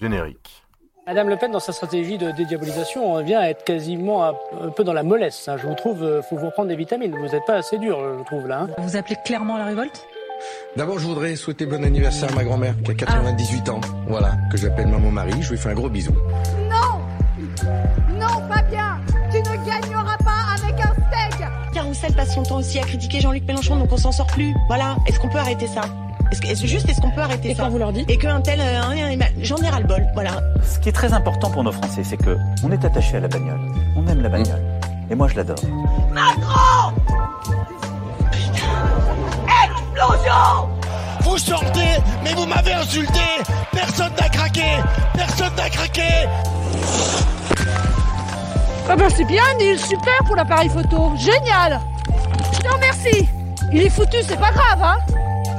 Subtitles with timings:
[0.00, 0.62] générique.
[1.06, 4.84] Madame Le Pen, dans sa stratégie de dédiabolisation, on vient à être quasiment un peu
[4.84, 5.48] dans la mollesse.
[5.48, 5.56] Hein.
[5.56, 7.16] Je vous trouve, il faut vous prendre des vitamines.
[7.16, 8.62] Vous n'êtes pas assez dur, je trouve, là.
[8.62, 8.68] Hein.
[8.76, 10.06] Vous appelez clairement la révolte?
[10.76, 13.80] D'abord, je voudrais souhaiter bon anniversaire à ma grand-mère, qui a 98 ans.
[14.06, 15.40] Voilà, que j'appelle maman Marie.
[15.40, 16.12] Je lui fais un gros bisou.
[16.68, 17.00] Non
[22.18, 24.52] passe son temps aussi à critiquer Jean-Luc Mélenchon, donc on s'en sort plus.
[24.66, 25.82] Voilà, est-ce qu'on peut arrêter ça?
[26.32, 27.62] Est-ce que, juste, est-ce qu'on peut arrêter Et ça?
[27.62, 30.32] quand vous leur dites Et qu'un tel, euh, j'en ai ras le bol, voilà.
[30.64, 33.28] Ce qui est très important pour nos Français, c'est que on est attaché à la
[33.28, 33.60] bagnole.
[33.96, 34.60] On aime la bagnole.
[35.08, 35.58] Et moi, je l'adore.
[36.12, 36.92] Macron!
[39.64, 40.68] Explosion!
[41.20, 43.20] Vous sortez, mais vous m'avez insulté.
[43.70, 44.66] Personne n'a craqué.
[45.14, 46.26] Personne n'a craqué.
[48.90, 51.78] Ah ben c'est bien, Neil, super pour l'appareil photo, génial
[52.62, 53.28] Te remercie
[53.72, 54.98] Il est foutu, c'est pas grave, hein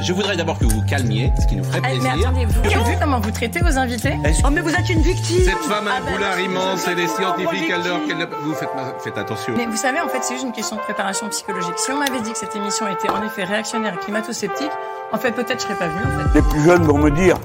[0.02, 2.02] je voudrais d'abord que vous vous calmiez, ce qui nous ferait plaisir.
[2.16, 5.02] Mais attendez, vous avez vu comment vous traitez vos invités Oh, mais vous êtes une
[5.02, 7.18] victime Cette femme a un Ah ben, boulard merci, immense, monsieur, elle est vous êtes
[7.18, 8.18] scientifique, elle dort, victime.
[8.18, 8.28] qu'elle...
[8.46, 8.70] Vous faites,
[9.04, 9.54] faites attention.
[9.58, 11.74] Mais vous savez, en fait, c'est juste une question de préparation psychologique.
[11.78, 14.72] Si on m'avait dit que cette émission était en effet réactionnaire et climato-sceptique,
[15.12, 16.36] en fait, peut-être je serais pas venue, en fait.
[16.36, 17.36] Les plus jeunes vont me dire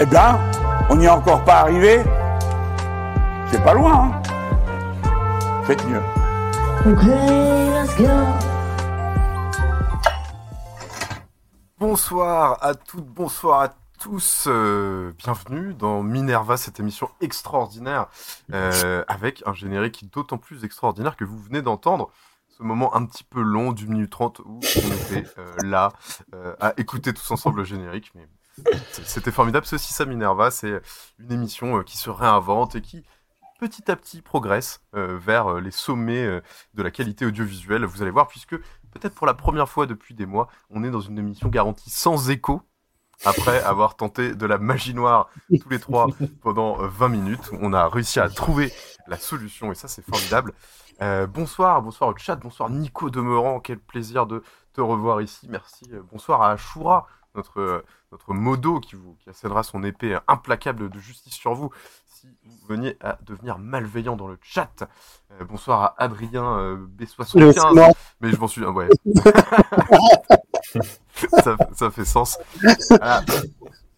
[0.00, 0.40] Eh bien,
[0.90, 2.02] on n'y est encore pas arrivé.
[3.52, 5.12] C'est pas loin, hein.
[5.68, 6.00] Faites mieux.
[11.78, 14.44] Bonsoir à toutes, bonsoir à tous.
[14.48, 18.08] euh, bienvenue dans Minerva, cette émission extraordinaire
[18.52, 22.10] euh, avec un générique d'autant plus extraordinaire que vous venez d'entendre.
[22.50, 25.90] Ce moment un petit peu long, d'une minute trente, où on était euh, là
[26.60, 28.12] à écouter tous ensemble le générique.
[28.14, 28.28] Mais
[28.90, 29.64] c'était formidable.
[29.64, 30.82] Ceci, ça Minerva, c'est
[31.18, 33.04] une émission qui se réinvente et qui
[33.58, 36.40] petit à petit progresse euh, vers euh, les sommets euh,
[36.74, 37.84] de la qualité audiovisuelle.
[37.84, 41.00] Vous allez voir, puisque peut-être pour la première fois depuis des mois, on est dans
[41.00, 42.62] une émission garantie sans écho.
[43.24, 45.28] Après avoir tenté de la magie noire
[45.60, 46.06] tous les trois
[46.42, 48.72] pendant euh, 20 minutes, on a réussi à trouver
[49.06, 50.52] la solution et ça c'est formidable.
[51.02, 54.42] Euh, bonsoir, bonsoir au chat, bonsoir Nico Demeurant, quel plaisir de
[54.72, 55.90] te revoir ici, merci.
[56.12, 61.34] Bonsoir à Ashura, notre, notre modo qui vous qui assènera son épée implacable de justice
[61.34, 61.70] sur vous
[62.42, 64.88] si vous veniez à devenir malveillant dans le chat.
[65.32, 68.64] Euh, bonsoir à Adrien euh, B75, mais je m'en suis...
[68.64, 68.88] ah ouais.
[71.42, 72.38] ça, ça fait sens.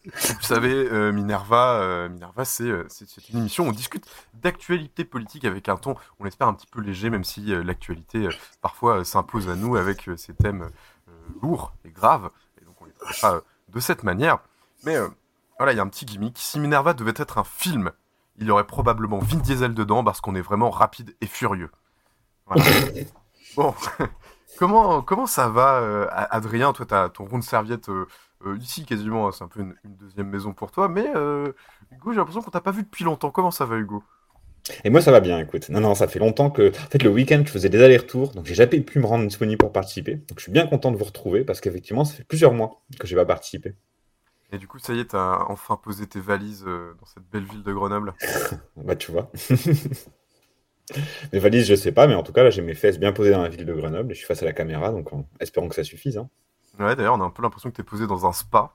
[0.07, 2.87] Vous savez, euh, Minerva, euh, Minerva, c'est euh,
[3.33, 6.81] une émission où on discute d'actualité politique avec un ton, on l'espère un petit peu
[6.81, 8.29] léger, même si l'actualité
[8.61, 10.71] parfois s'impose à nous avec ces thèmes
[11.43, 14.39] lourds et graves, et donc on les traitera de cette manière.
[14.85, 14.97] Mais
[15.59, 16.39] voilà, il y a un petit gimmick.
[16.39, 17.91] Si Minerva devait être un film,
[18.39, 21.71] il y aurait probablement Vin Diesel dedans parce qu'on est vraiment rapide et furieux.
[22.47, 22.65] Voilà.
[23.57, 23.75] bon,
[24.59, 26.73] comment, comment ça va, euh, Adrien?
[26.73, 28.07] Toi, tu as ton rond de serviette euh,
[28.47, 31.53] euh, ici quasiment, hein, c'est un peu une, une deuxième maison pour toi, mais euh,
[31.93, 33.31] Hugo, j'ai l'impression qu'on t'a pas vu depuis longtemps.
[33.31, 34.03] Comment ça va, Hugo?
[34.85, 35.69] Et moi, ça va bien, écoute.
[35.69, 36.71] Non, non, ça fait longtemps que.
[36.71, 39.59] En fait, le week-end, je faisais des allers-retours, donc j'ai jamais pu me rendre disponible
[39.59, 40.17] pour participer.
[40.17, 43.07] Donc, je suis bien content de vous retrouver parce qu'effectivement, ça fait plusieurs mois que
[43.07, 43.75] j'ai pas participé.
[44.53, 47.45] Et du coup, ça y est, t'as enfin posé tes valises euh, dans cette belle
[47.45, 48.15] ville de Grenoble.
[48.77, 49.31] Bah, tu vois.
[51.33, 53.33] Mes valises, je sais pas, mais en tout cas, là, j'ai mes fesses bien posées
[53.33, 55.69] dans la ville de Grenoble et je suis face à la caméra, donc en espérons
[55.69, 56.17] que ça suffise.
[56.17, 56.29] Hein.
[56.79, 58.73] Ouais, d'ailleurs, on a un peu l'impression que t'es posé dans un spa.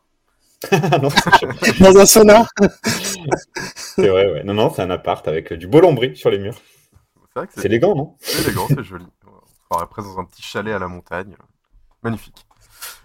[1.01, 1.09] non,
[1.79, 2.45] Dans un sauna.
[3.75, 4.43] c'est vrai, ouais.
[4.43, 6.59] Non, non, c'est un appart avec euh, du beau lambris sur les murs.
[7.33, 8.15] C'est vrai que C'est élégant, non?
[8.19, 9.07] C'est élégant, c'est joli.
[9.25, 11.35] On sera après dans un petit chalet à la montagne.
[12.03, 12.45] Magnifique.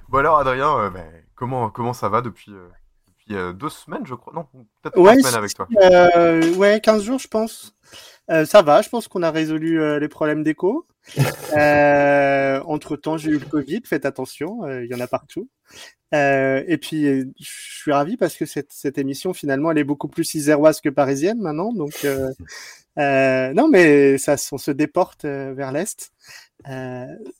[0.08, 2.66] Bon alors, Adrien, euh, ben, comment, comment ça va depuis, euh,
[3.06, 4.32] depuis euh, deux semaines, je crois?
[4.34, 4.46] Non,
[4.82, 5.68] peut-être trois Ouais, semaines avec toi.
[5.80, 7.76] euh, ouais, 15 jours, je pense.
[8.30, 10.86] Euh, ça va, je pense qu'on a résolu les problèmes d'écho.
[11.56, 15.48] Euh, entre temps, j'ai eu le Covid, faites attention, il y en a partout.
[16.12, 17.04] Et puis,
[17.38, 17.44] je
[17.80, 21.40] suis ravi parce que cette, cette émission, finalement, elle est beaucoup plus iséroise que parisienne
[21.40, 21.72] maintenant.
[21.72, 21.94] Donc,
[22.96, 26.12] non, mais ça, on se déporte vers l'Est.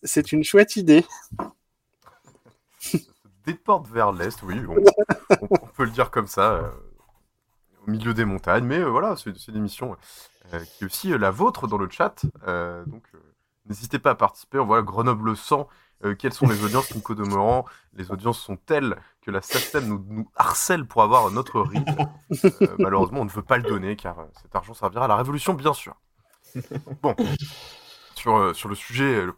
[0.05, 1.05] C'est une chouette idée.
[3.47, 4.61] Déporte vers l'est, oui,
[5.41, 6.71] on, peut le dire comme ça, euh,
[7.87, 8.65] au milieu des montagnes.
[8.65, 9.97] Mais euh, voilà, c'est une émission
[10.53, 12.27] euh, qui est aussi la vôtre dans le chat.
[12.87, 13.05] donc,
[13.67, 14.59] n'hésitez pas à participer.
[14.59, 15.69] On voit Grenoble 100.
[16.05, 17.15] Euh, quelles sont les audiences, Nico
[17.95, 21.89] Les audiences sont telles que la SACEM nous, harcèle pour avoir notre RIB.
[22.79, 25.73] Malheureusement, on ne veut pas le donner car cet argent servira à la révolution, bien
[25.73, 25.95] sûr.
[27.03, 27.15] Bon,
[28.15, 29.33] sur, sur le sujet, va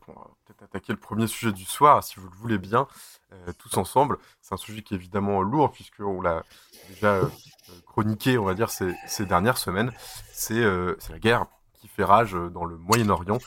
[0.63, 2.87] attaquer le premier sujet du soir, si vous le voulez bien,
[3.33, 4.19] euh, tous ensemble.
[4.41, 6.45] C'est un sujet qui est évidemment lourd, puisqu'on l'a
[6.89, 7.25] déjà euh,
[7.71, 8.95] euh, chroniqué, on va dire, ces,
[9.27, 9.93] dernières semaines.
[10.33, 13.39] C'est la guerre qui fait rage dans le Moyen-Orient.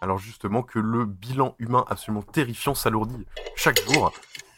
[0.00, 4.12] Alors justement que le bilan humain absolument terrifiant s'alourdit chaque jour.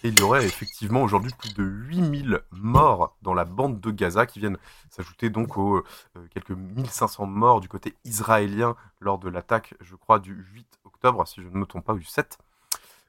[0.04, 4.26] Et il y aurait effectivement aujourd'hui plus de 8000 morts dans la bande de Gaza
[4.26, 4.58] qui viennent
[4.90, 5.82] s'ajouter donc aux
[6.30, 11.42] quelques 1500 morts du côté israélien lors de l'attaque, je crois, du 8 octobre, si
[11.42, 12.38] je ne me trompe pas, ou du 7.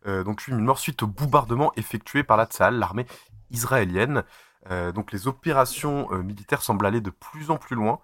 [0.06, 3.06] donc 8000 morts suite au bombardement effectué par la Tzal, l'armée
[3.52, 4.24] israélienne.
[4.94, 8.00] donc les opérations militaires semblent aller de plus en plus loin.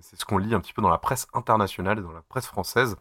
[0.00, 2.46] C'est ce qu'on lit un petit peu dans la presse internationale et dans la presse
[2.46, 2.96] française.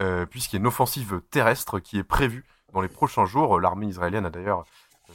[0.00, 3.60] Euh, puisqu'il y a une offensive terrestre qui est prévue dans les prochains jours.
[3.60, 4.64] L'armée israélienne a d'ailleurs,
[5.10, 5.12] euh,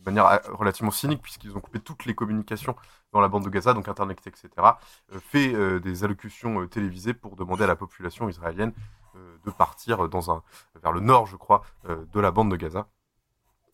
[0.00, 2.76] de manière euh, relativement cynique, puisqu'ils ont coupé toutes les communications
[3.12, 4.48] dans la bande de Gaza, donc Internet, etc.,
[5.20, 8.72] fait des allocutions télévisées pour demander à la population israélienne
[9.44, 10.42] de partir dans un,
[10.82, 12.88] vers le nord, je crois, de la bande de Gaza.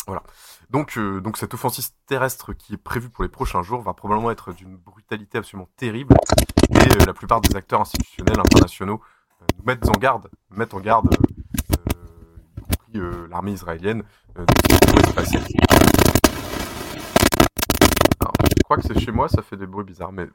[0.07, 0.23] Voilà.
[0.71, 4.53] Donc, donc cette offensive terrestre qui est prévue pour les prochains jours va probablement être
[4.53, 6.15] d'une brutalité absolument terrible.
[6.71, 9.01] Et la plupart des acteurs institutionnels internationaux
[9.65, 11.97] mettent en garde, mettent en garde, euh,
[12.57, 14.03] y compris euh, l'armée israélienne,
[14.39, 15.39] euh, de ce qui pourrait se passer.
[18.21, 20.29] Je crois que c'est chez moi, ça fait des bruits bizarres, mais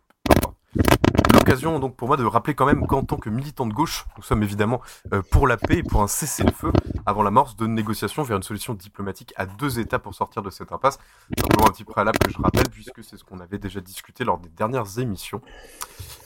[1.45, 4.23] L'occasion donc pour moi de rappeler quand même qu'en tant que militant de gauche, nous
[4.23, 4.81] sommes évidemment
[5.29, 6.71] pour la paix et pour un cessez-le-feu
[7.05, 10.71] avant l'amorce de négociations vers une solution diplomatique à deux États pour sortir de cette
[10.71, 10.97] impasse.
[11.37, 14.39] Simplement un petit préalable que je rappelle puisque c'est ce qu'on avait déjà discuté lors
[14.39, 15.39] des dernières émissions.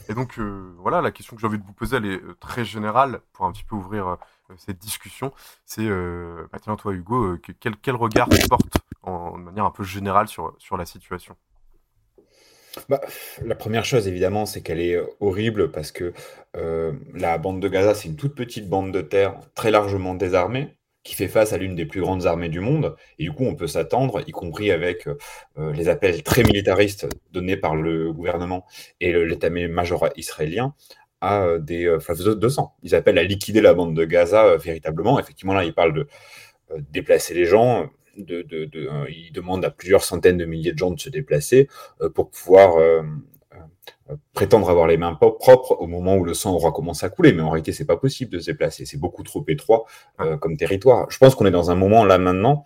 [0.07, 2.37] Et donc euh, voilà, la question que j'ai envie de vous poser, elle est euh,
[2.39, 4.15] très générale pour un petit peu ouvrir euh,
[4.55, 5.33] cette discussion.
[5.65, 9.83] C'est, bah, tiens toi Hugo, quel, quel, regard tu portes en, de manière un peu
[9.83, 11.35] générale sur, sur la situation?
[12.87, 13.01] Bah,
[13.43, 16.13] la première chose, évidemment, c'est qu'elle est horrible parce que
[17.13, 21.15] la bande de Gaza, c'est une toute petite bande de terre très largement désarmée qui
[21.15, 22.95] fait face à l'une des plus grandes armées du monde.
[23.17, 27.57] Et du coup, on peut s'attendre, y compris avec euh, les appels très militaristes donnés
[27.57, 28.65] par le gouvernement
[28.99, 30.75] et l'état-major israélien,
[31.21, 32.75] à euh, des euh, fleuves de sang.
[32.83, 35.19] Ils appellent à liquider la bande de Gaza véritablement.
[35.19, 36.07] Effectivement, là, ils parlent de
[36.91, 37.89] déplacer les gens.
[38.19, 38.69] De, de,
[39.09, 41.67] ils demandent à plusieurs centaines de milliers de gens de se déplacer
[42.13, 42.77] pour pouvoir
[44.33, 47.33] prétendre avoir les mains propres au moment où le sang aura commencé à couler.
[47.33, 48.85] Mais en réalité, c'est pas possible de se déplacer.
[48.85, 49.85] C'est beaucoup trop étroit
[50.19, 51.09] euh, comme territoire.
[51.09, 52.65] Je pense qu'on est dans un moment là maintenant,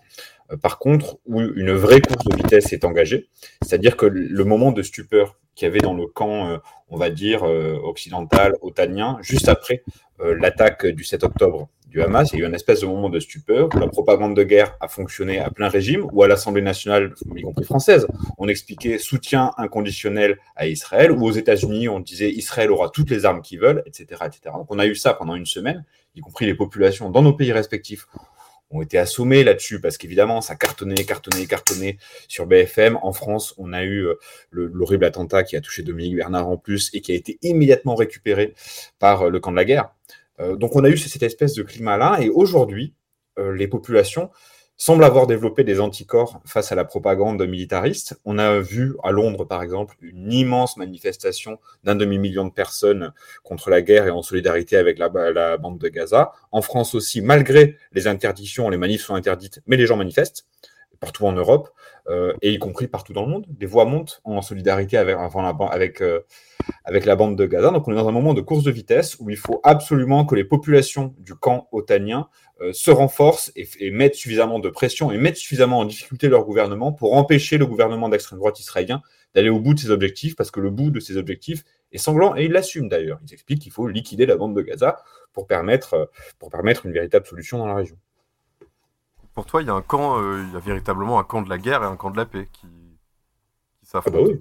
[0.51, 3.27] euh, par contre, où une vraie course de vitesse est engagée.
[3.61, 6.57] C'est-à-dire que le moment de stupeur qu'il y avait dans le camp, euh,
[6.89, 9.83] on va dire, occidental, otanien, juste après
[10.39, 13.19] l'attaque du 7 octobre du Hamas, il y a eu une espèce de moment de
[13.19, 17.13] stupeur où la propagande de guerre a fonctionné à plein régime, ou à l'Assemblée nationale,
[17.35, 18.07] y compris française,
[18.39, 23.25] on expliquait soutien inconditionnel à Israël, ou aux États-Unis, on disait Israël aura toutes les
[23.25, 24.55] armes qu'ils veulent, etc., etc.
[24.55, 25.85] Donc on a eu ça pendant une semaine,
[26.15, 28.07] y compris les populations dans nos pays respectifs
[28.73, 31.97] ont été assommés là-dessus parce qu'évidemment ça cartonnait, cartonnait, cartonnait
[32.27, 32.97] sur BFM.
[33.01, 34.15] En France, on a eu euh,
[34.51, 38.53] l'horrible attentat qui a touché Dominique Bernard en plus et qui a été immédiatement récupéré
[38.99, 39.93] par euh, le camp de la guerre.
[40.39, 42.93] Euh, donc on a eu cette espèce de climat-là, et aujourd'hui,
[43.55, 44.29] les populations
[44.77, 48.19] semblent avoir développé des anticorps face à la propagande militariste.
[48.25, 53.69] On a vu à Londres, par exemple, une immense manifestation d'un demi-million de personnes contre
[53.69, 56.33] la guerre et en solidarité avec la, la, bande de Gaza.
[56.51, 60.45] En France aussi, malgré les interdictions, les manifs sont interdites, mais les gens manifestent
[60.99, 61.69] partout en Europe,
[62.07, 63.45] euh, et y compris partout dans le monde.
[63.49, 66.21] Des voix montent en solidarité avec, avec, euh,
[66.85, 67.71] avec la bande de Gaza.
[67.71, 70.35] Donc on est dans un moment de course de vitesse où il faut absolument que
[70.35, 72.27] les populations du camp otanien
[72.61, 76.45] euh, se renforcent et, et, mettent suffisamment de pression et mettent suffisamment en difficulté leur
[76.45, 79.01] gouvernement pour empêcher le gouvernement d'extrême droite israélien
[79.33, 82.35] d'aller au bout de ses objectifs, parce que le bout de ses objectifs est sanglant,
[82.35, 83.19] et ils l'assument d'ailleurs.
[83.25, 87.25] Ils expliquent qu'il faut liquider la bande de Gaza pour permettre, pour permettre une véritable
[87.25, 87.97] solution dans la région
[89.33, 91.49] pour toi, il y a un camp, euh, il y a véritablement un camp de
[91.49, 92.67] la guerre et un camp de la paix qui,
[93.81, 94.31] s'affrontent.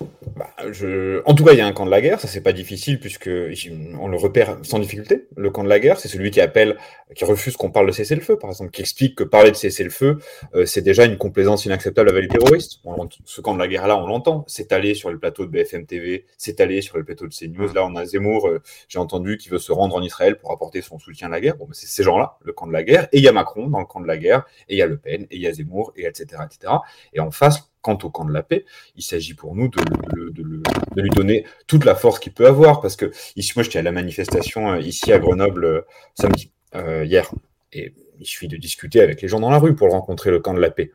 [0.00, 0.06] Ah bah.
[0.36, 1.22] Bah, je...
[1.26, 3.00] En tout cas, il y a un camp de la guerre, ça c'est pas difficile
[3.00, 5.26] puisque on le repère sans difficulté.
[5.36, 6.76] Le camp de la guerre, c'est celui qui appelle,
[7.14, 10.18] qui refuse qu'on parle de cessez-le-feu, par exemple, qui explique que parler de cessez-le-feu,
[10.54, 12.80] euh, c'est déjà une complaisance inacceptable avec les terroristes.
[13.24, 14.44] ce camp de la guerre-là, on l'entend.
[14.46, 17.72] C'est allé sur le plateau de BFM TV, c'est allé sur le plateau de CNews.
[17.74, 20.82] Là, on a Zemmour, euh, j'ai entendu, qui veut se rendre en Israël pour apporter
[20.82, 21.56] son soutien à la guerre.
[21.56, 23.08] Bon, c'est ces gens-là, le camp de la guerre.
[23.12, 24.86] Et il y a Macron dans le camp de la guerre, et il y a
[24.86, 26.72] Le Pen, et il y a Zemmour, et etc., etc.
[27.12, 28.64] Et en face, quant au camp de la paix,
[28.96, 32.80] il s'agit pour nous de, lui donner toute la force qu'il peut avoir.
[32.80, 35.80] Parce que ici, moi, j'étais à la manifestation euh, ici à Grenoble euh,
[36.14, 37.30] samedi, euh, hier,
[37.72, 40.54] et il suffit de discuter avec les gens dans la rue pour rencontrer le camp
[40.54, 40.90] de la paix.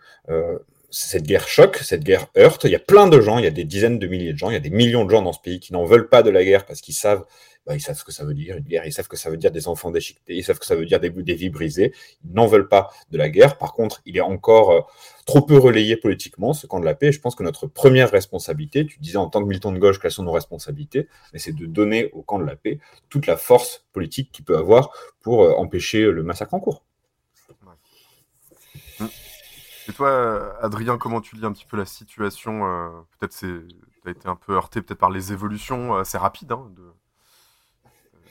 [0.89, 2.63] Cette guerre choque, cette guerre heurte.
[2.63, 4.49] Il y a plein de gens, il y a des dizaines de milliers de gens,
[4.49, 6.29] il y a des millions de gens dans ce pays qui n'en veulent pas de
[6.29, 7.25] la guerre parce qu'ils savent
[7.67, 9.35] bah, ils savent ce que ça veut dire, une guerre, ils savent que ça veut
[9.35, 12.47] dire des enfants déchiquetés, ils savent que ça veut dire des, vies brisées, ils n'en
[12.47, 13.57] veulent pas de la guerre.
[13.57, 14.81] Par contre, il est encore euh,
[15.25, 18.85] trop peu relayé politiquement, ce camp de la paix, je pense que notre première responsabilité,
[18.85, 22.09] tu disais en tant que militant de gauche, quelles sont nos responsabilités, c'est de donner
[22.13, 22.79] au camp de la paix
[23.09, 26.86] toute la force politique qu'il peut avoir pour euh, empêcher le massacre en cours.
[29.97, 33.61] Toi, Adrien, comment tu lis un petit peu la situation Peut-être c'est,
[34.05, 36.93] as été un peu heurté peut-être par les évolutions assez rapides hein, de,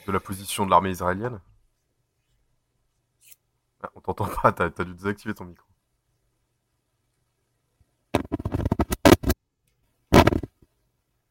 [0.07, 1.41] de la position de l'armée israélienne?
[3.83, 5.67] Ah, on t'entend pas, t'as as dû désactiver ton micro.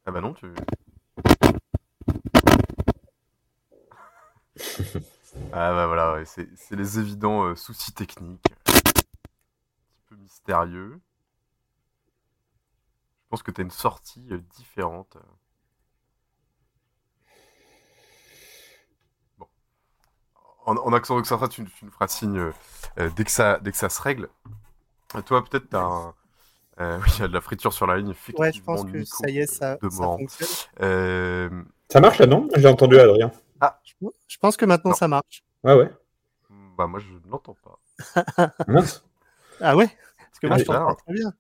[0.06, 0.48] Ah bah non, tu.
[5.54, 8.54] ah bah voilà, c'est les évidents euh, soucis techniques.
[10.25, 11.00] Mystérieux.
[13.24, 15.17] Je pense que tu as une sortie euh, différente.
[19.38, 19.48] Bon.
[20.65, 23.89] En, accent accent tu, tu nous feras signe euh, dès, que ça, dès que ça
[23.89, 24.29] se règle.
[25.27, 26.15] Toi, peut-être, tu as un
[26.79, 28.15] euh, oui, il y a de la friture sur la ligne.
[28.38, 30.48] Ouais, je pense que ça y est, ça, ça fonctionne.
[30.82, 31.63] Euh...
[31.91, 32.48] Ça marche là, non?
[32.55, 33.32] J'ai entendu Adrien.
[33.62, 33.79] Ah,
[34.27, 35.44] je pense que maintenant ça marche.
[35.63, 35.91] Ouais, ouais.
[36.75, 37.79] Bah, moi, je ne l'entends pas.
[39.62, 39.88] ah ouais?
[40.36, 41.34] Parce que moi, je t'entends très bien.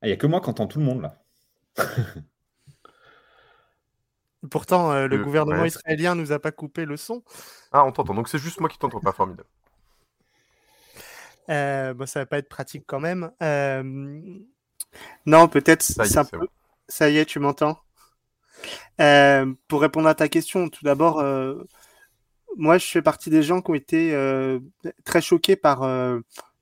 [0.00, 1.18] Ah, il n'y a que moi qui entends tout le monde là.
[4.50, 7.22] Pourtant, euh, le gouvernement israélien nous a pas coupé le son.
[7.72, 8.14] Ah, on t'entend.
[8.14, 9.12] Donc c'est juste moi qui t'entends pas.
[9.12, 9.48] Formidable.
[11.50, 13.32] Euh, bon, ça va pas être pratique quand même.
[13.42, 13.82] Euh,
[15.26, 16.04] non, peut-être ça,
[16.88, 17.78] ça y est, tu m'entends?
[19.00, 21.64] Euh, Pour répondre à ta question, tout d'abord, euh,
[22.56, 24.60] moi, je fais partie des gens qui ont été euh,
[25.04, 25.82] très choqués par,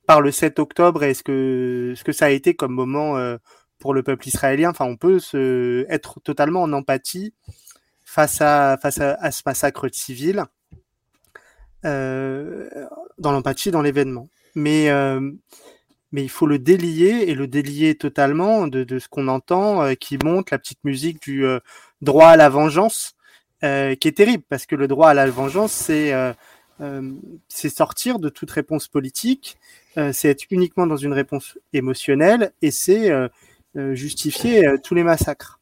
[0.07, 3.17] par le 7 octobre et ce que, ce que ça a été comme moment
[3.79, 4.73] pour le peuple israélien?
[4.81, 5.19] On peut
[5.89, 7.35] être totalement en empathie
[8.05, 10.45] face à, ce massacre civil,
[11.83, 14.29] dans l'empathie, dans l'événement.
[14.55, 14.91] Mais
[16.13, 20.19] mais il faut le délier et le délier totalement de, ce qu'on entend euh, qui
[20.19, 21.61] monte la petite musique du euh,
[22.01, 23.15] droit à la vengeance
[23.65, 28.51] euh, qui est terrible parce que le droit à la vengeance c'est sortir de toute
[28.51, 29.59] réponse politique
[30.13, 33.11] c'est être uniquement dans une réponse émotionnelle et c'est
[33.75, 35.59] justifier tous les massacres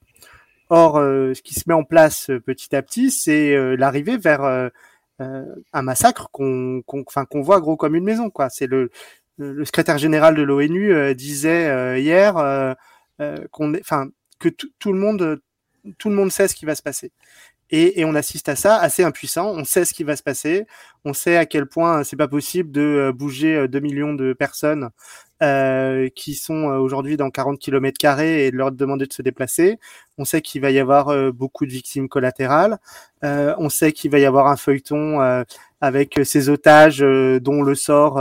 [0.71, 4.71] or ce qui se met en place petit à petit c'est l'arrivée vers
[5.21, 6.83] un massacre qu'on
[7.43, 8.91] voit gros comme une maison quoi c'est le
[9.37, 12.75] le secrétaire général de l'ONU euh, disait euh, hier euh,
[13.51, 13.73] qu'on,
[14.39, 15.41] que tout le monde,
[15.99, 17.13] tout le monde sait ce qui va se passer.
[17.77, 19.49] Et, et, on assiste à ça assez impuissant.
[19.49, 20.65] On sait ce qui va se passer.
[21.05, 24.91] On sait à quel point c'est pas possible de bouger 2 millions de personnes
[25.43, 29.81] euh, qui sont aujourd'hui dans 40 km carrés et de leur demander de se déplacer.
[30.19, 32.79] On sait qu'il va y avoir beaucoup de victimes collatérales.
[33.25, 35.45] Euh, on sait qu'il va y avoir un feuilleton
[35.81, 38.21] avec ces otages dont le sort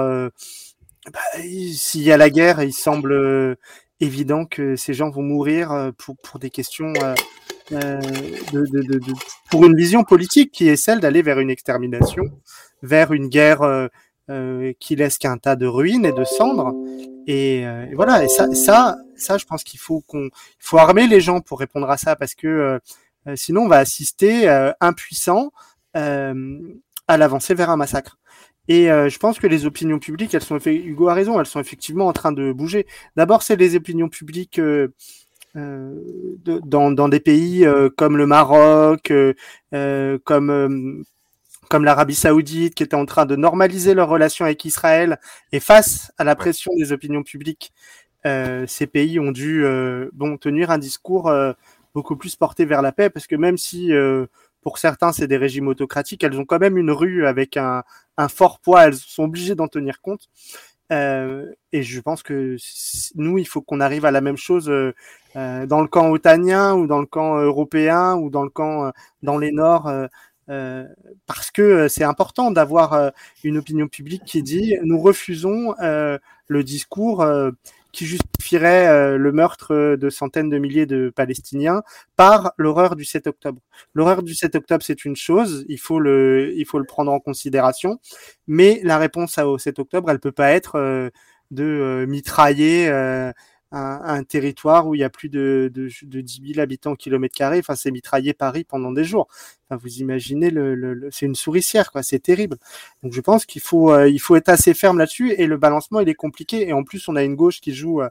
[1.12, 3.55] bah, s'il y a la guerre, il semble euh,
[4.03, 7.15] évident que ces gens vont mourir euh, pour, pour des questions, euh,
[8.51, 9.00] de, de, de,
[9.50, 12.24] pour une vision politique qui est celle d'aller vers une extermination,
[12.81, 13.89] vers une guerre
[14.79, 16.74] qui laisse qu'un tas de ruines et de cendres.
[17.27, 18.24] Et, voilà.
[18.24, 20.29] Et ça, ça, ça, je pense qu'il faut qu'on,
[20.60, 22.79] faut armer les gens pour répondre à ça parce que
[23.36, 24.48] sinon on va assister
[24.79, 25.51] impuissant
[25.93, 28.17] à l'avancée vers un massacre.
[28.67, 31.60] Et euh, je pense que les opinions publiques, elles sont, Hugo a raison, elles sont
[31.60, 32.88] effectivement en train de bouger.
[33.15, 34.89] D'abord, c'est les opinions publiques euh,
[35.55, 35.93] euh
[36.46, 37.65] de, dans, dans, des pays
[37.98, 39.13] comme le Maroc,
[40.24, 41.03] comme
[41.70, 45.20] comme l'Arabie Saoudite, qui étaient en train de normaliser leurs relations avec Israël.
[45.51, 47.74] Et face à la pression des opinions publiques,
[48.25, 49.65] ces pays ont dû
[50.13, 51.32] bon tenir un discours
[51.93, 53.91] beaucoup plus porté vers la paix, parce que même si
[54.63, 56.24] pour certains, c'est des régimes autocratiques.
[56.24, 57.84] Elles ont quand même une rue avec un,
[58.17, 58.86] un fort poids.
[58.86, 60.29] Elles sont obligées d'en tenir compte.
[60.91, 62.58] Euh, et je pense que
[63.15, 64.93] nous, il faut qu'on arrive à la même chose euh,
[65.36, 68.91] euh, dans le camp otanien ou dans le camp européen ou dans le camp
[69.24, 69.91] dans les Nords.
[71.25, 73.12] parce que c'est important d'avoir
[73.43, 77.25] une opinion publique qui dit nous refusons le discours
[77.93, 81.83] qui justifierait euh, le meurtre de centaines de milliers de Palestiniens
[82.17, 83.62] par l'horreur du 7 octobre.
[83.93, 87.19] L'horreur du 7 octobre, c'est une chose, il faut le, il faut le prendre en
[87.19, 88.00] considération,
[88.47, 91.09] mais la réponse au 7 octobre, elle peut pas être euh,
[91.51, 92.89] de euh, mitrailler
[93.73, 97.41] un, territoire où il y a plus de, de, de 10 000 habitants au kilomètre.
[97.41, 99.27] Enfin, c'est mitrailler Paris pendant des jours.
[99.71, 102.03] Vous imaginez, le, le, c'est une souricière, quoi.
[102.03, 102.57] C'est terrible.
[103.01, 105.31] Donc, je pense qu'il faut, euh, il faut être assez ferme là-dessus.
[105.31, 106.67] Et le balancement, il est compliqué.
[106.67, 108.09] Et en plus, on a une gauche qui joue euh,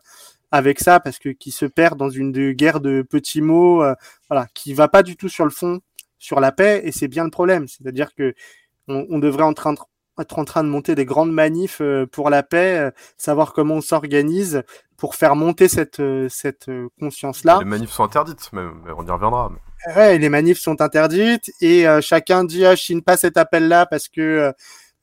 [0.50, 3.95] avec ça parce que qui se perd dans une guerre de petits mots, euh,
[4.28, 5.81] voilà, qui va pas du tout sur le fond,
[6.19, 6.83] sur la paix.
[6.85, 7.69] Et c'est bien le problème.
[7.69, 8.35] C'est-à-dire que
[8.88, 9.45] on, devrait
[10.19, 14.64] être en train de monter des grandes manifs pour la paix, savoir comment on s'organise
[15.03, 17.59] pour faire monter cette, euh, cette euh, conscience-là.
[17.59, 18.63] Les manifs sont interdites, mais,
[18.97, 19.51] on y reviendra.
[19.97, 23.85] Ouais, les manifs sont interdites et euh, chacun dit ah, je signe pas cet appel-là
[23.87, 24.53] parce que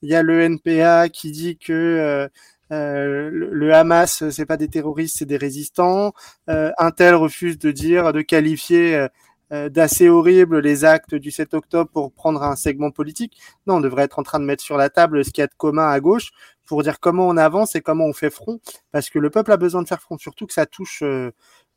[0.02, 2.30] il y a le NPA qui dit que
[2.70, 6.14] le, le, Hamas, c'est pas des terroristes, c'est des résistants.
[6.48, 9.06] un tel refuse de dire, de qualifier
[9.52, 13.40] d'assez horrible les actes du 7 octobre pour prendre un segment politique.
[13.66, 15.48] Non, on devrait être en train de mettre sur la table ce qu'il y a
[15.48, 16.32] de commun à gauche
[16.68, 18.60] pour dire comment on avance et comment on fait front,
[18.92, 21.02] parce que le peuple a besoin de faire front, surtout que ça touche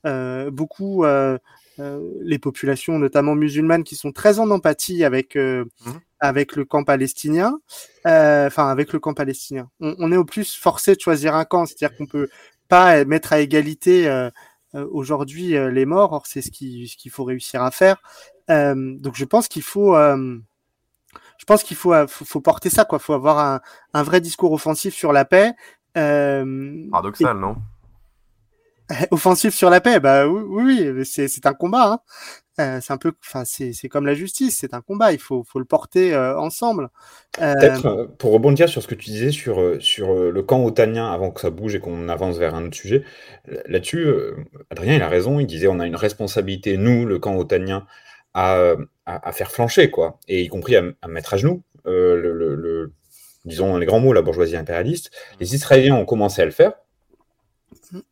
[0.04, 1.38] euh, beaucoup euh,
[1.78, 5.64] euh, les populations, notamment musulmanes, qui sont très en empathie avec mmh.
[6.18, 7.58] avec le camp palestinien,
[8.04, 9.70] enfin avec le camp palestinien.
[9.80, 12.28] On, on, est au plus forcé de choisir un camp, c'est-à-dire qu'on peut
[12.68, 14.08] pas mettre à égalité
[14.74, 16.12] aujourd'hui les morts.
[16.12, 18.02] Or, c'est ce qu'il ce qu'il faut réussir à faire.
[18.48, 23.00] donc, je pense qu'il faut je pense qu'il faut, faut, faut, porter ça, quoi.
[23.00, 23.60] Faut avoir un,
[23.94, 25.52] un, vrai discours offensif sur la paix.
[25.96, 27.56] Euh, Paradoxal, non?
[29.10, 31.92] offensif sur la paix, bah oui, oui, c'est un combat.
[31.92, 32.00] Hein.
[32.60, 35.12] Euh, c'est un peu, enfin, c'est comme la justice, c'est un combat.
[35.12, 36.90] Il faut, faut le porter euh, ensemble.
[37.40, 41.30] Euh, Peut-être pour rebondir sur ce que tu disais sur sur le camp otanien avant
[41.30, 43.04] que ça bouge et qu'on avance vers un autre sujet.
[43.66, 44.06] Là-dessus,
[44.70, 45.40] Adrien, il a raison.
[45.40, 47.86] Il disait, on a une responsabilité, nous, le camp otanien,
[48.34, 48.74] à,
[49.06, 52.92] à, faire flancher, quoi, et y compris à, mettre à genoux le, le, le,
[53.44, 55.10] disons les grands mots, la bourgeoisie impérialiste.
[55.40, 56.72] Les Israéliens ont commencé à le faire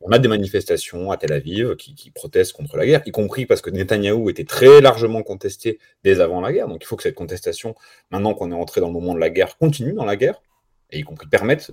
[0.00, 3.60] on a des manifestations à Tel Aviv qui, protestent contre la guerre, y compris parce
[3.60, 6.68] que Netanyahou était très largement contesté dès avant la guerre.
[6.68, 7.74] Donc il faut que cette contestation,
[8.10, 10.42] maintenant qu'on est entré dans le moment de la guerre, continue dans la guerre,
[10.90, 11.70] et y compris permette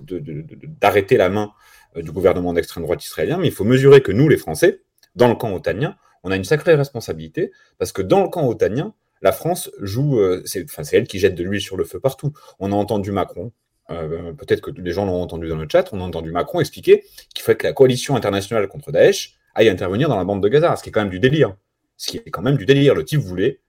[0.80, 1.52] d'arrêter la main
[1.96, 3.38] euh, du gouvernement d'extrême droite israélien.
[3.38, 4.82] Mais il faut mesurer que nous, les Français,
[5.16, 8.94] dans le camp otanien, on a une sacrée responsabilité, parce que dans le camp otanien,
[9.20, 12.32] la France joue, euh, c'est elle qui jette de l'huile sur le feu partout.
[12.60, 13.52] On a entendu Macron,
[13.90, 17.04] euh, peut-être que les gens l'ont entendu dans le chat, on a entendu Macron expliquer
[17.34, 20.76] qu'il fallait que la coalition internationale contre Daesh aille intervenir dans la bande de Gaza,
[20.76, 21.54] ce qui est quand même du délire.
[21.96, 22.94] Ce qui est quand même du délire.
[22.94, 23.60] Le type voulait,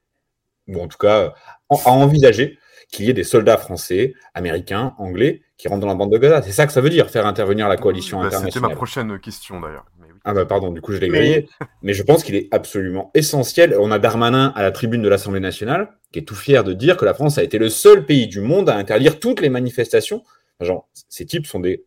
[0.67, 1.33] ou en tout cas
[1.69, 2.59] a envisagé
[2.91, 6.41] qu'il y ait des soldats français, américains, anglais qui rentrent dans la bande de Gaza.
[6.41, 8.53] C'est ça que ça veut dire, faire intervenir la coalition bah, internationale.
[8.53, 9.85] C'était ma prochaine question d'ailleurs.
[10.29, 11.49] Ah bah pardon, du coup je l'ai grillé.
[11.81, 13.75] Mais je pense qu'il est absolument essentiel.
[13.79, 16.97] On a Darmanin à la tribune de l'Assemblée nationale qui est tout fier de dire
[16.97, 20.23] que la France a été le seul pays du monde à interdire toutes les manifestations.
[20.61, 21.83] Genre, ces types sont des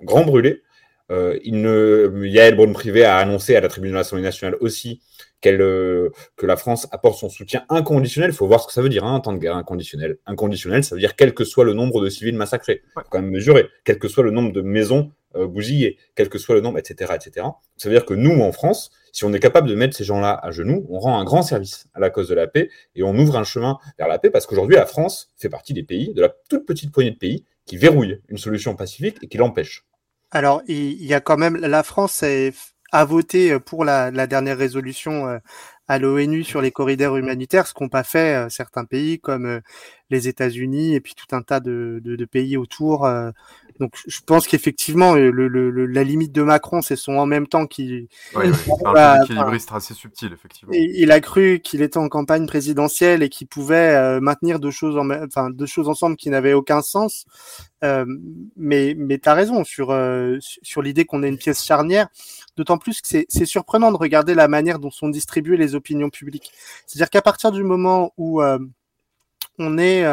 [0.00, 0.62] grands brûlés.
[1.10, 2.24] Euh, il ne...
[2.24, 5.02] Yael Braun-Privé a annoncé à la tribune de l'Assemblée nationale aussi
[5.42, 8.30] qu'elle, euh, que la France apporte son soutien inconditionnel.
[8.30, 10.16] Il faut voir ce que ça veut dire, hein, en temps de guerre inconditionnel.
[10.24, 12.80] Inconditionnel, ça veut dire quel que soit le nombre de civils massacrés.
[12.84, 13.68] Il faut quand même mesurer.
[13.84, 17.12] Quel que soit le nombre de maisons euh, bousillées, quel que soit le nombre, etc.,
[17.14, 17.46] etc.
[17.76, 20.38] Ça veut dire que nous, en France, si on est capable de mettre ces gens-là
[20.42, 23.16] à genoux, on rend un grand service à la cause de la paix et on
[23.16, 26.22] ouvre un chemin vers la paix parce qu'aujourd'hui, la France fait partie des pays, de
[26.22, 29.86] la toute petite poignée de pays, qui verrouillent une solution pacifique et qui l'empêchent.
[30.30, 32.22] Alors, il y a quand même, la France
[32.92, 35.38] a voté pour la, dernière résolution euh,
[35.88, 39.60] à l'ONU sur les corridors humanitaires, ce qu'ont pas fait euh, certains pays comme euh,
[40.10, 42.00] les États-Unis et puis tout un tas de,
[42.30, 43.08] pays autour.
[43.82, 45.48] Donc je pense qu'effectivement, le,
[45.86, 48.08] la limite de Macron, c'est son en même temps qui.
[48.36, 48.72] Oui, oui.
[48.94, 50.72] un équilibriste assez subtil, effectivement.
[50.72, 54.96] Il a cru qu'il était en campagne présidentielle et qu'il pouvait euh, maintenir deux choses,
[54.96, 57.24] en, enfin, deux choses ensemble qui n'avaient aucun sens.
[57.82, 58.04] Euh,
[58.56, 62.06] mais mais tu as raison sur, euh, sur l'idée qu'on est une pièce charnière.
[62.56, 66.52] D'autant plus que c'est surprenant de regarder la manière dont sont distribuées les opinions publiques.
[66.86, 68.40] C'est-à-dire qu'à partir du moment où
[69.58, 70.04] on est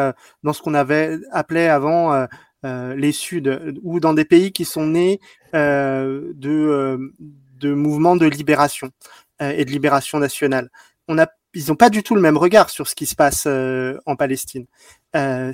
[0.44, 2.26] dans ce qu'on avait appelé avant euh,
[2.64, 5.20] les Suds ou dans des pays qui sont nés
[5.56, 7.14] euh, de, euh,
[7.60, 8.92] de mouvements de libération
[9.42, 10.70] et de libération nationale.
[11.08, 13.48] On a, ils n'ont pas du tout le même regard sur ce qui se passe
[14.06, 14.66] en Palestine.
[15.14, 15.54] Je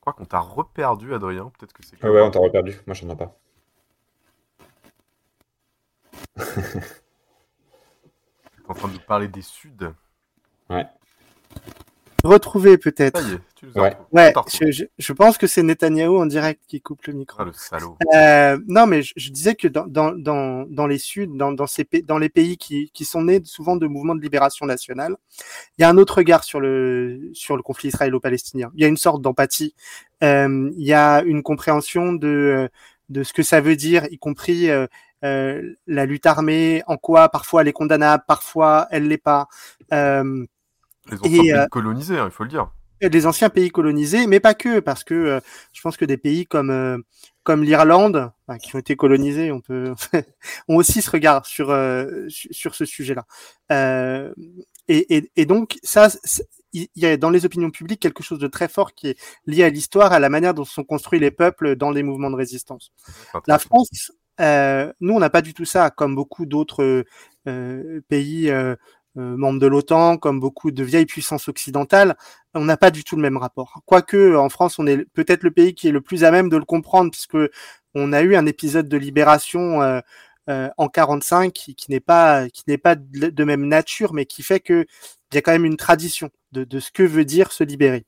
[0.00, 1.50] crois qu'on t'a reperdu, Adrien.
[1.58, 1.96] Peut-être que c'est.
[2.02, 2.76] Ah ouais, on t'a reperdu.
[2.86, 3.36] Moi, j'en ai pas.
[8.68, 9.92] en train de parler des Suds.
[10.70, 10.86] Ouais
[12.26, 13.22] retrouver peut-être.
[13.74, 14.34] Ouais, ouais
[14.70, 17.38] je, je, pense que c'est Netanyahou en direct qui coupe le micro.
[17.40, 17.96] Ah, le salaud.
[18.14, 21.66] Euh, non, mais je, je, disais que dans, dans, dans, dans les Suds, dans, dans,
[21.66, 25.16] ces, dans les pays qui, qui sont nés souvent de mouvements de libération nationale,
[25.78, 28.70] il y a un autre regard sur le, sur le conflit israélo-palestinien.
[28.74, 29.74] Il y a une sorte d'empathie.
[30.22, 32.68] Euh, il y a une compréhension de,
[33.08, 34.86] de ce que ça veut dire, y compris euh,
[35.24, 39.48] euh la lutte armée, en quoi parfois elle est condamnable, parfois elle l'est pas.
[39.92, 40.44] Euh,
[41.10, 42.70] les anciens pays euh, colonisés, hein, il faut le dire.
[43.02, 45.40] Les anciens pays colonisés, mais pas que, parce que euh,
[45.72, 46.98] je pense que des pays comme euh,
[47.42, 49.92] comme l'Irlande, qui ont été colonisés, on peut
[50.68, 51.76] ont aussi ce regard sur
[52.28, 53.26] sur ce sujet-là.
[54.88, 56.08] Et, et, et, donc ça,
[56.72, 59.64] il y a dans les opinions publiques quelque chose de très fort qui est lié
[59.64, 62.92] à l'histoire, à la manière dont sont construits les peuples dans les mouvements de résistance.
[63.46, 67.04] La France, euh, nous, on n'a pas du tout ça, comme beaucoup d'autres
[67.48, 68.50] euh, pays
[69.16, 72.16] membre de l'OTAN, comme beaucoup de vieilles puissances occidentales,
[72.54, 73.80] on n'a pas du tout le même rapport.
[73.86, 76.56] Quoique en France, on est peut-être le pays qui est le plus à même de
[76.56, 77.38] le comprendre, puisque
[77.94, 80.02] on a eu un épisode de libération
[80.48, 84.86] en 45 qui, n'est pas qui n'est pas de même nature, mais qui fait que
[85.32, 88.04] il y a quand même une tradition de, ce que veut dire se libérer.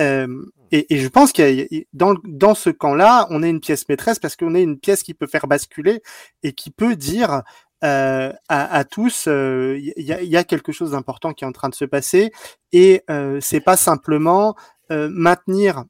[0.00, 4.34] Euh, et, je pense qu'il dans, dans ce camp-là, on est une pièce maîtresse parce
[4.34, 6.02] qu'on est une pièce qui peut faire basculer
[6.42, 7.42] et qui peut dire
[7.84, 11.74] euh, à, tous, il euh, y, a, quelque chose d'important qui est en train de
[11.74, 12.32] se passer
[12.72, 14.54] et euh, c'est pas simplement
[14.90, 15.84] euh, maintenir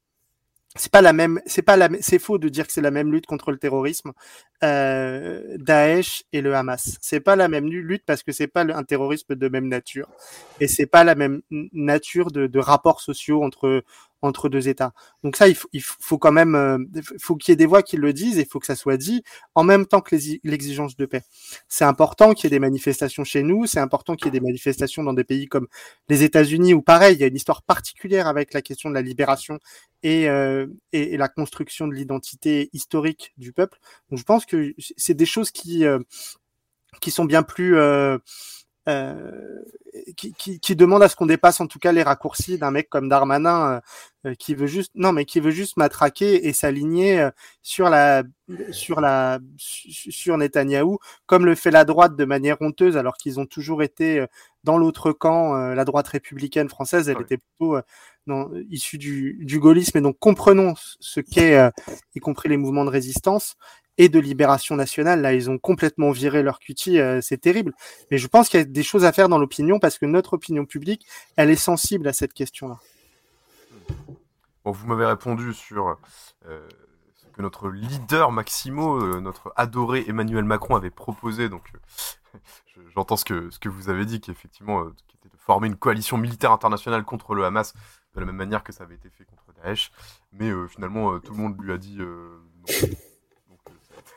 [0.76, 3.12] c'est pas la même, c'est pas la, c'est faux de dire que c'est la même
[3.12, 4.11] lutte contre le terrorisme,
[4.61, 6.98] Daesh et le Hamas.
[7.00, 10.09] C'est pas la même lutte parce que c'est pas un terrorisme de même nature
[10.59, 13.85] et c'est pas la même nature de rapports sociaux entre
[14.24, 14.92] entre deux États.
[15.22, 16.78] Donc ça, il faut, il faut quand même, euh,
[17.20, 18.96] faut qu'il y ait des voix qui le disent et il faut que ça soit
[18.96, 19.22] dit
[19.54, 21.22] en même temps que l'exigence de paix.
[21.68, 24.40] C'est important qu'il y ait des manifestations chez nous, c'est important qu'il y ait des
[24.40, 25.68] manifestations dans des pays comme
[26.08, 29.02] les États-Unis où pareil, il y a une histoire particulière avec la question de la
[29.02, 29.58] libération
[30.02, 33.78] et, euh, et, la construction de l'identité historique du peuple.
[34.10, 35.98] Donc je pense que c'est des choses qui euh,
[37.00, 38.18] qui sont bien plus euh,
[40.16, 42.88] qui, qui, qui, demande à ce qu'on dépasse en tout cas les raccourcis d'un mec
[42.88, 43.77] comme Darmanin
[44.27, 47.29] euh, euh, qui veut juste non mais qui veut juste matraquer et s'aligner
[47.62, 48.25] sur la
[48.73, 53.47] sur la sur Netanyahou comme le fait la droite de manière honteuse alors qu'ils ont
[53.47, 54.27] toujours été
[54.64, 57.09] dans l'autre camp la droite républicaine française.
[57.09, 57.79] Elle était plutôt
[58.27, 59.99] non, issue du, du gaullisme.
[59.99, 61.70] Et donc comprenons ce qu'est
[62.14, 63.57] y compris les mouvements de résistance
[63.98, 65.20] et de libération nationale.
[65.20, 67.72] Là, ils ont complètement viré leur cutie, euh, c'est terrible.
[68.11, 70.35] Mais je pense qu'il y a des choses à faire dans l'opinion parce que notre
[70.35, 72.78] opinion publique, elle est sensible à cette question-là.
[74.64, 75.98] Bon, vous m'avez répondu sur
[76.46, 76.68] euh,
[77.14, 81.48] ce que notre leader Maximo, euh, notre adoré Emmanuel Macron avait proposé.
[81.48, 81.70] Donc,
[82.94, 86.16] j'entends ce que, ce que vous avez dit, qui effectivement était de former une coalition
[86.16, 87.74] militaire internationale contre le Hamas
[88.14, 89.90] de la même manière que ça avait été fait contre Daesh.
[90.33, 92.64] Mais finalement, tout le monde lui a dit non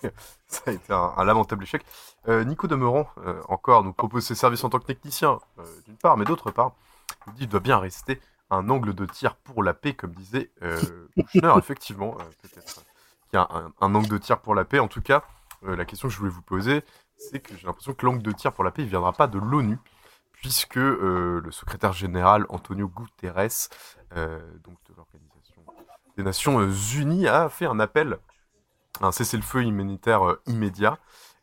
[0.47, 1.83] ça a été un, un lamentable échec.
[2.27, 5.97] Euh, Nico Demeurant, euh, encore, nous propose ses services en tant que technicien, euh, d'une
[5.97, 6.73] part, mais d'autre part,
[7.27, 10.51] il dit doit bien rester un angle de tir pour la paix, comme disait
[11.15, 12.75] Kouchner, effectivement, peut-être
[13.29, 14.79] qu'il y a un, un, angle de tir pour la paix.
[14.79, 15.23] En tout cas,
[15.63, 16.83] la question que je voulais vous poser,
[17.17, 19.37] c'est que j'ai l'impression que l'angle de tir pour la paix ne viendra pas de
[19.37, 19.77] l'ONU,
[20.31, 23.69] puisque le secrétaire général Antonio Guterres,
[24.11, 25.65] donc de l'Organisation
[26.15, 28.17] des Nations Unies, a fait un appel
[29.01, 30.99] un cessez-le-feu humanitaire euh, immédiat.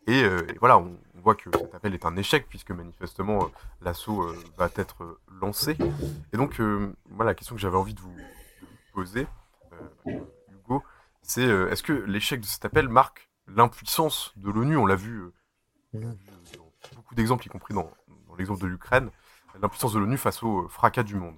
[0.07, 3.49] Et, euh, et voilà, on, voit que cet appel est un échec puisque manifestement euh,
[3.81, 5.77] l'assaut va être lancé.
[6.33, 6.61] Et donc,
[7.09, 8.15] voilà, la question que j'avais envie de vous,
[8.93, 9.27] poser,
[10.05, 10.83] Hugo,
[11.23, 14.77] c'est est-ce que l'échec de cet appel marque l'impuissance de l'ONU?
[14.77, 15.33] On l'a vu,
[15.95, 16.15] dans
[16.95, 17.91] beaucoup d'exemples, y compris dans
[18.37, 19.11] l'exemple de l'Ukraine,
[19.61, 21.37] l'impuissance de l'ONU face au fracas du monde.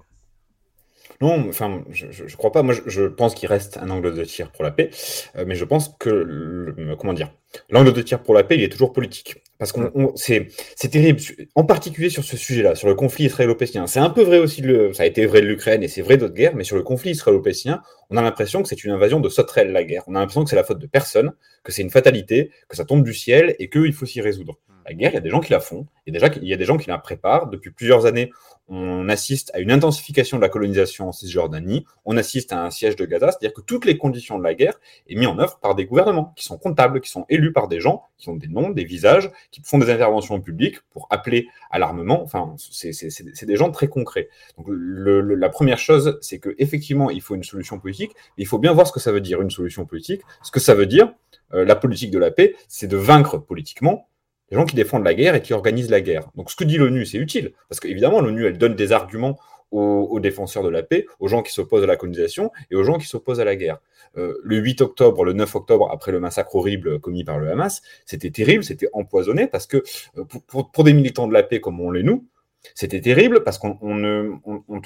[1.21, 2.62] Non, enfin, je, je, crois pas.
[2.62, 4.90] Moi, je, je, pense qu'il reste un angle de tir pour la paix,
[5.37, 7.31] euh, mais je pense que, le, comment dire,
[7.71, 9.37] l'angle de tir pour la paix, il est toujours politique.
[9.59, 11.21] Parce qu'on, c'est, c'est terrible,
[11.55, 13.87] en particulier sur ce sujet-là, sur le conflit israélo-palestinien.
[13.87, 16.19] C'est un peu vrai aussi, le, ça a été vrai de l'Ukraine et c'est vrai
[16.19, 19.29] d'autres guerres, mais sur le conflit israélo-palestinien, on a l'impression que c'est une invasion de
[19.29, 20.03] sauterelles, la guerre.
[20.07, 21.33] On a l'impression que c'est la faute de personne,
[21.64, 24.59] que c'est une fatalité, que ça tombe du ciel et qu'il faut s'y résoudre.
[24.87, 26.64] La guerre, il y a des gens qui la font, et il y a des
[26.64, 27.49] gens qui la préparent.
[27.49, 28.31] Depuis plusieurs années,
[28.68, 32.96] on assiste à une intensification de la colonisation en Cisjordanie, on assiste à un siège
[32.96, 35.75] de Gaza, c'est-à-dire que toutes les conditions de la guerre est mis en œuvre par
[35.75, 38.70] des gouvernements qui sont comptables, qui sont élus par des gens qui ont des noms,
[38.70, 42.22] des visages, qui font des interventions publiques pour appeler à l'armement.
[42.22, 44.29] Enfin, c'est des gens très concrets.
[44.57, 48.12] Donc, la première chose, c'est que effectivement, il faut une solution politique.
[48.38, 50.22] Il faut bien voir ce que ça veut dire une solution politique.
[50.42, 51.12] Ce que ça veut dire,
[51.55, 54.09] euh, la politique de la paix, c'est de vaincre politiquement
[54.50, 56.28] les gens qui défendent la guerre et qui organisent la guerre.
[56.37, 59.38] Donc ce que dit l'ONU, c'est utile, parce qu'évidemment, l'ONU, elle donne des arguments
[59.72, 62.98] aux, défenseurs de la paix, aux gens qui s'opposent à la colonisation et aux gens
[62.98, 63.78] qui s'opposent à la guerre.
[64.16, 67.82] Euh, le 8 octobre, le 9 octobre, après le massacre horrible commis par le Hamas,
[68.06, 69.82] c'était terrible, c'était empoisonné, parce que
[70.16, 72.26] euh, pour, des militants de la paix comme on l'est nous,
[72.74, 74.32] c'était terrible parce qu'on ne,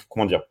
[0.08, 0.42] comment dire,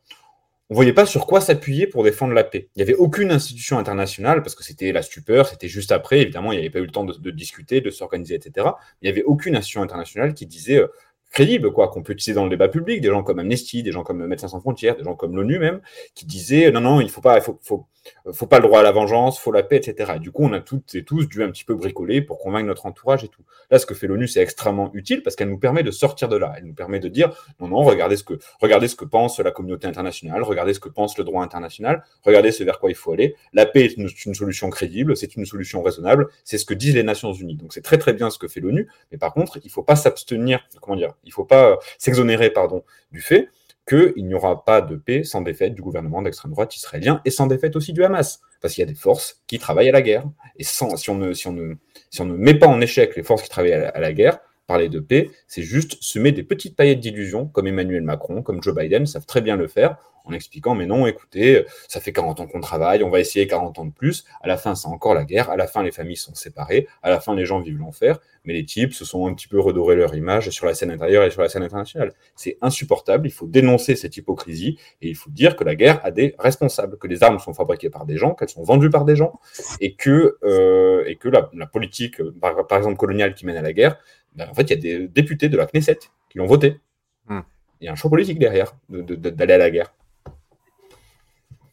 [0.70, 2.68] on voyait pas sur quoi s'appuyer pour défendre la paix.
[2.76, 6.52] Il n'y avait aucune institution internationale, parce que c'était la stupeur, c'était juste après, évidemment,
[6.52, 8.68] il n'y avait pas eu le temps de, discuter, de s'organiser, etc.
[9.02, 10.86] Il n'y avait aucune institution internationale qui disait euh,
[11.30, 14.02] crédible, quoi, qu'on peut utiliser dans le débat public, des gens comme Amnesty, des gens
[14.02, 15.80] comme Médecins sans frontières, des gens comme l'ONU même,
[16.14, 17.86] qui disaient non, non, il faut pas, il faut, faut,
[18.32, 20.14] faut pas le droit à la vengeance, faut la paix, etc.
[20.16, 22.66] Et du coup, on a toutes et tous dû un petit peu bricoler pour convaincre
[22.66, 23.42] notre entourage et tout.
[23.70, 26.36] Là, ce que fait l'ONU, c'est extrêmement utile parce qu'elle nous permet de sortir de
[26.36, 26.54] là.
[26.56, 29.50] Elle nous permet de dire non, non, regardez ce que, regardez ce que pense la
[29.50, 33.12] communauté internationale, regardez ce que pense le droit international, regardez ce vers quoi il faut
[33.12, 33.36] aller.
[33.52, 36.94] La paix est une, une solution crédible, c'est une solution raisonnable, c'est ce que disent
[36.94, 37.56] les Nations Unies.
[37.56, 39.96] Donc c'est très très bien ce que fait l'ONU, mais par contre, il faut pas
[39.96, 43.48] s'abstenir, comment dire, Il ne faut pas s'exonérer pardon, du fait
[43.88, 47.46] qu'il n'y aura pas de paix sans défaite du gouvernement d'extrême droite israélien et sans
[47.46, 48.40] défaite aussi du Hamas.
[48.60, 50.24] Parce qu'il y a des forces qui travaillent à la guerre.
[50.56, 51.74] Et sans, si, on ne, si, on ne,
[52.10, 54.38] si on ne met pas en échec les forces qui travaillent à la, guerre,
[54.70, 58.72] parler de paix, c'est juste semer des petites paillettes d'illusions, comme Emmanuel Macron, comme Joe
[58.72, 62.46] Biden savent très bien le faire, en expliquant, mais non, écoutez, ça fait 40 ans
[62.46, 65.24] qu'on travaille, on va essayer 40 ans de plus, à la fin c'est encore la
[65.24, 68.18] guerre, à la fin les familles sont séparées, à la fin les gens vivent l'enfer,
[68.44, 71.24] mais les types se sont un petit peu redorés leur image sur la scène intérieure
[71.24, 72.12] et sur la scène internationale.
[72.36, 76.10] C'est insupportable, il faut dénoncer cette hypocrisie, et il faut dire que la guerre a
[76.10, 79.16] des responsables, que les armes sont fabriquées par des gens, qu'elles sont vendues par des
[79.16, 79.40] gens,
[79.80, 83.98] et que, euh, et que la, politique, par, exemple coloniale qui mène à la guerre,
[84.34, 86.80] ben, en fait il y a des députés de la Knesset qui l'ont voté.
[87.28, 87.40] Hmm.
[87.80, 89.92] Il y a un choix politique derrière d'aller à la guerre.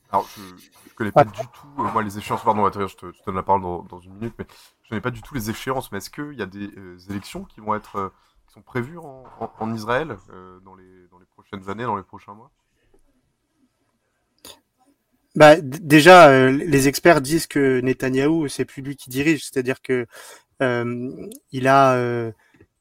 [0.10, 3.20] Alors, je ne connais pas du tout, euh, moi, les échéances, pardon, je te, je
[3.20, 5.50] te donne la parole dans, une minute, mais je ne connais pas du tout les
[5.50, 8.10] échéances, mais est-ce qu'il y a des euh, élections qui vont être, euh,
[8.48, 9.26] qui sont prévues en,
[9.60, 10.15] en, Israël
[10.63, 12.52] dans, les, dans les prochaines années, dans les prochains mois?
[15.36, 20.08] Bah, déjà, les experts disent que Netanyahou, c'est plus lui qui dirige, c'est-à-dire que
[21.52, 22.32] il a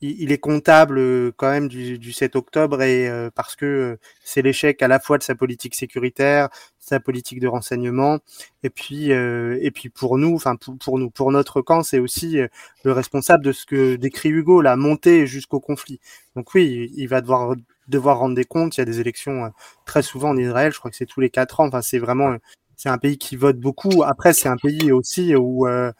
[0.00, 3.96] il, est comptable euh, quand même du, du 7 octobre et euh, parce que euh,
[4.24, 8.18] c'est l'échec à la fois de sa politique sécuritaire, sa politique de renseignement
[8.62, 12.38] et puis et puis pour nous, enfin pour, pour, nous, pour notre camp, c'est aussi
[12.84, 16.00] le responsable de ce que décrit Hugo, la montée jusqu'au conflit.
[16.36, 17.56] Donc oui, il va devoir
[17.88, 18.76] devoir rendre des comptes.
[18.76, 19.52] Il y a des élections
[19.84, 20.72] très souvent en Israël.
[20.72, 21.66] Je crois que c'est tous les quatre ans.
[21.66, 22.36] Enfin, c'est vraiment
[22.76, 24.02] c'est un pays qui vote beaucoup.
[24.04, 25.92] Après, c'est un pays aussi où euh,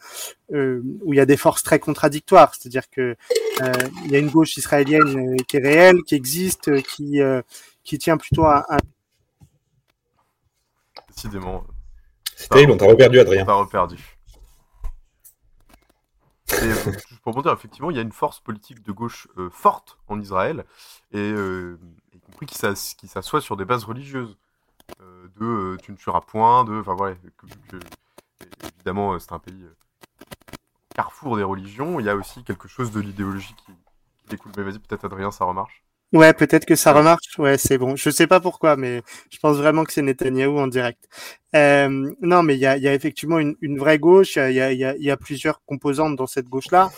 [0.53, 2.53] euh, où il y a des forces très contradictoires.
[2.53, 3.15] C'est-à-dire que
[3.61, 3.73] euh,
[4.05, 7.19] il y a une gauche israélienne qui est réelle, qui existe, qui
[7.83, 8.77] qui tient plutôt à, un...
[11.09, 11.65] Décidément.
[12.35, 13.41] C'est terrible, on t'a reperdu, Adrien.
[13.43, 13.97] On t'a reperdu.
[16.51, 16.71] Et,
[17.23, 20.65] pour dire, effectivement, il y a une force politique de gauche forte en Israël,
[21.11, 22.57] et y compris qui
[23.07, 24.37] s'assoit sur des bases religieuses.
[25.01, 26.79] Euh, de euh, tu ne tueras point, de.
[26.79, 27.15] Enfin voilà,
[28.77, 29.65] évidemment, euh, c'est un pays
[30.95, 31.99] carrefour des religions.
[31.99, 33.73] Il y a aussi quelque chose de l'idéologie qui,
[34.29, 34.51] découle.
[34.57, 35.83] Mais vas-y, peut-être Adrien, ça remarche.
[36.13, 37.37] Ouais, peut-être que ça remarche.
[37.37, 37.95] Ouais, c'est bon.
[37.95, 41.07] Je sais pas pourquoi, mais je pense vraiment que c'est Netanyahou en direct.
[41.53, 44.37] non, mais il y a, effectivement une, vraie gauche.
[44.37, 46.89] Il y a, y, a, y a, plusieurs composantes dans cette gauche-là.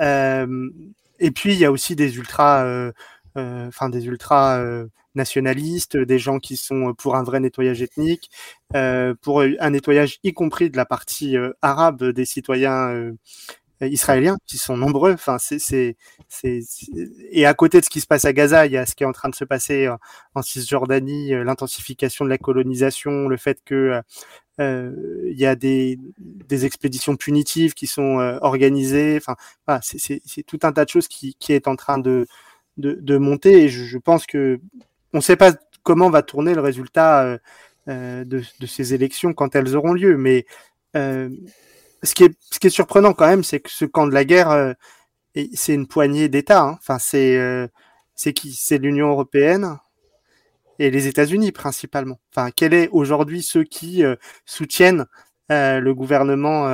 [0.00, 2.92] et puis il y a aussi des ultras,
[3.34, 4.86] enfin des ultras
[5.18, 8.30] nationalistes, des gens qui sont pour un vrai nettoyage ethnique,
[8.74, 13.12] euh, pour un nettoyage y compris de la partie euh, arabe des citoyens euh,
[13.82, 15.12] israéliens, qui sont nombreux.
[15.12, 15.96] Enfin, c'est,
[17.30, 19.04] et à côté de ce qui se passe à Gaza, il y a ce qui
[19.04, 19.88] est en train de se passer
[20.34, 24.00] en Cisjordanie, l'intensification de la colonisation, le fait que
[24.58, 29.16] il y a des, des expéditions punitives qui sont organisées.
[29.18, 29.36] Enfin,
[29.82, 32.26] c'est, tout un tas de choses qui, qui est en train de,
[32.78, 33.64] de, monter.
[33.64, 34.60] Et je pense que
[35.12, 37.38] on ne sait pas comment va tourner le résultat euh,
[37.88, 40.16] euh, de, ces élections quand elles auront lieu.
[40.16, 40.44] Mais
[40.96, 41.30] euh,
[42.02, 44.74] ce, qui est, surprenant quand même, c'est que ce camp de la guerre,
[45.54, 46.78] c'est une poignée d'États.
[46.88, 46.98] Hein.
[48.14, 48.52] C'est qui?
[48.52, 49.78] C'est l'Union européenne
[50.78, 52.20] et les États-Unis principalement.
[52.32, 54.02] Enfin, quel est aujourd'hui ceux qui
[54.44, 55.06] soutiennent
[55.48, 56.68] le gouvernement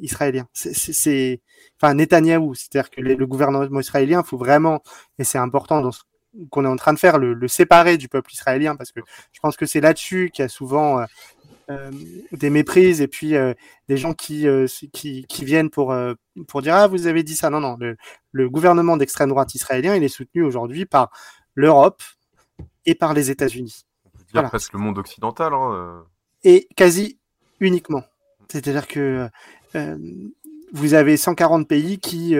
[0.00, 0.46] israélien?
[0.52, 1.40] C'est
[1.80, 4.82] enfin Netanyahou, c'est-à-dire que le gouvernement israélien, faut vraiment,
[5.18, 6.02] et c'est important dans ce
[6.50, 9.00] qu'on est en train de faire, le, séparer du peuple israélien, parce que
[9.32, 11.04] je pense que c'est là-dessus qu'il y a souvent euh,
[11.70, 11.90] euh,
[12.32, 13.54] des méprises et puis euh,
[13.88, 14.46] des gens qui,
[14.92, 15.94] qui, qui, viennent pour,
[16.48, 17.50] pour dire Ah, vous avez dit ça.
[17.50, 17.76] Non, non,
[18.32, 21.10] le, gouvernement d'extrême droite israélien, il est soutenu aujourd'hui par
[21.54, 22.02] l'Europe
[22.86, 23.86] et par les États-Unis.
[24.32, 25.52] Dire presque le monde occidental.
[25.54, 26.04] Hein,
[26.42, 27.18] et quasi
[27.60, 28.02] uniquement.
[28.48, 29.28] C'est-à-dire que
[30.74, 32.36] vous avez 140 pays qui,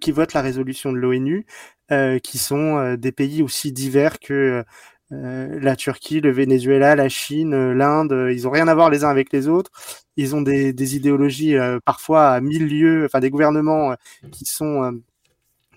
[0.00, 1.46] qui votent la résolution de l'ONU.
[1.92, 4.64] Euh, qui sont euh, des pays aussi divers que
[5.12, 8.28] euh, la Turquie, le Venezuela, la Chine, l'Inde.
[8.32, 9.70] Ils ont rien à voir les uns avec les autres.
[10.16, 13.94] Ils ont des, des idéologies parfois à mille lieues, enfin des gouvernements
[14.32, 15.00] qui sont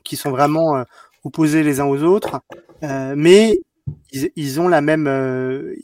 [0.04, 0.84] qui sont vraiment
[1.24, 2.42] opposés les uns aux autres,
[2.82, 3.60] mais
[4.12, 5.08] ils, ils, ont la même,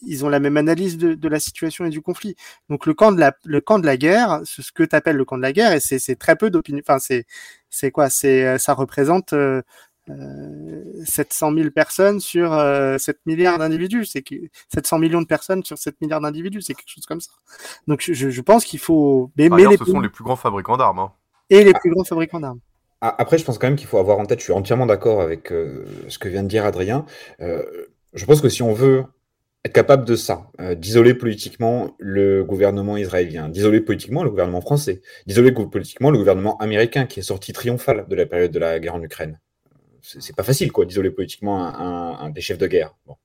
[0.02, 2.36] ils ont la même analyse de, de, la situation et du conflit.
[2.70, 5.26] Donc le camp de la, le camp de la guerre, ce que tu appelles le
[5.26, 6.82] camp de la guerre, et c'est très peu d'opinion.
[6.86, 7.26] Enfin c'est,
[7.70, 8.10] c'est quoi?
[8.10, 9.34] C'est, ça représente
[11.06, 14.06] 700 000 personnes sur 7 euh, milliards d'individus.
[14.06, 14.24] C'est
[14.74, 16.62] 700 millions de personnes sur 7 milliards d'individus.
[16.62, 17.32] C'est quelque chose comme ça.
[17.88, 19.32] Donc je, je pense qu'il faut.
[19.38, 21.00] Mais, mais les ce sont les plus grands fabricants d'armes.
[21.00, 21.12] Hein.
[21.50, 22.60] Et les plus grands fabricants d'armes.
[23.02, 25.52] Après, je pense quand même qu'il faut avoir en tête, je suis entièrement d'accord avec
[25.52, 27.06] euh, ce que vient de dire Adrien.
[27.40, 27.62] Euh,
[28.16, 29.04] je pense que si on veut
[29.64, 35.52] être capable de ça, d'isoler politiquement le gouvernement israélien, d'isoler politiquement le gouvernement français, d'isoler
[35.52, 39.02] politiquement le gouvernement américain qui est sorti triomphal de la période de la guerre en
[39.02, 39.40] Ukraine,
[40.02, 42.96] c'est pas facile quoi d'isoler politiquement un, des chefs de guerre.
[43.08, 43.16] Bon.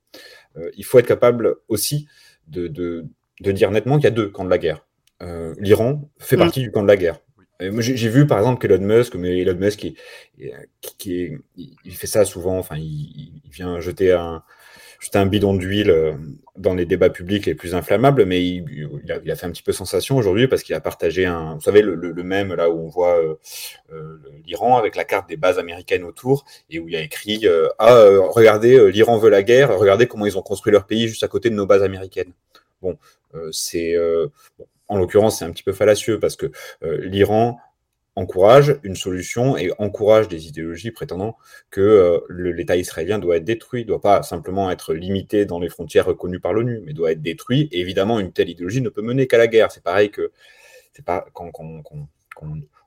[0.76, 2.08] il faut être capable aussi
[2.48, 3.04] de, de,
[3.40, 4.86] de dire nettement qu'il y a deux camps de la guerre.
[5.58, 7.20] L'Iran fait partie du camp de la guerre.
[7.78, 9.96] J'ai vu par exemple qu'Elon Musk, mais Elon Musk, qui,
[10.96, 12.58] qui, il fait ça souvent.
[12.58, 14.42] Enfin, il, vient jeter un,
[15.00, 16.12] jeter un bidon d'huile euh,
[16.56, 18.66] dans les débats publics les plus inflammables, mais il,
[19.08, 22.22] a, fait un petit peu sensation aujourd'hui parce qu'il a partagé un, vous savez, le,
[22.22, 23.34] même là où on voit euh,
[23.92, 27.46] euh, l'Iran avec la carte des bases américaines autour et où il a écrit
[27.78, 31.28] ah regardez l'Iran veut la guerre, regardez comment ils ont construit leur pays juste à
[31.28, 32.32] côté de nos bases américaines.
[32.82, 32.98] Bon,
[33.52, 33.96] c'est
[34.88, 37.58] en l'occurrence, c'est un petit peu fallacieux parce que l'Iran
[38.20, 41.36] encourage une solution et encourage des idéologies prétendant
[41.70, 46.06] que euh, l'État israélien doit être détruit, doit pas simplement être limité dans les frontières
[46.06, 47.68] reconnues par l'ONU, mais doit être détruit.
[47.72, 49.72] Et évidemment, une telle idéologie ne peut mener qu'à la guerre.
[49.72, 50.30] C'est pareil que
[50.92, 51.50] c'est pas quand,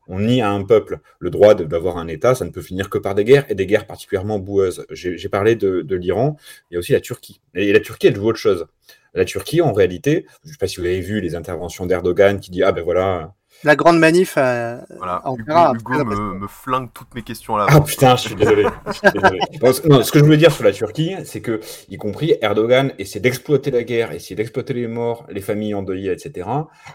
[0.07, 2.97] on nie à un peuple le droit d'avoir un État, ça ne peut finir que
[2.97, 4.85] par des guerres et des guerres particulièrement boueuses.
[4.89, 6.37] J'ai parlé de, de l'Iran,
[6.69, 7.41] il y a aussi la Turquie.
[7.55, 8.67] Et la Turquie, elle joue autre chose.
[9.13, 12.39] La Turquie, en réalité, je ne sais pas si vous avez vu les interventions d'Erdogan
[12.39, 15.23] qui dit Ah ben voilà, la grande manif euh, voilà.
[15.25, 17.65] Hugo, me, flingue toutes mes questions là.
[17.69, 18.65] Ah putain, je suis désolé.
[18.91, 23.71] ce que je voulais dire sur la Turquie, c'est que, y compris Erdogan essaie d'exploiter
[23.71, 26.47] la guerre, essaie d'exploiter les morts, les familles endeuillées, etc.,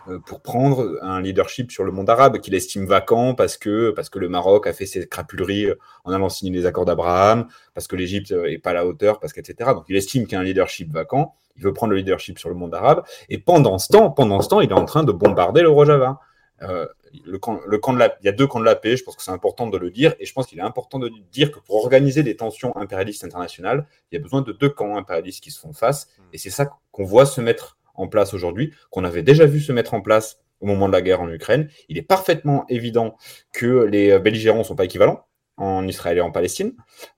[0.08, 4.10] euh, pour prendre un leadership sur le monde arabe qu'il estime vacant parce que, parce
[4.10, 5.72] que le Maroc a fait ses crapuleries
[6.04, 9.32] en allant signer les accords d'Abraham, parce que l'Égypte est pas à la hauteur, parce
[9.32, 9.58] qu'etc.
[9.58, 11.34] Donc il estime qu'il y a un leadership vacant.
[11.56, 13.02] Il veut prendre le leadership sur le monde arabe.
[13.28, 16.20] Et pendant ce temps, pendant ce temps, il est en train de bombarder le Rojava.
[16.62, 16.86] Euh,
[17.24, 19.04] le camp, le camp de la, il y a deux camps de la paix, je
[19.04, 21.52] pense que c'est important de le dire, et je pense qu'il est important de dire
[21.52, 25.42] que pour organiser des tensions impérialistes internationales, il y a besoin de deux camps impérialistes
[25.42, 26.22] qui se font face, hmm.
[26.32, 29.72] et c'est ça qu'on voit se mettre en place aujourd'hui, qu'on avait déjà vu se
[29.72, 31.68] mettre en place au moment de la guerre en Ukraine.
[31.88, 33.16] Il est parfaitement évident
[33.52, 35.24] que les belligérants ne sont pas équivalents
[35.56, 36.74] en Israël et en Palestine,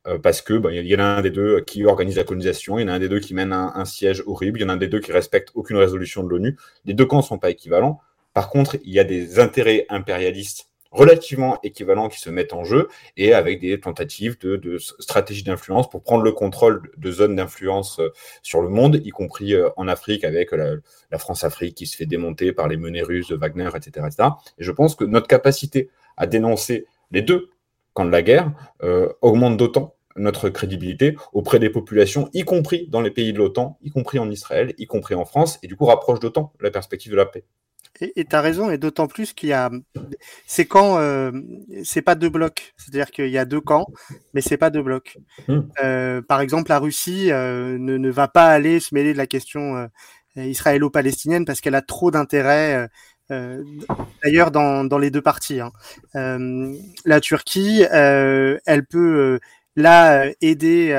[0.07, 2.79] euh, parce que bah, il y en a un des deux qui organise la colonisation,
[2.79, 4.65] il y en a un des deux qui mène un, un siège horrible, il y
[4.65, 6.57] en a un des deux qui respecte aucune résolution de l'ONU.
[6.87, 8.01] Les deux camps ne sont pas équivalents.
[8.41, 12.89] Par contre, il y a des intérêts impérialistes relativement équivalents qui se mettent en jeu
[13.19, 18.09] et avec des tentatives de, stratégie d'influence pour prendre le contrôle de zones d'influence euh,
[18.41, 22.55] sur le monde, y compris euh, en Afrique avec la, France-Afrique qui se fait démonter
[22.55, 24.31] par les menées russes de Wagner, etc., etc.
[24.57, 27.51] Et je pense que notre capacité à dénoncer les deux
[27.93, 28.51] camps de la guerre
[28.83, 33.77] euh, augmente d'autant notre crédibilité auprès des populations, y compris dans les pays de l'OTAN,
[33.83, 37.13] y compris en Israël, y compris en France, et du coup rapproche d'autant la perspective
[37.13, 37.45] de la paix.
[38.01, 39.71] Et tu as raison, et d'autant plus qu'il y a
[40.47, 41.33] ces camps, euh,
[41.85, 43.87] c'est pas deux blocs, c'est-à-dire qu'il y a deux camps,
[44.33, 45.19] mais c'est pas deux blocs.
[45.49, 45.61] Hmm.
[45.83, 49.27] Euh, par exemple, la Russie euh, ne, ne, va pas aller se mêler de la
[49.27, 49.89] question
[50.37, 52.89] israélo-palestinienne parce qu'elle a trop d'intérêt.
[53.29, 55.61] D'ailleurs, dans, dans, les deux parties.
[55.61, 55.71] Hein.
[57.05, 59.39] la Turquie, elle peut
[59.77, 60.93] là aider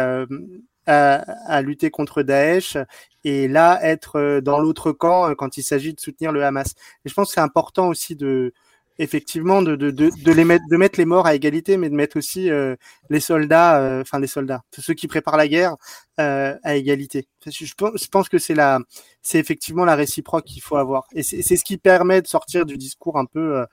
[0.88, 1.15] à,
[1.47, 2.77] à, lutter contre Daesh
[3.24, 6.74] et là être euh, dans l'autre camp euh, quand il s'agit de soutenir le Hamas.
[7.06, 8.54] Et je pense que c'est important aussi de
[9.00, 11.96] effectivement de, de, de, de, les mettre de mettre les morts à égalité, mais de
[11.96, 12.76] mettre aussi euh,
[13.10, 15.76] les soldats, enfin les soldats, ceux qui préparent la guerre
[16.18, 17.28] à égalité.
[17.48, 18.80] Je je pense que c'est la
[19.24, 22.78] c'est effectivement la réciproque qu'il faut avoir, et c'est ce qui permet de sortir du
[22.78, 23.66] discours un peu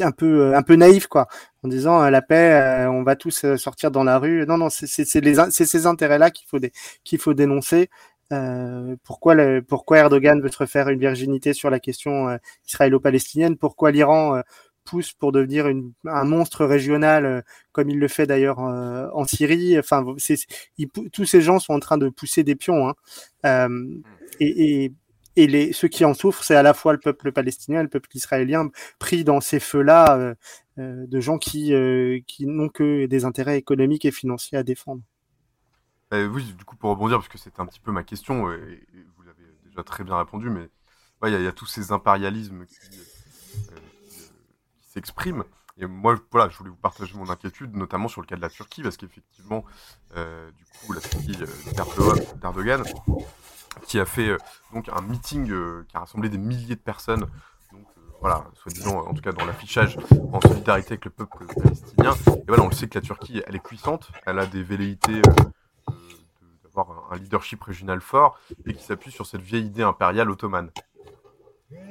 [0.00, 1.28] un peu un peu naïf quoi
[1.62, 5.86] en disant la paix on va tous sortir dans la rue non non c'est ces
[5.86, 6.58] intérêts là qu'il faut
[7.04, 7.88] qu'il faut dénoncer
[8.32, 13.56] euh, pourquoi, le, pourquoi Erdogan veut se refaire une virginité sur la question euh, israélo-palestinienne?
[13.56, 14.40] Pourquoi l'Iran euh,
[14.84, 19.78] pousse pour devenir une, un monstre régional, comme il le fait d'ailleurs en Syrie?
[19.78, 20.04] Enfin,
[21.12, 22.92] tous ces gens sont en train de pousser des pions.
[23.44, 23.68] Hein.
[24.40, 24.92] et, et,
[25.36, 27.88] et les, ceux qui en souffrent, c'est à la fois le peuple palestinien et le
[27.88, 30.34] peuple israélien pris dans ces feux-là euh,
[30.78, 35.02] euh, de gens qui, euh, qui n'ont que des intérêts économiques et financiers à défendre.
[36.12, 39.22] oui, du coup, pour rebondir, parce que c'était un petit peu ma question, et, vous
[39.22, 40.68] l'avez déjà très bien répondu, mais
[41.26, 42.76] il y, a tous ces impérialismes qui,
[44.10, 45.44] qui s'expriment.
[45.78, 48.50] Et moi, voilà, je voulais vous partager mon inquiétude, notamment sur le cas de la
[48.50, 49.64] Turquie, parce qu'effectivement,
[50.14, 51.36] du coup, la Turquie
[52.42, 52.84] d'Erdogan,
[53.86, 54.38] qui a fait euh,
[54.72, 57.24] donc un meeting euh, qui a rassemblé des milliers de personnes.
[57.72, 57.76] Euh,
[58.20, 59.98] voilà, soi-disant, en tout cas dans l'affichage,
[60.32, 62.14] en solidarité avec le peuple palestinien.
[62.38, 65.20] Et voilà, on le sait que la Turquie, elle est puissante, elle a des velléités
[66.62, 70.70] d'avoir un, leadership régional fort et qui s'appuie sur cette vieille idée impériale ottomane.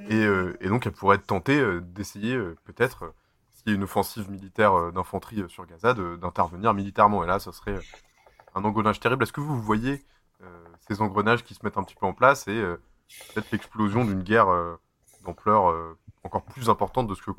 [0.10, 0.26] Et,
[0.60, 3.14] et donc, elle pourrait être tentée d'essayer, peut-être,
[3.52, 7.24] s'il y a une offensive militaire d'infanterie sur Gaza, d'intervenir militairement.
[7.24, 7.80] Et là, ça serait
[8.56, 9.24] un engrenage terrible.
[9.24, 10.04] Est-ce que vous voyez
[10.88, 12.78] ces engrenages qui se mettent un petit peu en place et euh,
[13.34, 14.76] peut-être l'explosion d'une guerre euh,
[15.26, 17.36] d'ampleur euh, encore plus importante de ce qu'on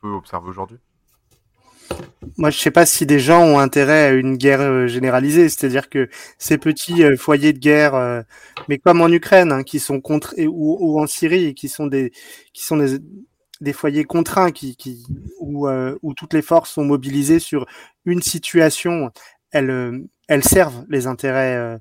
[0.00, 0.78] peut observer aujourd'hui.
[2.36, 5.88] Moi, je sais pas si des gens ont intérêt à une guerre euh, généralisée, c'est-à-dire
[5.88, 8.22] que ces petits euh, foyers de guerre, euh,
[8.68, 12.12] mais comme en Ukraine, hein, qui sont contre ou, en Syrie, qui sont des
[12.52, 12.98] qui sont des,
[13.60, 14.76] des foyers contraints, qui,
[15.40, 17.66] où, où toutes les forces sont mobilisées sur
[18.04, 19.10] une situation,
[19.50, 21.80] elles elles servent les intérêts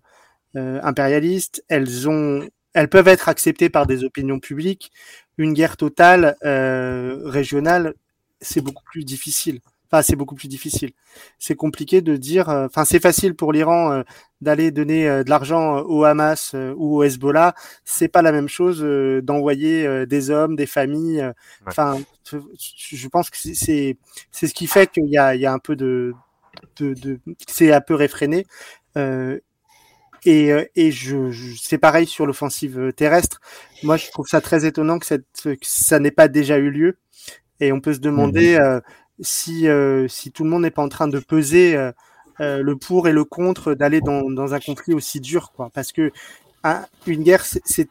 [0.56, 4.92] impérialistes, elles ont elles peuvent être acceptées par des opinions publiques.
[5.38, 7.94] Une guerre totale régionale,
[8.42, 9.60] c'est beaucoup plus difficile.
[9.90, 10.92] Enfin, c'est beaucoup plus difficile.
[11.40, 12.50] C'est compliqué de dire.
[12.50, 14.04] Euh, enfin, c'est facile pour l'Iran euh,
[14.42, 17.56] d'aller donner euh, de l'argent au Hamas ou au Hezbollah.
[17.86, 18.82] C'est pas la même chose
[19.24, 21.32] d'envoyer des hommes, des familles.
[21.66, 23.98] Enfin, je pense que c'est
[24.32, 26.14] c'est ce qui fait qu'il y a il y a un peu de
[26.78, 28.46] de, de c'est un peu réfréné.
[30.26, 33.40] et, et je, je c'est pareil sur l'offensive terrestre.
[33.84, 36.98] Moi, je trouve ça très étonnant que, cette, que ça n'ait pas déjà eu lieu.
[37.60, 38.82] Et on peut se demander mmh
[39.20, 41.92] si, euh, si tout le monde n'est pas en train de peser euh,
[42.40, 45.70] euh, le pour et le contre d'aller dans, dans, un conflit aussi dur, quoi.
[45.74, 46.12] Parce que
[46.64, 47.90] hein, une guerre, c'est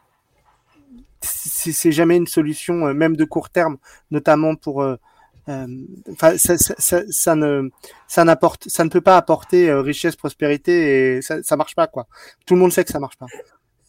[1.19, 3.77] c'est jamais une solution, même de court terme,
[4.11, 4.85] notamment pour.
[5.47, 7.69] Enfin, ça, ça, ça, ne,
[8.07, 12.07] ça n'apporte, ça ne peut pas apporter richesse, prospérité et ça, ça marche pas, quoi.
[12.45, 13.27] Tout le monde sait que ça marche pas.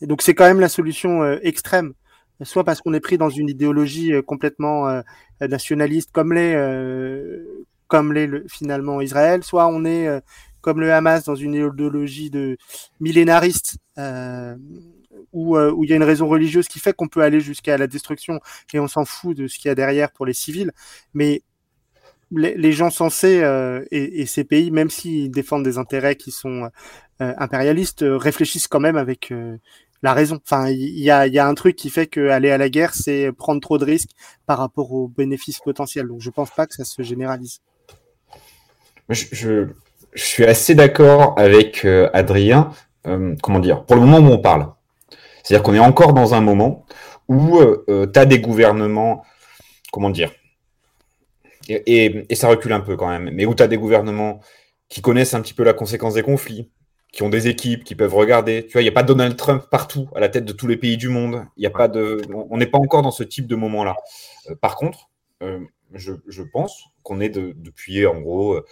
[0.01, 1.95] Donc c'est quand même la solution extrême
[2.45, 5.03] soit parce qu'on est pris dans une idéologie complètement
[5.41, 10.21] nationaliste comme les euh, comme les finalement Israël, soit on est euh,
[10.61, 12.59] comme le Hamas dans une idéologie de
[13.01, 13.79] millénariste
[15.35, 17.87] euh, où, il y a une raison religieuse qui fait qu'on peut aller jusqu'à la
[17.87, 18.41] destruction
[18.73, 20.73] et on s'en fout de ce qu'il y a derrière pour les civils.
[21.15, 21.43] Mais
[22.31, 23.43] les, gens censés
[23.91, 26.69] et, et, ces pays, même s'ils défendent des intérêts qui sont
[27.21, 29.33] impérialistes, réfléchissent quand même avec
[30.03, 30.39] la raison.
[30.45, 33.79] Enfin, il y a, un truc qui fait qu'aller à la guerre, c'est prendre trop
[33.79, 34.11] de risques
[34.47, 36.07] par rapport aux bénéfices potentiels.
[36.07, 37.61] Donc, je pense pas que ça se généralise.
[39.09, 39.69] Je,
[40.15, 42.71] suis assez d'accord avec euh, Adrien.
[43.07, 43.85] Euh, comment dire?
[43.85, 44.69] Pour le moment où on parle,
[45.49, 46.85] c'est-à-dire qu'on est encore dans un moment
[47.27, 49.25] où euh, tu as des gouvernements,
[49.91, 50.31] comment dire
[51.71, 54.41] et, ça recule un peu quand même, mais où tu as des gouvernements
[54.91, 56.71] qui connaissent un petit peu la conséquence des conflits,
[57.13, 58.67] qui ont des équipes, qui peuvent regarder.
[58.67, 60.77] Tu vois, il n'y a pas Donald Trump partout, à la tête de tous les
[60.77, 61.47] pays du monde.
[61.65, 62.21] A pas de,
[62.51, 63.97] on n'est pas encore dans ce type de moment-là.
[64.51, 65.09] Euh, par contre,
[65.43, 65.61] euh,
[65.95, 68.67] je, pense qu'on est de, depuis, en gros, euh,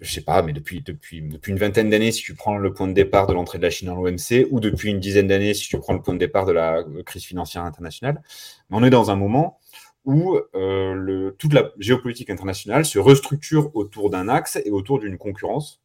[0.00, 2.88] je sais pas, mais depuis, depuis, depuis une vingtaine d'années, si tu prends le point
[2.88, 5.68] de départ de l'entrée de la Chine dans l'OMC, ou depuis une dizaine d'années, si
[5.68, 8.22] tu prends le point de départ de la crise financière internationale,
[8.70, 9.58] on est dans un moment
[10.04, 15.82] où euh, toute la géopolitique internationale se restructure autour d'un axe et autour d'une concurrence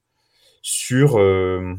[0.61, 1.17] sur.
[1.17, 1.75] Euh,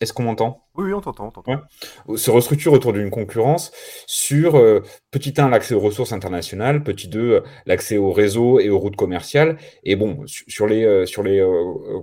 [0.00, 0.66] est-ce qu'on m'entend?
[0.74, 1.32] Oui, on t'entend.
[1.46, 2.16] Ouais.
[2.16, 3.72] Se restructure autour d'une concurrence
[4.06, 8.78] sur, euh, petit 1, l'accès aux ressources internationales, petit 2, l'accès aux réseaux et aux
[8.78, 11.44] routes commerciales, et bon, sur les, euh, sur les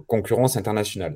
[0.07, 1.15] concurrences internationales.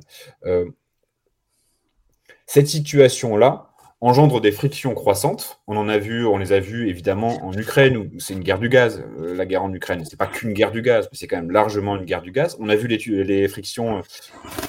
[2.46, 5.62] cette situation-là, engendre des frictions croissantes.
[5.66, 8.58] On en a vu, on les a vues évidemment en Ukraine, où c'est une guerre
[8.58, 9.02] du gaz.
[9.18, 11.50] Euh, la guerre en Ukraine, c'est pas qu'une guerre du gaz, mais c'est quand même
[11.50, 12.54] largement une guerre du gaz.
[12.60, 14.02] On a vu les, les frictions euh,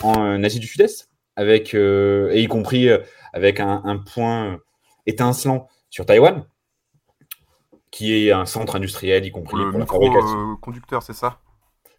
[0.04, 2.90] en Asie du Sud-Est, avec euh, et y compris
[3.34, 4.60] avec un, point
[5.06, 6.46] étincelant sur Taïwan,
[7.92, 10.56] qui est un centre industriel, y compris pour, la fabrication.
[10.62, 11.40] conducteur, c'est ça?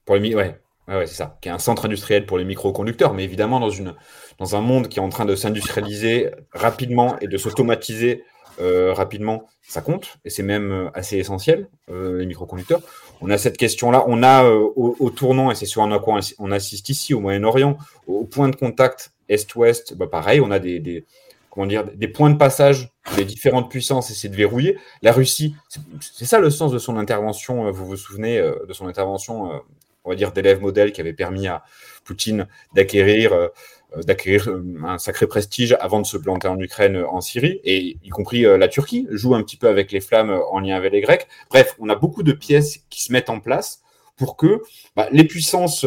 [0.04, 3.24] Pour les ouais, ouais, c'est ça, qui est un centre industriel pour les microconducteurs, mais
[3.24, 3.94] évidemment dans une
[4.38, 8.24] dans un monde qui est en train de s'industrialiser rapidement et de s'automatiser
[8.58, 12.80] euh, rapidement, ça compte, et c'est même euh, assez essentiel, euh, les microconducteurs.
[13.20, 16.88] On a cette question-là, on a au, tournant, et c'est sur un quoi on assiste
[16.88, 17.76] ici, au Moyen-Orient,
[18.06, 21.04] au, point de contact Est-Ouest, bah pareil, on a des,
[21.50, 24.78] comment dire, des points de passage des différentes puissances essaient de verrouiller.
[25.02, 25.54] La Russie,
[26.00, 29.62] c'est ça le sens de son intervention, vous vous souvenez de son intervention,
[30.04, 31.64] on va dire, d'élève modèle qui avait permis à
[32.04, 33.50] Poutine d'acquérir
[33.96, 37.96] euh, d'acquérir euh, un sacré prestige avant de se planter en Ukraine, en Syrie, et
[38.02, 40.92] y compris euh, la Turquie joue un petit peu avec les flammes en lien avec
[40.92, 41.28] les Grecs.
[41.50, 43.82] Bref, on a beaucoup de pièces qui se mettent en place
[44.16, 44.62] pour que
[44.96, 45.86] bah, les puissances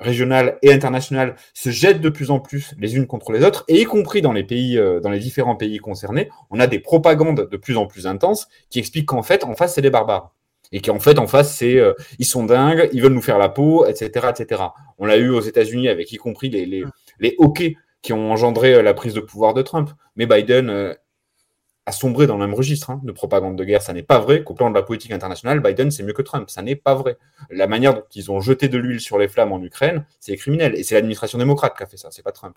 [0.00, 3.80] régionales et internationales se jettent de plus en plus les unes contre les autres, et
[3.80, 7.56] y compris dans les pays, dans les différents pays concernés, on a des propagandes de
[7.56, 10.34] plus en plus intenses qui expliquent qu'en fait, en face, c'est les barbares
[10.72, 13.48] et qu'en fait en face c'est euh, ils sont dingues, ils veulent nous faire la
[13.48, 14.62] peau, etc., etc.
[14.98, 16.84] On l'a eu aux États-Unis avec y compris les les,
[17.18, 19.90] les hockey qui ont engendré euh, la prise de pouvoir de Trump.
[20.16, 20.94] Mais Biden euh,
[21.86, 23.82] a sombré dans le même registre hein, de propagande de guerre.
[23.82, 26.50] Ça n'est pas vrai qu'au plan de la politique internationale, Biden c'est mieux que Trump.
[26.50, 27.16] Ça n'est pas vrai.
[27.50, 30.74] La manière dont ils ont jeté de l'huile sur les flammes en Ukraine, c'est criminel.
[30.76, 32.08] Et c'est l'administration démocrate qui a fait ça.
[32.10, 32.56] C'est pas Trump.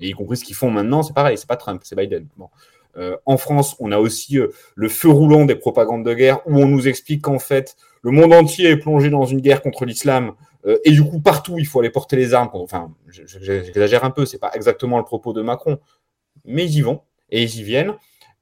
[0.00, 1.38] Et y compris ce qu'ils font maintenant, c'est pareil.
[1.38, 2.26] C'est pas Trump, c'est Biden.
[2.36, 2.48] Bon.
[2.96, 6.58] Euh, en France, on a aussi euh, le feu roulant des propagandes de guerre où
[6.58, 10.32] on nous explique qu'en fait, le monde entier est plongé dans une guerre contre l'islam,
[10.66, 12.50] euh, et du coup, partout, il faut aller porter les armes.
[12.52, 15.78] Enfin, j'exagère un peu, c'est pas exactement le propos de Macron,
[16.44, 17.94] mais ils y vont, et ils y viennent.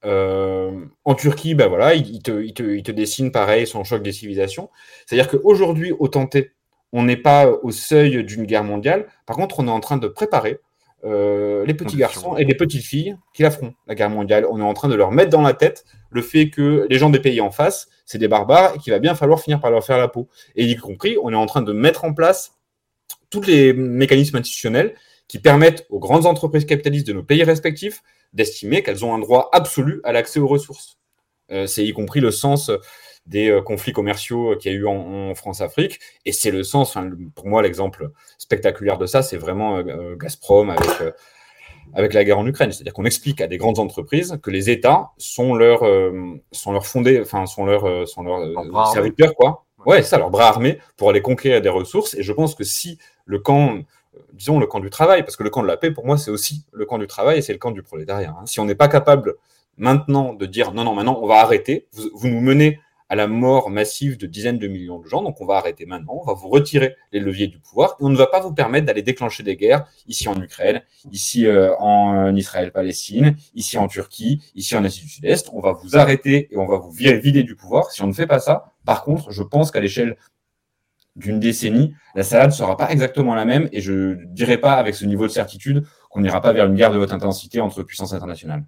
[0.06, 4.02] Euh, en Turquie, ben voilà, il, te, il, te, il, te, dessine pareil son choc
[4.02, 4.70] des civilisations.
[5.04, 6.52] C'est-à-dire qu'aujourd'hui, au tenté,
[6.92, 9.08] on n'est pas au seuil d'une guerre mondiale.
[9.26, 10.60] Par contre, on est en train de préparer
[11.04, 14.46] euh, les petits garçons et les petites filles qui la feront, la guerre mondiale.
[14.50, 17.10] On est en train de leur mettre dans la tête le fait que les gens
[17.10, 19.84] des pays en face, c'est des barbares et qu'il va bien falloir finir par leur
[19.84, 20.28] faire la peau.
[20.54, 22.52] Et y compris, on est en train de mettre en place
[23.28, 24.94] tous les mécanismes institutionnels
[25.28, 28.02] qui permettent aux grandes entreprises capitalistes de nos pays respectifs
[28.36, 30.98] d'estimer qu'elles ont un droit absolu à l'accès aux ressources.
[31.50, 32.70] Euh, c'est y compris le sens
[33.24, 35.98] des euh, conflits commerciaux qu'il y a eu en, France-Afrique.
[36.24, 36.96] Et c'est le sens,
[37.34, 41.14] pour moi, l'exemple spectaculaire de ça, c'est vraiment euh, Gazprom avec,
[41.94, 42.70] avec la guerre en Ukraine.
[42.70, 45.82] C'est-à-dire qu'on explique à des grandes entreprises que les États sont leurs
[46.52, 49.64] sont leur fondés, enfin, sont leurs sont leur, serviteurs, quoi.
[49.86, 52.14] Ouais, ça, leur bras armés pour aller conquérir des ressources.
[52.14, 53.78] Et je pense que si le camp
[54.32, 56.30] disons, le camp du travail, parce que le camp de la paix, pour moi, c'est
[56.30, 58.34] aussi le camp du travail et c'est le camp du prolétariat.
[58.38, 58.46] Hein.
[58.46, 59.34] Si on n'est pas capable
[59.78, 63.70] maintenant de dire non, non, maintenant, on va arrêter, vous, nous menez à la mort
[63.70, 66.48] massive de dizaines de millions de gens, donc on va arrêter maintenant, on va vous
[66.48, 69.56] retirer les leviers du pouvoir, et on ne va pas vous permettre d'aller déclencher des
[69.56, 75.08] guerres ici en Ukraine, ici euh, en Israël-Palestine, ici en Turquie, ici en Asie du
[75.08, 77.92] Sud-Est, on va vous arrêter et on va vous vider du pouvoir.
[77.92, 80.16] Si on ne fait pas ça, par contre, je pense qu'à l'échelle
[81.16, 84.74] d'une décennie, la salade ne sera pas exactement la même et je ne dirais pas
[84.74, 87.82] avec ce niveau de certitude qu'on n'ira pas vers une guerre de haute intensité entre
[87.82, 88.64] puissances internationales.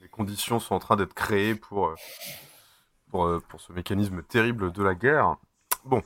[0.00, 1.94] les conditions sont en train d'être créées pour, euh,
[3.14, 5.36] euh, pour, ce mécanisme terrible de la guerre.
[5.84, 6.02] Bon,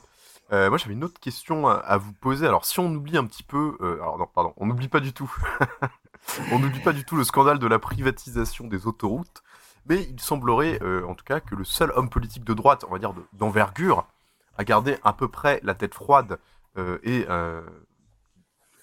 [0.51, 2.47] euh, moi j'avais une autre question à, vous poser.
[2.47, 5.31] Alors si on oublie un petit peu, alors non, pardon, on n'oublie pas du tout,
[6.51, 9.43] on n'oublie pas du tout le scandale de la privatisation des autoroutes,
[9.85, 12.97] mais il semblerait en tout cas que le seul homme politique de droite, on va
[12.97, 14.07] dire d'envergure,
[14.57, 16.39] à garder à peu près la tête froide
[16.77, 17.61] euh, et euh,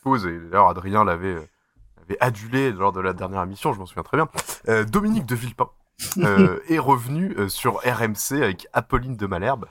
[0.03, 4.03] pose, et d'ailleurs Adrien l'avait euh, adulé lors de la dernière émission, je m'en souviens
[4.03, 5.71] très bien, Dominique de Villepin.
[6.69, 9.67] est revenu sur RMC avec Apolline de Malherbe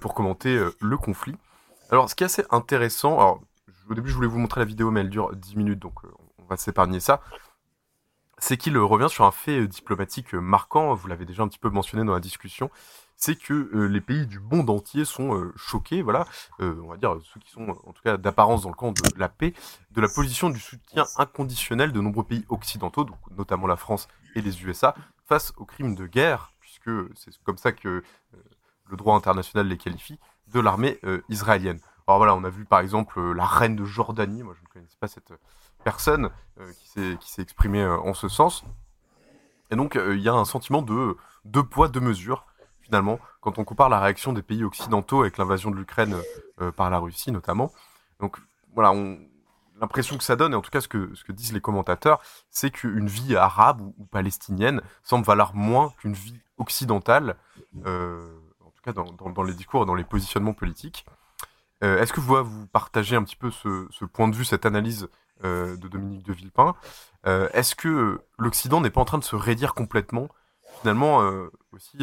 [0.00, 1.36] pour commenter le conflit.
[1.90, 3.40] Alors, ce qui est assez intéressant, alors,
[3.88, 6.00] au début, je voulais vous montrer la vidéo, mais elle dure 10 minutes, donc
[6.38, 7.20] on va s'épargner ça.
[8.38, 12.04] C'est qu'il revient sur un fait diplomatique marquant, vous l'avez déjà un petit peu mentionné
[12.04, 12.68] dans la discussion,
[13.24, 16.26] c'est que euh, les pays du monde entier sont euh, choqués, voilà,
[16.60, 19.18] euh, on va dire ceux qui sont en tout cas d'apparence dans le camp de
[19.18, 19.54] la paix,
[19.92, 24.42] de la position du soutien inconditionnel de nombreux pays occidentaux, donc notamment la France et
[24.42, 24.94] les USA,
[25.24, 28.02] face aux crimes de guerre, puisque c'est comme ça que
[28.90, 30.18] le droit international les qualifie,
[30.48, 31.00] de l'armée
[31.30, 31.80] israélienne.
[32.06, 34.98] Alors voilà, on a vu par exemple la reine de Jordanie, moi je ne connaissais
[35.00, 35.32] pas cette
[35.82, 36.28] personne
[36.78, 38.64] qui s'est exprimée en ce sens.
[39.70, 41.16] Et donc il y a un sentiment de
[41.46, 42.44] deux poids, deux mesures
[42.84, 46.16] finalement, quand on compare la réaction des pays occidentaux avec l'invasion de l'Ukraine
[46.60, 47.72] euh, par la Russie notamment.
[48.20, 48.36] Donc
[48.74, 48.92] voilà,
[49.80, 52.20] l'impression que ça donne, et en tout cas ce que, disent les commentateurs,
[52.50, 57.36] c'est qu'une vie arabe ou, palestinienne semble valoir moins qu'une vie occidentale,
[57.86, 61.06] euh, en tout cas dans, les discours et dans les positionnements politiques.
[61.82, 65.08] Euh, est-ce que vous, vous partagez un petit peu ce, point de vue, cette analyse
[65.42, 66.74] de Dominique de Villepin?
[67.24, 70.28] Est-ce que l'Occident n'est pas en train de se raidir complètement,
[70.80, 71.18] finalement,
[71.72, 71.98] aussi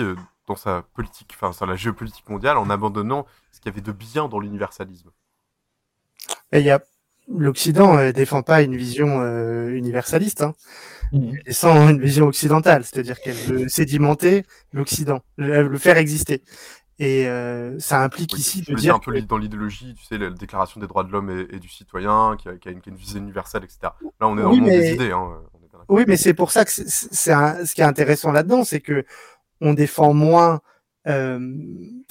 [0.52, 3.92] dans sa politique, enfin, sur la géopolitique mondiale, en abandonnant ce qu'il y avait de
[3.92, 5.10] bien dans l'universalisme.
[6.52, 6.82] Il y a
[7.28, 10.54] l'Occident ne euh, défend pas une vision euh, universaliste, hein.
[11.14, 11.34] Mmh.
[11.90, 16.42] une vision occidentale, c'est-à-dire qu'elle veut sédimenter l'Occident, le, faire exister.
[17.00, 20.80] Et euh, ça implique ici de dire un peu dans l'idéologie, tu sais, la déclaration
[20.80, 23.80] des droits de l'homme et, du citoyen, qui a, qui, a une, vision universelle, etc.
[23.84, 25.12] Là, on est dans le monde des idées.
[25.12, 25.42] Hein,
[25.90, 29.06] oui, mais c'est pour ça que c'est ce qui est intéressant là-dedans, c'est que
[29.62, 30.62] on défend moins.
[31.08, 31.40] Euh,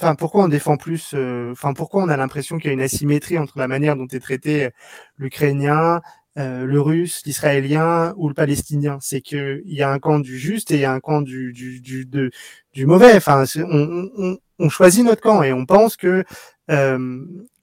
[0.01, 2.81] enfin, pourquoi on défend plus euh, Enfin, pourquoi on a l'impression qu'il y a une
[2.81, 4.69] asymétrie entre la manière dont est traité
[5.17, 6.01] l'Ukrainien,
[6.37, 8.97] euh, le Russe, l'Israélien ou le Palestinien?
[9.01, 11.53] C'est qu'il y a un camp du juste et il y a un camp du
[11.53, 12.05] du du,
[12.73, 13.15] du mauvais.
[13.15, 16.23] Enfin, on, on, on, choisit notre camp et on pense que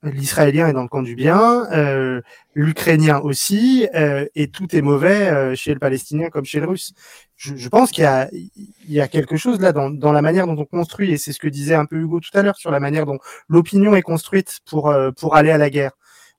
[0.03, 2.21] l'Israélien est dans le camp du bien, euh,
[2.55, 6.93] l'Ukrainien aussi, euh, et tout est mauvais euh, chez le Palestinien comme chez le Russe.
[7.37, 10.65] Je, pense qu'il y, y a, quelque chose là dans, dans, la manière dont on
[10.65, 13.07] construit, et c'est ce que disait un peu Hugo tout à l'heure sur la manière
[13.07, 13.19] dont
[13.49, 15.93] l'opinion est construite pour, pour aller à la guerre.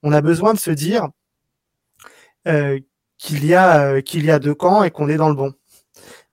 [0.03, 1.07] On a besoin de se dire
[3.17, 5.53] qu'il y, a qu'il y a deux camps et qu'on est dans le bon.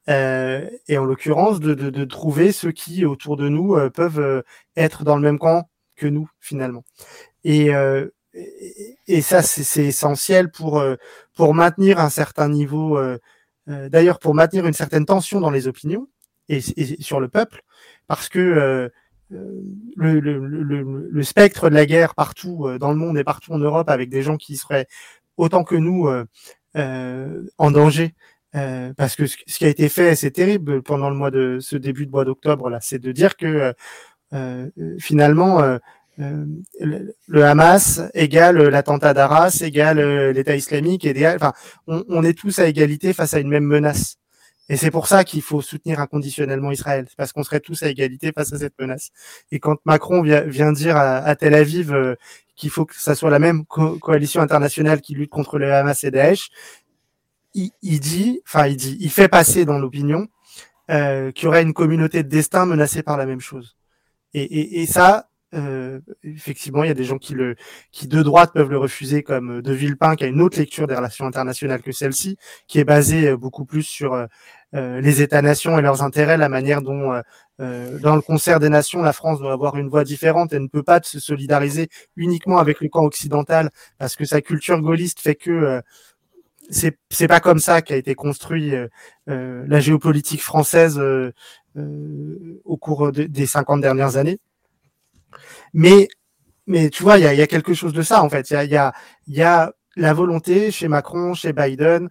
[0.08, 4.44] Et en l'occurrence, de, de, de, trouver ceux qui, autour de nous, peuvent
[4.76, 6.84] être dans le même camp que nous finalement.
[7.44, 8.08] Et, euh,
[9.06, 10.96] et, ça, c'est essentiel pour, euh,
[11.34, 13.18] pour maintenir un certain niveau, euh,
[13.66, 16.08] d'ailleurs pour maintenir une certaine tension dans les opinions
[16.48, 17.62] et, sur le peuple,
[18.06, 18.90] parce que
[19.30, 20.38] le, le,
[21.10, 24.22] le, spectre de la guerre partout dans le monde et partout en Europe avec des
[24.22, 24.86] gens qui seraient
[25.36, 26.08] autant que nous
[26.74, 28.14] en danger
[28.56, 31.76] euh, parce que ce, qui a été fait, c'est terrible pendant le mois de ce
[31.76, 33.72] début de mois d'octobre là, c'est de dire que euh,
[34.32, 35.78] euh finalement euh,
[36.80, 41.52] le, Hamas égale l'attentat d'Arras, égale l'État islamique, égale, enfin,
[41.86, 44.16] on, on, est tous à égalité face à une même menace.
[44.68, 48.32] Et c'est pour ça qu'il faut soutenir inconditionnellement Israël, parce qu'on serait tous à égalité
[48.32, 49.10] face à cette menace.
[49.52, 51.94] Et quand Macron vient, vient dire à, à, Tel Aviv
[52.56, 56.10] qu'il faut que ça soit la même coalition internationale qui lutte contre le Hamas et
[56.10, 56.50] Daesh,
[57.82, 60.28] il, dit, enfin il dit, il fait passer dans l'opinion
[60.90, 63.76] euh, qu'il y aurait une communauté de destin menacée par la même chose.
[64.34, 67.56] Et, et, et ça, euh, effectivement, il y a des gens qui le,
[67.92, 70.94] qui de droite peuvent le refuser, comme De Villepin, qui a une autre lecture des
[70.94, 72.36] relations internationales que celle-ci,
[72.66, 74.26] qui est basée euh, beaucoup plus sur euh,
[74.74, 77.22] euh, les États-nations et leurs intérêts, la manière dont,
[77.60, 80.66] euh, dans le concert des nations, la France doit avoir une voix différente et ne
[80.66, 85.36] peut pas se solidariser uniquement avec le camp occidental, parce que sa culture gaulliste fait
[85.36, 85.80] que
[86.70, 88.88] c'est c'est pas comme ça qu'a été construit euh,
[89.28, 91.32] euh, la géopolitique française euh,
[92.64, 94.38] au cours des 50 dernières années.
[95.74, 96.08] Mais
[96.66, 98.50] mais tu vois, il y a, y a, quelque chose de ça en fait.
[98.50, 98.92] Il y a, y, a,
[99.28, 102.08] y a la volonté chez Macron, chez Biden,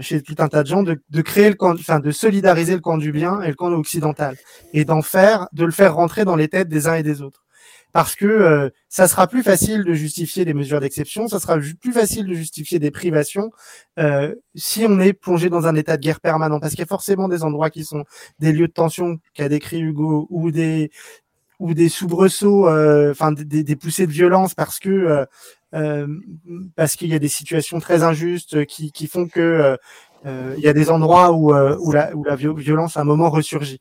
[0.00, 2.80] chez tout un tas de gens de, de créer le camp, enfin de solidariser le
[2.80, 4.36] camp du bien et le camp occidental
[4.72, 7.44] et d'en faire, de le faire rentrer dans les têtes des uns et des autres
[7.92, 11.92] parce que euh, ça sera plus facile de justifier des mesures d'exception, ça sera plus
[11.92, 13.50] facile de justifier des privations
[13.98, 16.86] euh, si on est plongé dans un état de guerre permanent, parce qu'il y a
[16.86, 18.04] forcément des endroits qui sont
[18.38, 20.90] des lieux de tension qu'a décrit Hugo ou des
[21.58, 25.26] ou des soubresauts, euh, enfin des, des, poussées de violence parce que
[25.74, 26.06] euh,
[26.74, 29.76] parce qu'il y a des situations très injustes qui, qui font que
[30.24, 33.80] il y a des endroits où, où, la, où la violence à un moment ressurgit.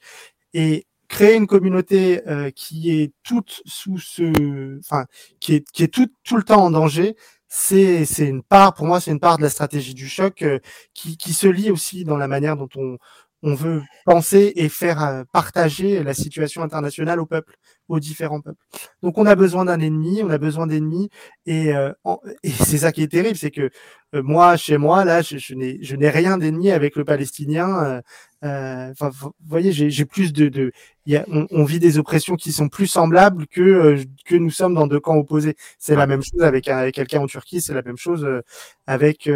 [0.54, 5.06] Et créer une communauté euh, qui est toute sous ce, enfin,
[5.42, 7.16] qui est qui est tout tout le temps en danger,
[7.50, 10.60] c'est c'est une part pour moi c'est une part de la stratégie du choc euh,
[10.94, 12.98] qui qui se lie aussi dans la manière dont on
[13.44, 17.56] on veut penser et faire euh, partager la situation internationale au peuple,
[17.90, 18.64] aux différents peuples.
[19.04, 21.10] Donc on a besoin d'un ennemi, on a besoin d'ennemis,
[21.48, 21.72] et,
[22.44, 23.70] et c'est ça qui est terrible, c'est que
[24.14, 28.02] moi, chez moi, là, je, je n'ai rien d'ennemi avec le Palestinien.
[28.44, 30.72] Euh, vous voyez, j'ai plus de, de
[31.06, 34.50] y a, on, on, vit des oppressions qui sont plus semblables que euh, que nous
[34.50, 35.56] sommes dans deux camps opposés.
[35.78, 38.42] C'est la même chose avec, avec quelqu'un en Turquie, c'est la même chose euh,
[38.88, 39.30] avec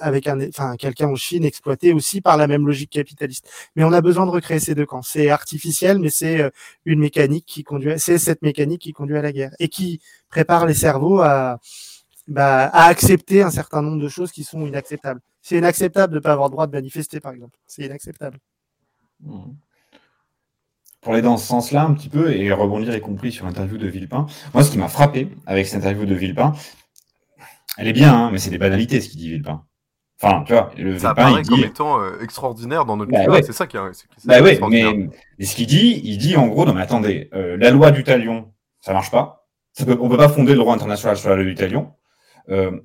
[0.00, 3.50] avec un, enfin quelqu'un en Chine exploité aussi par la même logique capitaliste.
[3.76, 5.02] Mais on a besoin de recréer ces deux camps.
[5.02, 6.50] C'est artificiel, mais c'est
[6.86, 10.00] une mécanique qui conduit, c'est cette mécanique qui conduit à la guerre et qui
[10.30, 11.58] prépare les cerveaux à
[12.28, 15.20] bah, à accepter un certain nombre de choses qui sont inacceptables.
[15.40, 17.58] C'est inacceptable de ne pas avoir le droit de manifester, par exemple.
[17.66, 18.38] C'est inacceptable.
[19.20, 19.44] Mmh.
[21.00, 23.86] Pour aller dans ce sens-là un petit peu et rebondir y compris sur l'interview de
[23.86, 26.52] Villepin, moi ce qui m'a frappé avec cette interview de Villepin,
[27.78, 29.64] elle est bien, hein, mais c'est des banalités ce qu'il dit Villepin.
[30.20, 31.48] Enfin, tu vois, le ça Villepin, il dit...
[31.50, 33.42] comme étant euh, extraordinaire dans notre bah, ouais.
[33.42, 33.80] c'est ça qui est.
[34.24, 35.08] Bah ouais, mais,
[35.38, 38.02] mais, ce qu'il dit, il dit en gros, non mais attendez, euh, la loi du
[38.02, 39.46] talion, ça marche pas.
[39.72, 41.92] Ça peut, on peut pas fonder le droit international sur la loi du talion.
[42.50, 42.80] Euh,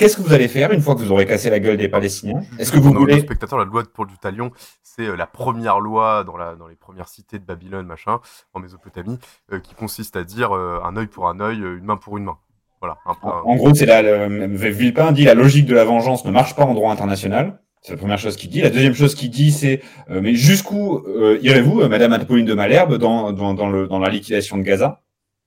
[0.00, 2.40] Qu'est-ce que vous allez faire une fois que vous aurez cassé la gueule des Palestiniens?
[2.58, 4.50] Est-ce que vous voulez spectateurs, la loi pour du talion,
[4.82, 8.18] c'est euh, la première loi dans, la, dans les premières cités de Babylone, machin,
[8.54, 9.18] en Mésopotamie,
[9.52, 12.24] euh, qui consiste à dire euh, un œil pour un œil, une main pour une
[12.24, 12.38] main.
[12.80, 12.96] Voilà.
[13.04, 16.64] Un en, gros, c'est la Villepin dit la logique de la vengeance ne marche pas
[16.64, 17.60] en droit international.
[17.82, 18.62] C'est la première chose qu'il dit.
[18.62, 21.04] La deuxième chose qu'il dit, c'est euh, mais jusqu'où
[21.42, 25.02] irez-vous, Madame Apolline de Malherbe, dans, dans, dans, le, dans la liquidation de Gaza?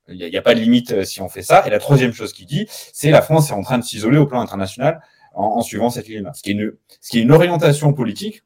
[0.10, 1.66] Il n'y a, pas de limite euh, si on fait ça.
[1.66, 4.26] Et la troisième chose qu'il dit, c'est la France est en train de s'isoler au
[4.26, 5.02] plan international
[5.34, 6.32] en, suivant cette ligne-là.
[6.34, 8.44] Ce ce qui est une orientation politique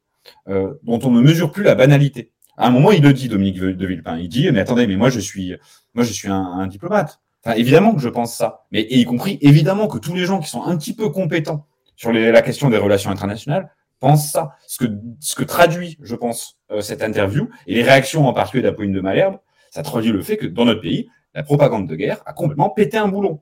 [0.47, 2.31] euh, dont on ne mesure plus la banalité.
[2.57, 4.17] À un moment, il le dit, Dominique de Villepin.
[4.17, 5.55] Il dit, mais attendez, mais moi je suis,
[5.93, 7.19] moi je suis un, diplomate.
[7.43, 10.39] Enfin, évidemment que je pense ça, mais et y compris évidemment que tous les gens
[10.39, 14.55] qui sont un petit peu compétents sur la question des relations internationales pensent ça.
[14.67, 18.63] Ce que, ce que traduit, je pense, euh, cette interview et les réactions en particulier
[18.63, 19.37] d'Apolline de Malherbe,
[19.71, 22.97] ça traduit le fait que dans notre pays, la propagande de guerre a complètement pété
[22.97, 23.39] un boulon.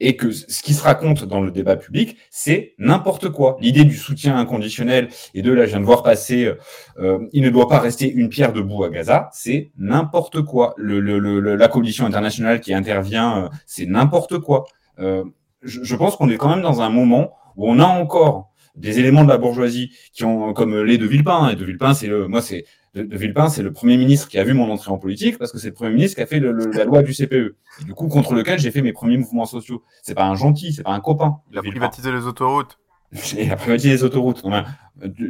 [0.00, 3.56] Et que ce qui se raconte dans le débat public, c'est n'importe quoi.
[3.60, 6.52] L'idée du soutien inconditionnel et de là, je viens de voir passer,
[6.98, 10.74] euh, il ne doit pas rester une pierre debout à Gaza, c'est n'importe quoi.
[10.76, 14.64] La coalition internationale qui intervient, euh, c'est n'importe quoi.
[14.98, 15.22] Euh,
[15.62, 19.22] je, pense qu'on est quand même dans un moment où on a encore des éléments
[19.22, 22.42] de la bourgeoisie qui ont, comme les de Villepin, et de Villepin, c'est le, moi,
[22.42, 22.64] c'est,
[22.94, 25.52] de, de Villepin, c'est le premier ministre qui a vu mon entrée en politique parce
[25.52, 27.56] que c'est le premier ministre qui a fait le, le, la loi du CPE.
[27.80, 29.82] Et du coup, contre lequel j'ai fait mes premiers mouvements sociaux.
[30.02, 31.38] C'est pas un gentil, c'est pas un copain.
[31.52, 32.78] Il a privatisé les autoroutes.
[33.36, 34.42] et à privatiser les autoroutes.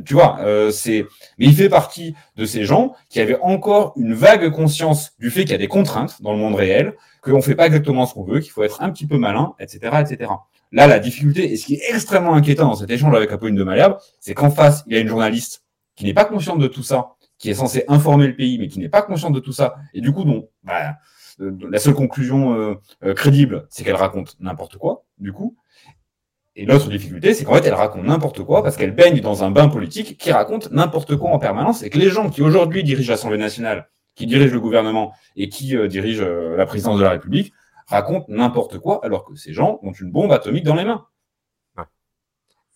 [0.05, 1.07] tu, vois, euh, c'est.
[1.39, 5.43] Mais il fait partie de ces gens qui avaient encore une vague conscience du fait
[5.43, 8.15] qu'il y a des contraintes dans le monde réel, qu'on ne fait pas exactement ce
[8.15, 10.31] qu'on veut, qu'il faut être un petit peu malin, etc., etc.
[10.73, 13.65] Là, la difficulté, et ce qui est extrêmement inquiétant dans cet échange avec Apolline de
[13.65, 15.62] Malherbe, c'est qu'en face, il y a une journaliste
[15.95, 18.78] qui n'est pas consciente de tout ça, qui est censée informer le pays, mais qui
[18.78, 20.97] n'est pas consciente de tout ça, et du coup, donc, bah,
[21.41, 22.74] euh, la seule conclusion euh,
[23.05, 25.57] euh, crédible, c'est qu'elle raconte n'importe quoi, du coup.
[26.57, 29.51] Et l'autre difficulté, c'est qu'en fait, elle raconte n'importe quoi parce qu'elle baigne dans un
[29.51, 33.11] bain politique qui raconte n'importe quoi en permanence et que les gens qui aujourd'hui dirigent
[33.11, 37.53] l'Assemblée nationale, qui dirigent le gouvernement et qui dirigent la présidence de la République
[37.89, 41.05] racontent n'importe quoi alors que ces gens ont une bombe atomique dans les mains.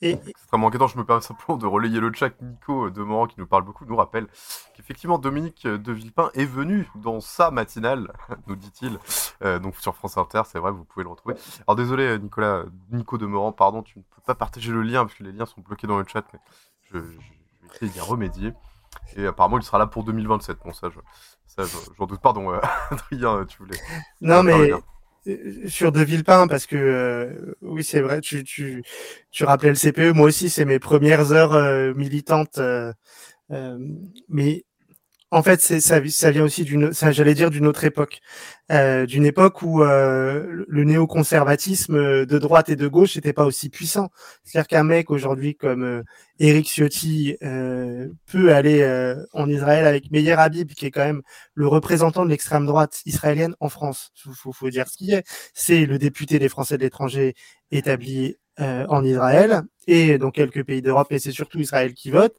[0.01, 0.19] Et...
[0.27, 0.87] extrêmement inquiétant.
[0.87, 2.31] Je me permets simplement de relayer le chat.
[2.41, 4.27] Nico Demorand, qui nous parle beaucoup, nous rappelle
[4.75, 8.13] qu'effectivement Dominique de Villepin est venu dans sa matinale,
[8.47, 8.99] nous dit-il,
[9.43, 10.43] euh, donc sur France Inter.
[10.47, 11.35] C'est vrai, vous pouvez le retrouver.
[11.67, 15.25] Alors désolé, Nicolas, Nico Demorand, pardon, tu ne peux pas partager le lien parce que
[15.25, 16.41] les liens sont bloqués dans le chat, mais
[16.85, 18.53] je, je, vais essayer d'y remédier.
[19.17, 20.59] Et apparemment, il sera là pour 2027.
[20.65, 20.89] Bon, ça,
[21.47, 21.65] ça
[21.99, 22.21] j'en doute.
[22.21, 23.79] Pardon, euh, Adrien, tu voulais.
[24.21, 24.73] Non, mais
[25.69, 28.83] sur De Villepin parce que euh, oui c'est vrai tu, tu
[29.31, 32.93] tu rappelais le CPE moi aussi c'est mes premières heures euh, militantes euh,
[34.29, 34.65] mais
[35.31, 38.21] en fait, ça, ça vient aussi d'une, j'allais dire d'une autre époque,
[38.73, 43.69] euh, d'une époque où euh, le néoconservatisme de droite et de gauche n'était pas aussi
[43.69, 44.09] puissant.
[44.43, 46.03] C'est-à-dire qu'un mec aujourd'hui comme euh,
[46.39, 51.21] Eric Ciotti euh, peut aller euh, en Israël avec Meir Habib, qui est quand même
[51.53, 54.11] le représentant de l'extrême droite israélienne en France.
[54.25, 55.25] Il faut, faut, dire ce qui est.
[55.53, 57.35] C'est le député des Français de l'étranger
[57.71, 62.35] établi en Israël et dans quelques pays d'Europe, et c'est surtout Israël qui vote.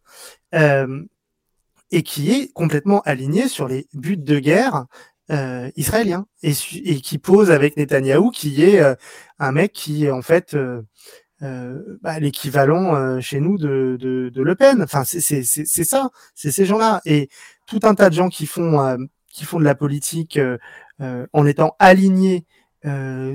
[1.91, 4.85] Euh, et qui est complètement aligné sur les buts de guerre
[5.31, 8.95] euh, israéliens et, qui pose avec Netanyahou, qui est euh,
[9.39, 10.81] un mec qui est en fait euh,
[11.43, 14.81] euh bah, l'équivalent euh, chez nous de, de, de, Le Pen.
[14.83, 17.29] Enfin, c'est ça, c'est ces gens-là et
[17.67, 20.39] tout un tas de gens qui font qui font de la politique
[21.33, 22.45] en étant alignés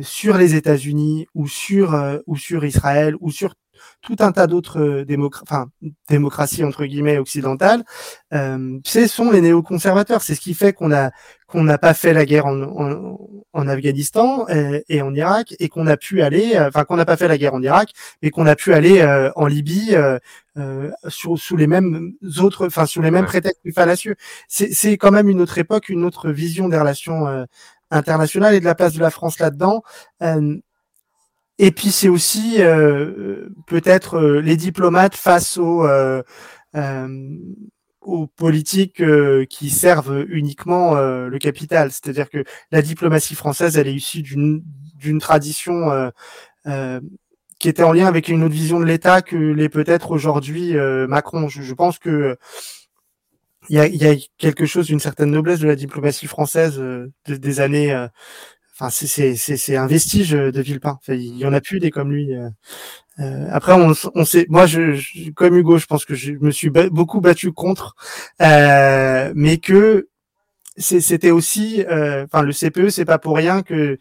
[0.03, 1.95] sur les États-Unis ou sur
[2.27, 3.55] ou sur Israël ou sur
[4.03, 5.67] tout un tas d'autres euh, enfin,
[6.09, 7.85] démocraties entre guillemets occidentales,
[8.33, 10.23] euh, ce sont les néoconservateurs.
[10.23, 11.11] C'est ce qui fait qu'on a
[11.47, 13.19] qu'on n'a pas fait la guerre en, en,
[13.53, 16.97] en Afghanistan et, euh, et, en Irak et qu'on a pu aller, euh, enfin qu'on
[16.97, 17.91] n'a pas fait la guerre en Irak,
[18.23, 22.87] mais qu'on a pu aller euh, en Libye euh, sous, sous, les mêmes autres, enfin
[22.87, 24.17] sous les mêmes prétextes fallacieux.
[24.49, 27.47] C'est quand même une autre époque, une autre vision des relations
[27.91, 29.83] internationales et de la place de la France là-dedans.
[31.59, 36.23] Et puis c'est aussi euh, peut-être euh, les diplomates face aux, euh,
[38.01, 39.03] aux politiques
[39.49, 41.91] qui servent uniquement le capital.
[41.91, 46.13] C'est-à-dire que la diplomatie française, elle est issue d'une tradition
[47.61, 50.75] qui était en lien avec une autre vision de l'État que l'est peut-être aujourd'hui
[51.09, 51.49] Macron.
[51.49, 52.37] Je, je, pense que
[53.71, 56.83] il y a, y a, quelque chose d'une certaine noblesse de la diplomatie française
[57.27, 58.07] des années
[58.77, 60.99] Enfin, c'est un vestige de Villepin.
[61.09, 62.35] il y en a plus des comme lui.
[62.35, 62.49] Euh.
[63.21, 64.47] Euh, après, on, on sait.
[64.49, 67.95] Moi, je, comme Hugo, je pense que je me suis beaucoup battu contre,
[68.43, 70.09] euh, mais que
[70.77, 71.85] c'était aussi.
[71.89, 73.99] Enfin, le CPE, c'est pas pour rien que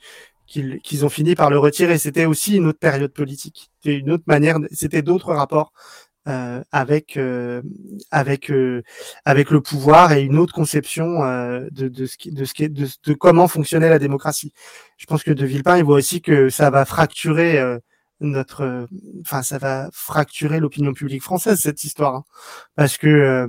[0.47, 1.97] qu'ils ont fini par le retirer.
[1.97, 3.71] C'était aussi une autre période politique.
[3.81, 4.57] C'était une autre manière.
[4.71, 7.61] C'était d'autres rapports euh, avec euh,
[8.11, 8.81] avec euh,
[9.25, 11.19] avec le pouvoir et une autre conception
[11.71, 14.53] de, de ce qui de ce qui de, de, comment fonctionnait la démocratie.
[14.97, 17.61] Je pense que De Villepin il voit aussi que ça va fracturer
[18.21, 18.87] notre
[19.21, 22.23] enfin ça va fracturer l'opinion publique française cette histoire hein.
[22.75, 23.47] parce que euh,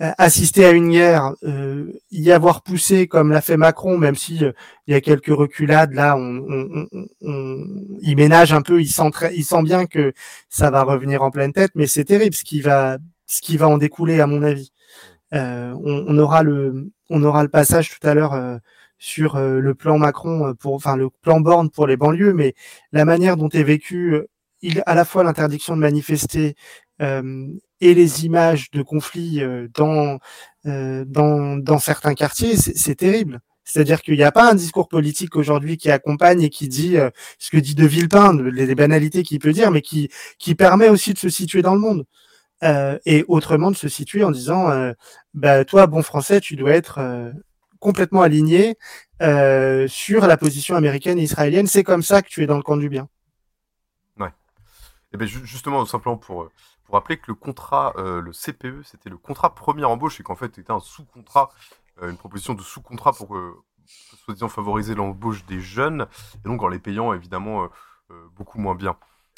[0.00, 4.52] assister à une guerre, euh, y avoir poussé comme l'a fait Macron, même si euh,
[4.86, 7.64] il y a quelques reculades, là, on, on, on,
[8.00, 10.12] il ménage un peu, il sent, il sent bien que
[10.48, 13.68] ça va revenir en pleine tête, mais c'est terrible ce qui va, ce qui va
[13.68, 14.70] en découler, à mon avis.
[15.32, 18.60] On, on, aura le, on aura le passage tout à l'heure
[18.98, 22.54] sur le plan Macron pour, enfin le plan Borne pour les banlieues, mais
[22.92, 24.22] la manière dont est vécu
[24.64, 26.52] il, à la fois l'interdiction de manifester euh,
[27.00, 30.18] et les images de conflits euh, dans,
[30.66, 33.40] euh, dans, dans certains quartiers, c'est terrible.
[33.64, 37.10] C'est-à-dire qu'il n'y a pas un discours politique aujourd'hui qui accompagne et qui dit euh,
[37.38, 41.14] ce que dit De Villepin, les, banalités qu'il peut dire, mais qui, qui permet aussi
[41.14, 42.04] de se situer dans le monde.
[42.62, 44.92] Euh, et autrement de se situer en disant euh,
[45.32, 47.32] bah, toi, bon français, tu dois être
[47.80, 48.76] complètement aligné
[49.88, 51.66] sur la position américaine et israélienne.
[51.66, 53.08] C'est comme ça que tu es dans le camp du bien.
[54.18, 54.32] Ouais.
[55.12, 56.50] Et bien justement, simplement pour
[56.94, 60.54] rappeler que le contrat, euh, le CPE, c'était le contrat première embauche et qu'en fait,
[60.54, 61.50] c'était un sous-contrat,
[62.02, 63.62] euh, une proposition de sous-contrat pour, euh,
[64.24, 67.68] soi-disant, favoriser l'embauche des jeunes, et donc en les payant évidemment
[68.34, 68.96] beaucoup moins bien.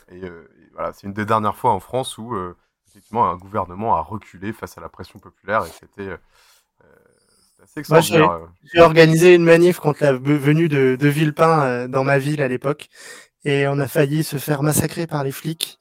[0.09, 0.23] Et,
[0.73, 2.37] voilà, c'est une des dernières fois en France où
[2.87, 6.17] effectivement un gouvernement a reculé face à la pression populaire et c'était
[7.61, 8.49] assez extraordinaire.
[8.73, 12.89] J'ai organisé une manif contre la venue de, de Villepin dans ma ville à l'époque
[13.45, 15.79] et on a failli se faire massacrer par les flics.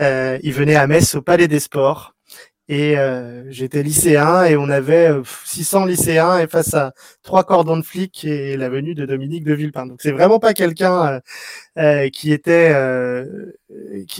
[0.00, 2.14] Euh, il venait à Metz au Palais des Sports
[2.68, 5.10] et euh, j'étais lycéen et on avait
[5.44, 6.92] 600 euh, lycéens et face à
[7.22, 9.86] trois cordons de flics et la venue de Dominique de Villepin.
[9.86, 11.20] Donc c'est vraiment pas quelqu'un
[12.12, 12.74] qui était,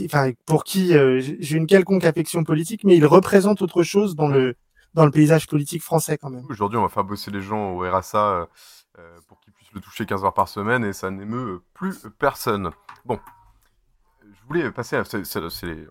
[0.04, 4.56] enfin pour qui j'ai une quelconque affection politique, mais il représente autre chose dans le
[4.92, 6.44] dans le paysage politique français quand même.
[6.50, 8.48] Aujourd'hui, on va faire bosser les gens au RSA
[9.28, 12.70] pour qu'ils puissent le toucher 15 heures par semaine et ça n'émeut plus personne.
[13.04, 13.20] Bon,
[14.72, 15.00] passer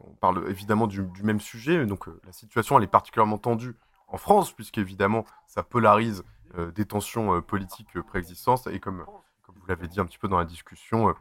[0.01, 3.75] on parle évidemment du, même sujet, donc euh, la situation elle est particulièrement tendue
[4.07, 6.23] en France, puisqu'évidemment ça polarise
[6.57, 9.05] euh, des tensions euh, politiques préexistantes, et comme,
[9.43, 11.13] comme vous l'avez dit un petit peu dans la discussion,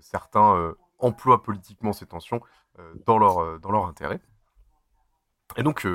[0.00, 2.40] certains emploient politiquement ces tensions
[3.04, 4.20] dans, leur, dans leur intérêt.
[5.56, 5.86] Et donc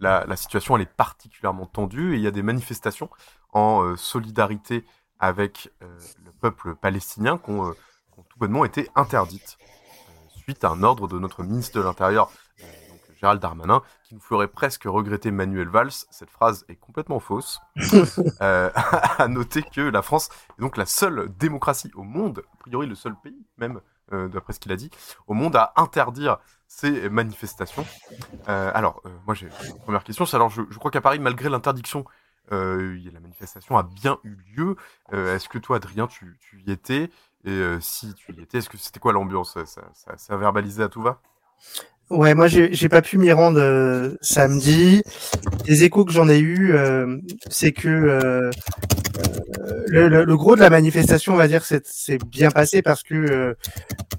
[0.00, 3.08] la, la, situation elle est particulièrement tendue, et il y a des manifestations
[3.52, 4.84] en solidarité
[5.18, 9.56] avec le peuple palestinien qui ont, qui ont tout bonnement été interdites
[10.48, 12.30] suite à un ordre de notre ministre de l'Intérieur,
[12.62, 12.64] euh,
[13.20, 15.90] Gérald Darmanin, qui nous ferait presque regretter Manuel Valls.
[16.10, 17.60] Cette phrase est complètement fausse.
[18.40, 18.70] euh,
[19.18, 22.94] à noter que la France est donc la seule démocratie au monde, a priori le
[22.94, 23.82] seul pays même,
[24.14, 24.90] euh, d'après ce qu'il a dit,
[25.26, 27.84] au monde à interdire ces manifestations.
[28.48, 32.06] Euh, alors, moi j'ai une première question, alors je, crois qu'à Paris, malgré l'interdiction
[32.50, 34.76] la manifestation a bien eu lieu.
[35.12, 37.10] Est-ce que toi, Adrien, tu, tu y étais?
[37.50, 39.56] Euh, si tu y étais, c'était quoi l'ambiance?
[39.66, 39.82] Ça,
[40.16, 41.20] ça, à tout va?
[42.10, 45.02] Ouais, moi j'ai pas pu m'y rendre euh, samedi.
[45.66, 47.18] Les échos que j'en ai eu, euh,
[47.50, 48.50] c'est que
[49.86, 53.56] le, le, gros de la manifestation, on va dire, c'est bien passé parce que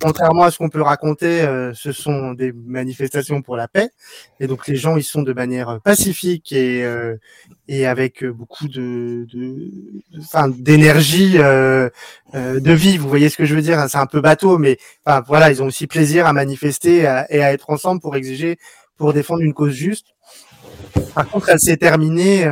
[0.02, 3.90] contrairement à ce qu'on peut raconter, euh, ce sont des manifestations pour la paix.
[4.40, 7.16] Et donc les gens, ils sont de manière pacifique et, euh,
[7.86, 9.28] avec beaucoup de,
[10.58, 11.38] d'énergie,
[12.36, 12.98] euh, de vie.
[12.98, 14.78] Vous voyez ce que je veux dire C'est un peu bateau, mais
[15.28, 18.58] voilà, ils ont aussi plaisir à manifester et à, être ensemble pour exiger,
[18.98, 20.08] pour défendre une cause juste.
[21.16, 22.48] Par contre, elle s'est terminée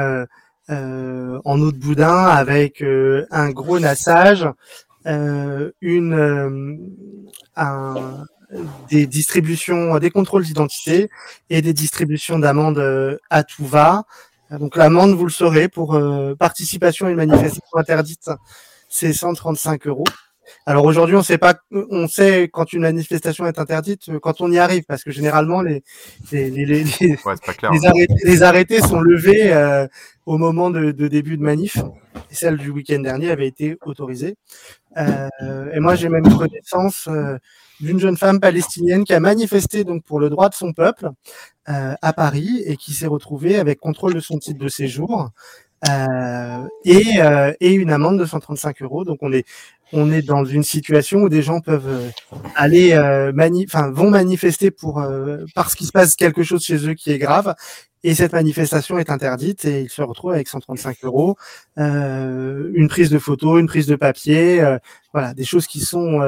[0.70, 4.48] en eau de boudin avec un gros nassage.
[5.08, 6.76] Euh, une, euh,
[7.56, 8.26] un,
[8.90, 11.10] des distributions, des contrôles d'identité
[11.50, 14.04] et des distributions d'amendes euh, à tout va.
[14.52, 16.00] Donc l'amende, vous le saurez, pour
[16.40, 18.30] participation à une manifestation interdite,
[18.98, 20.04] c'est 135 euros.
[20.66, 24.52] Alors aujourd'hui, on sait pas, on sait quand une manifestation est interdite euh, quand on
[24.52, 25.84] y arrive, parce que généralement les
[26.32, 27.18] les, les, les, les,
[27.86, 29.88] arrêtés, arrêtés, sont levés euh,
[30.26, 31.78] au moment de, de, début de manif.
[32.32, 34.36] Et celle du week-end dernier avait été autorisée.
[34.98, 35.30] Euh,
[35.74, 37.38] et moi, j'ai même connaissance euh,
[37.80, 41.10] d'une jeune femme palestinienne qui a manifesté donc pour le droit de son peuple
[41.66, 45.32] à Paris et qui s'est retrouvée avec contrôle de son titre de séjour.
[45.88, 49.04] Euh, et, euh, et, une amende de 135 euros.
[49.04, 49.46] Donc on est
[49.94, 52.10] on est dans une situation où des gens peuvent euh,
[52.56, 56.94] aller euh, mani vont manifester pour euh, parce qu'il se passe quelque chose chez eux
[56.94, 57.56] qui est grave
[58.04, 61.36] et cette manifestation est interdite et ils se retrouvent avec 135 euros,
[61.78, 64.64] euh, une prise de photo, une prise de papier,
[65.14, 66.22] voilà des choses qui sont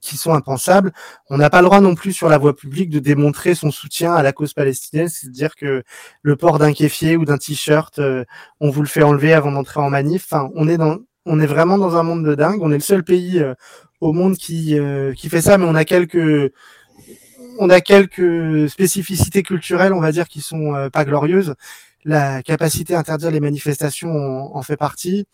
[0.00, 0.92] qui sont impensables.
[1.28, 4.14] On n'a pas le droit non plus sur la voie publique de démontrer son soutien
[4.14, 5.84] à la cause palestinienne, c'est-à-dire que
[6.22, 8.00] le port d'un kéfier ou d'un t-shirt,
[8.58, 10.26] on vous le fait enlever avant d'entrer en manif.
[10.30, 12.60] Enfin, on est dans on est vraiment dans un monde de dingue.
[12.62, 13.54] On est le seul pays euh,
[14.00, 16.52] au monde qui, euh, qui fait ça, mais on a quelques
[17.58, 21.54] on a quelques spécificités culturelles, on va dire, qui sont euh, pas glorieuses.
[22.04, 25.26] La capacité à interdire les manifestations en, fait partie.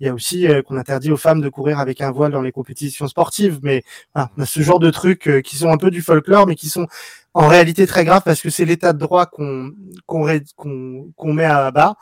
[0.00, 2.50] Il y a aussi qu'on interdit aux femmes de courir avec un voile dans les
[2.50, 6.02] compétitions sportives, mais voilà, on a ce genre de trucs qui sont un peu du
[6.02, 6.88] folklore, mais qui sont
[7.34, 9.70] en réalité très graves parce que c'est l'état de droit qu'on
[10.06, 11.94] qu'on qu'on met à bas.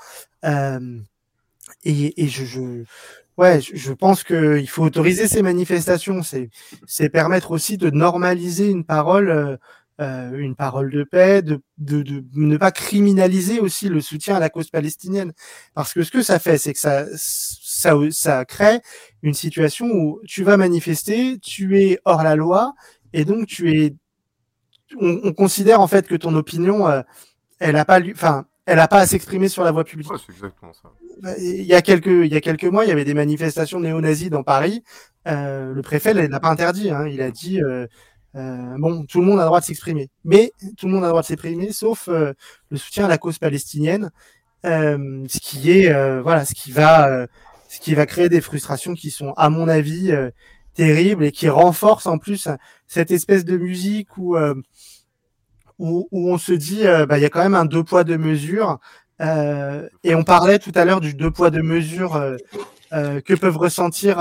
[0.47, 0.99] Euh,
[1.84, 2.84] et, et je, je,
[3.37, 6.22] Ouais, je pense qu'il faut autoriser ces manifestations.
[6.22, 9.57] C'est, permettre aussi de normaliser une parole, euh,
[10.01, 14.41] euh, une parole de paix, de, de, de, ne pas criminaliser aussi le soutien à
[14.41, 15.32] la cause palestinienne.
[15.74, 18.80] Parce que ce que ça fait, c'est que ça, ça, ça crée
[19.22, 22.74] une situation où tu vas manifester, tu es hors la loi,
[23.12, 23.95] et donc tu es,
[25.01, 27.03] on, on considère en fait que ton opinion, euh,
[27.61, 30.11] elle a pas, enfin, elle a pas à s'exprimer sur la voie publique.
[30.11, 30.91] Ouais, c'est exactement ça.
[31.39, 34.29] Il y a quelques il y a quelques mois, il y avait des manifestations néo-nazis
[34.29, 34.83] dans Paris.
[35.27, 36.91] Euh, le préfet l'a pas interdit.
[36.91, 37.07] Hein.
[37.07, 37.87] Il a dit euh,
[38.37, 41.07] euh, bon, tout le monde a le droit de s'exprimer, mais tout le monde a
[41.07, 42.35] le droit de s'exprimer, sauf euh,
[42.71, 44.11] le soutien à la cause palestinienne,
[44.67, 47.27] euh, ce qui est voilà, ce qui va
[47.69, 50.12] ce qui va créer des frustrations qui sont, à mon avis,
[50.75, 52.49] terribles et qui renforcent en plus
[52.87, 54.37] cette espèce de musique où,
[55.79, 58.18] où, où, on se dit, bah, il y a quand même un deux poids, deux
[58.18, 58.79] mesures.
[59.20, 62.37] et on parlait tout à l'heure du deux poids, deux mesures
[62.91, 64.18] que peuvent ressentir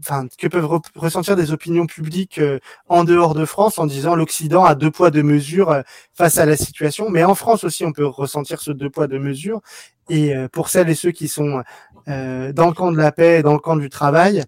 [0.00, 2.58] enfin, que peuvent ressentir des opinions publiques euh,
[2.88, 5.82] en dehors de France en disant l'Occident a deux poids deux mesures euh,
[6.14, 7.10] face à la situation.
[7.10, 9.60] Mais en France aussi, on peut ressentir ce deux poids deux mesures.
[10.08, 11.62] Et euh, pour celles et ceux qui sont
[12.06, 14.42] dans le camp de la paix, dans le camp du travail,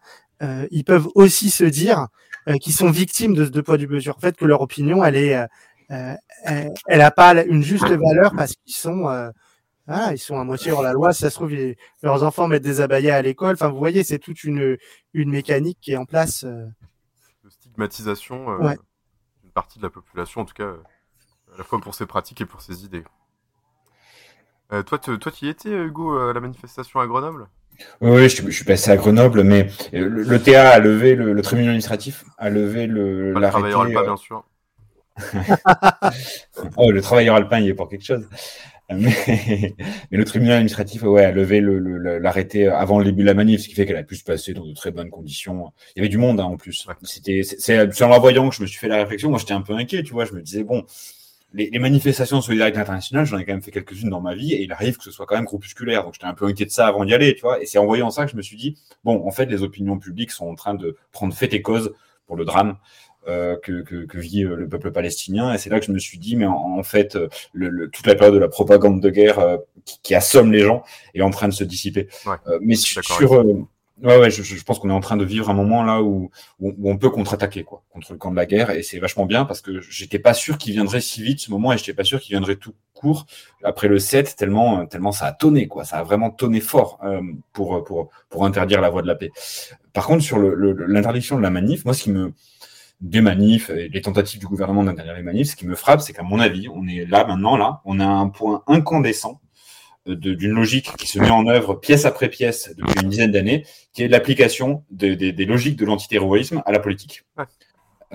[0.72, 2.08] ils peuvent aussi se dire
[2.60, 4.16] qu'ils sont victimes de ce deux poids deux mesures.
[4.16, 5.46] En fait, que leur opinion, elle est,
[5.88, 9.06] elle n'a pas une juste valeur parce qu'ils sont
[9.88, 11.12] ah, ils sont à moitié hors la loi.
[11.12, 11.52] Si ça se trouve,
[12.02, 13.54] leurs enfants mettent des abayas à l'école.
[13.54, 14.78] Enfin, vous voyez, c'est toute une,
[15.12, 16.44] une mécanique qui est en place.
[16.44, 16.66] Euh.
[17.44, 18.74] De stigmatisation euh,
[19.42, 20.82] d'une partie de la population, en tout cas, euh,
[21.54, 23.04] à la fois pour ses pratiques et pour ses idées.
[24.86, 27.48] toi, toi, tu y étais, Hugo, à la manifestation à Grenoble?
[28.00, 32.50] Oui, je, suis passé à Grenoble, mais le, TA a levé, le, tribunal administratif a
[32.50, 33.32] levé le.
[33.32, 34.44] le travailleur alpin, bien sûr.
[36.76, 38.28] oh, le travailleur alpin, il est pour quelque chose.
[38.90, 39.74] Mais,
[40.10, 43.74] le tribunal administratif ouais, a levé l'arrêté avant le début de la manif, ce qui
[43.74, 45.72] fait qu'elle a pu se passer dans de très bonnes conditions.
[45.94, 46.86] Il y avait du monde hein, en plus.
[47.02, 49.30] C'était, c'est en la voyant que je me suis fait la réflexion.
[49.30, 50.24] Moi, j'étais un peu inquiet, tu vois.
[50.24, 50.84] Je me disais bon,
[51.54, 54.62] les, manifestations de solidarité internationale, j'en ai quand même fait quelques-unes dans ma vie, et
[54.62, 56.04] il arrive que ce soit quand même groupusculaire.
[56.04, 57.62] Donc j'étais un peu inquiet de ça avant d'y aller, tu vois.
[57.62, 59.98] Et c'est en voyant ça que je me suis dit bon, en fait, les opinions
[59.98, 61.94] publiques sont en train de prendre fait et cause
[62.26, 62.76] pour le drame.
[63.28, 65.54] Euh, que, que, que, vit euh, le peuple palestinien.
[65.54, 68.16] Et c'est là que je me suis dit, mais en, fait, euh, le, toute la
[68.16, 70.82] période de la propagande de guerre qui, qui, assomme les gens
[71.14, 72.08] est en train de se dissiper.
[72.60, 73.00] mais sur,
[74.02, 76.30] ouais, ouais, je, je pense qu'on est en train de vivre un moment là où,
[76.60, 79.44] où, on peut contre-attaquer quoi, contre le camp de la guerre, et c'est vachement bien
[79.44, 82.20] parce que j'étais pas sûr qu'il viendrait si vite ce moment, et j'étais pas sûr
[82.20, 83.26] qu'il viendrait tout court
[83.64, 87.00] après le 7, tellement, tellement ça a tonné quoi, ça a vraiment tonné fort
[87.52, 89.30] pour, pour, pour interdire la voie de la paix.
[89.92, 92.32] Par contre, sur l'interdiction de la manif, moi, ce qui me
[93.02, 96.12] des manifs et les tentatives du gouvernement d'interdire les manifs, ce qui me frappe, c'est
[96.12, 99.41] qu'à mon avis, on est là maintenant, là, on a un point incandescent euh,
[100.06, 104.02] d'une logique qui se met en œuvre pièce après pièce depuis une dizaine d'années, qui
[104.02, 107.24] est l'application des logiques de l'antiterrorisme à la politique.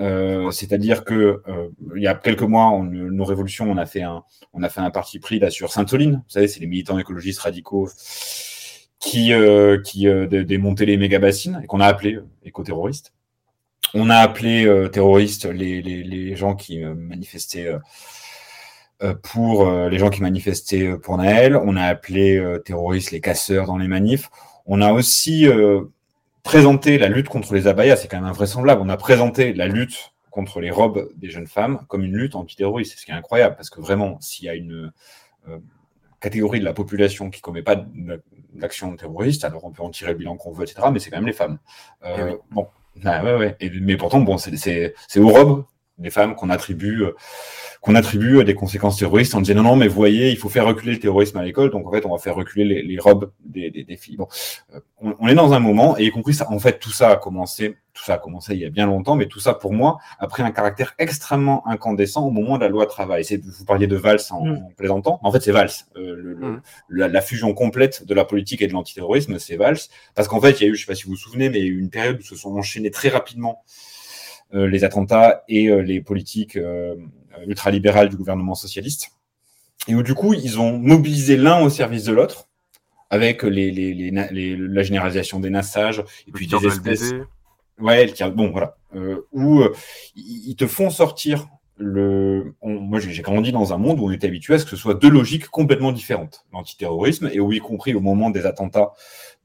[0.00, 4.02] Euh, c'est-à-dire que euh, il y a quelques mois, on, nos révolutions, on a fait
[4.02, 4.22] un,
[4.52, 6.22] on a fait un parti pris là sur Sainte-Soline.
[6.24, 7.88] Vous savez, c'est les militants écologistes radicaux
[9.00, 9.32] qui,
[9.84, 13.12] qui démontaient les méga bassines et qu'on a appelé éco-terroristes
[13.94, 17.78] on a appelé euh, terroristes les, les, les, gens qui euh, manifestaient euh,
[19.22, 21.56] pour les gens qui manifestaient pour Naël.
[21.56, 24.30] On a appelé terroristes les casseurs dans les manifs.
[24.66, 25.46] On a aussi
[26.42, 27.96] présenté la lutte contre les abayas.
[27.96, 28.80] C'est quand même invraisemblable.
[28.82, 32.92] On a présenté la lutte contre les robes des jeunes femmes comme une lutte antiterroriste.
[32.92, 34.92] C'est ce qui est incroyable parce que vraiment, s'il y a une
[36.20, 37.76] catégorie de la population qui commet pas
[38.54, 40.88] d'action terroriste, alors on peut en tirer le bilan qu'on veut, etc.
[40.92, 41.58] Mais c'est quand même les femmes.
[42.04, 42.68] Euh, Bon,
[43.04, 43.56] ah ouais, ouais.
[43.60, 45.64] Et, mais pourtant, bon, c'est aux robes
[45.98, 47.16] des femmes qu'on attribue, euh,
[47.88, 50.92] qu'on attribue des conséquences terroristes en disant non, non, mais voyez, il faut faire reculer
[50.92, 53.70] le terrorisme à l'école, donc en fait, on va faire reculer les, les robes des,
[53.70, 54.18] des, des, filles.
[54.18, 54.28] Bon,
[54.74, 57.08] euh, on, on, est dans un moment, et y compris ça, en fait, tout ça
[57.08, 59.72] a commencé, tout ça a commencé il y a bien longtemps, mais tout ça, pour
[59.72, 63.24] moi, a pris un caractère extrêmement incandescent au moment de la loi travail.
[63.42, 64.56] Vous parliez de Valls en, mm.
[64.66, 65.70] en plaisantant, en fait, c'est Valls.
[65.96, 66.62] Euh, le, mm.
[66.90, 69.78] la, la, fusion complète de la politique et de l'antiterrorisme, c'est Valls,
[70.14, 71.60] parce qu'en fait, il y a eu, je sais pas si vous vous souvenez, mais
[71.60, 73.62] il y a eu une période où se sont enchaînés très rapidement
[74.54, 76.58] euh, les attentats et euh, les politiques
[77.38, 79.10] euh, ultralibérales du gouvernement socialiste.
[79.86, 82.48] Et où du coup, ils ont mobilisé l'un au service de l'autre,
[83.10, 87.12] avec les, les, les, la généralisation des nassages, et puis des espèces...
[87.78, 88.76] Ouais, bon, voilà.
[88.94, 89.62] Euh, où
[90.16, 92.54] ils te font sortir le.
[92.62, 94.94] moi, j'ai grandi dans un monde où on était habitué à ce que ce soit
[94.94, 96.44] deux logiques complètement différentes.
[96.52, 98.92] L'antiterrorisme, et où, y compris au moment des attentats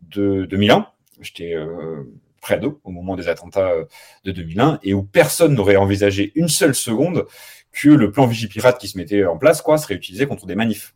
[0.01, 0.87] de 2001,
[1.21, 2.03] j'étais euh,
[2.41, 3.85] près d'eux au moment des attentats euh,
[4.25, 7.25] de 2001 et où personne n'aurait envisagé une seule seconde
[7.73, 10.95] que le plan Vigipirate qui se mettait en place quoi serait utilisé contre des manifs.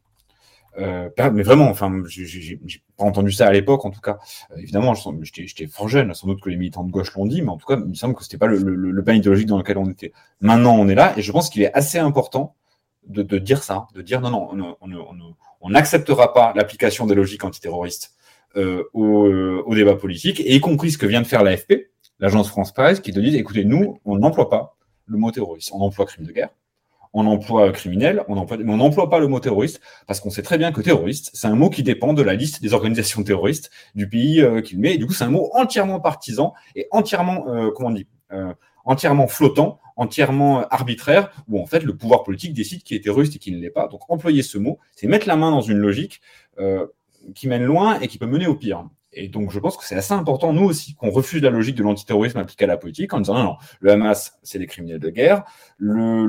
[0.79, 2.59] Euh, mais vraiment, enfin, j'ai
[2.97, 4.19] pas entendu ça à l'époque, en tout cas.
[4.51, 7.49] Euh, évidemment, j'étais fort jeune, sans doute que les militants de gauche l'ont dit, mais
[7.49, 9.89] en tout cas, il me semble que c'était pas le, le, idéologique dans lequel on
[9.89, 10.13] était.
[10.39, 12.55] Maintenant, on est là, et je pense qu'il est assez important
[13.07, 14.77] de, de, dire ça, de dire non, non,
[15.61, 18.13] on n'acceptera pas l'application des logiques antiterroristes
[18.55, 22.73] euh, euh, au, débat politique, y compris ce que vient de faire l'AFP, l'agence France
[22.73, 24.75] Presse, qui te dit écoutez, nous, on n'emploie pas
[25.05, 26.49] le mot terroriste, on emploie crime de guerre,
[27.13, 30.41] on emploie criminel, on emploie, mais on n'emploie pas le mot terroriste parce qu'on sait
[30.41, 33.71] très bien que terroriste, c'est un mot qui dépend de la liste des organisations terroristes
[33.95, 34.95] du pays euh, qu'il met.
[34.95, 37.45] Et du coup, c'est un mot entièrement partisan et entièrement,
[37.75, 38.07] comment on dit,
[38.85, 43.39] entièrement flottant, entièrement arbitraire, où en fait le pouvoir politique décide qui est terroriste et
[43.39, 43.87] qui ne l'est pas.
[43.87, 46.21] Donc employer ce mot, c'est mettre la main dans une logique
[47.35, 48.85] qui mène loin et qui peut mener au pire.
[49.17, 51.83] Et donc, je pense que c'est assez important, nous aussi, qu'on refuse la logique de
[51.83, 55.09] l'antiterrorisme appliquée à la politique en disant non, non, le Hamas, c'est des criminels de
[55.09, 55.43] guerre,
[55.79, 56.25] l'assassin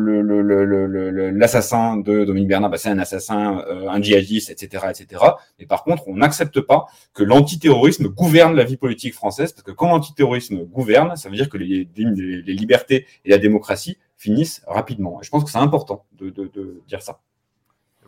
[1.96, 5.22] le, le, le, de Dominique Bernard, bah, c'est un assassin, euh, un djihadiste, etc., etc.
[5.58, 9.72] Mais par contre, on n'accepte pas que l'antiterrorisme gouverne la vie politique française, parce que
[9.72, 14.62] quand l'antiterrorisme gouverne, ça veut dire que les, les, les libertés et la démocratie finissent
[14.66, 15.20] rapidement.
[15.20, 17.20] Et je pense que c'est important de, de, de, dire ça.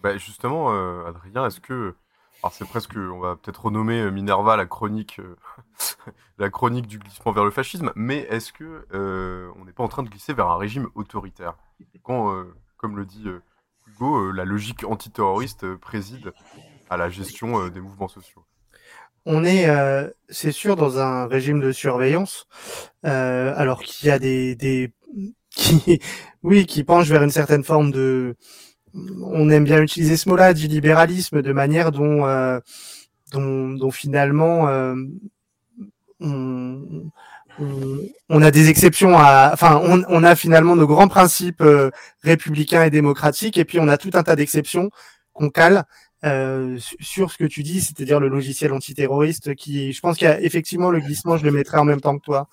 [0.02, 1.94] Bah justement, euh, Adrien, est-ce que
[2.42, 5.36] alors c'est presque, on va peut-être renommer euh, Minerva la chronique, euh,
[6.38, 9.88] la chronique du glissement vers le fascisme, mais est-ce que euh, on n'est pas en
[9.88, 11.56] train de glisser vers un régime autoritaire?
[12.02, 12.34] Quand,
[12.76, 13.24] comme le dit
[13.86, 16.32] Hugo, la logique antiterroriste préside
[16.88, 18.44] à la gestion des mouvements sociaux?
[19.26, 19.66] On est,
[20.28, 22.46] c'est sûr, dans un régime de surveillance,
[23.02, 24.92] alors qu'il y a des, des
[25.50, 26.00] qui,
[26.42, 28.36] oui, qui penchent vers une certaine forme de,
[28.94, 32.58] on aime bien utiliser ce mot-là, du libéralisme, de manière dont, euh,
[33.32, 34.94] dont, finalement euh,
[36.20, 41.90] on, a des exceptions à, enfin, on, a finalement nos grands principes euh,
[42.22, 44.90] républicains et démocratiques, et puis on a tout un tas d'exceptions
[45.32, 45.84] qu'on cale
[46.24, 50.30] euh, sur ce que tu dis, c'est-à-dire le logiciel antiterroriste qui, je pense qu'il y
[50.30, 52.48] a effectivement le glissement, je le mettrai en même temps que toi,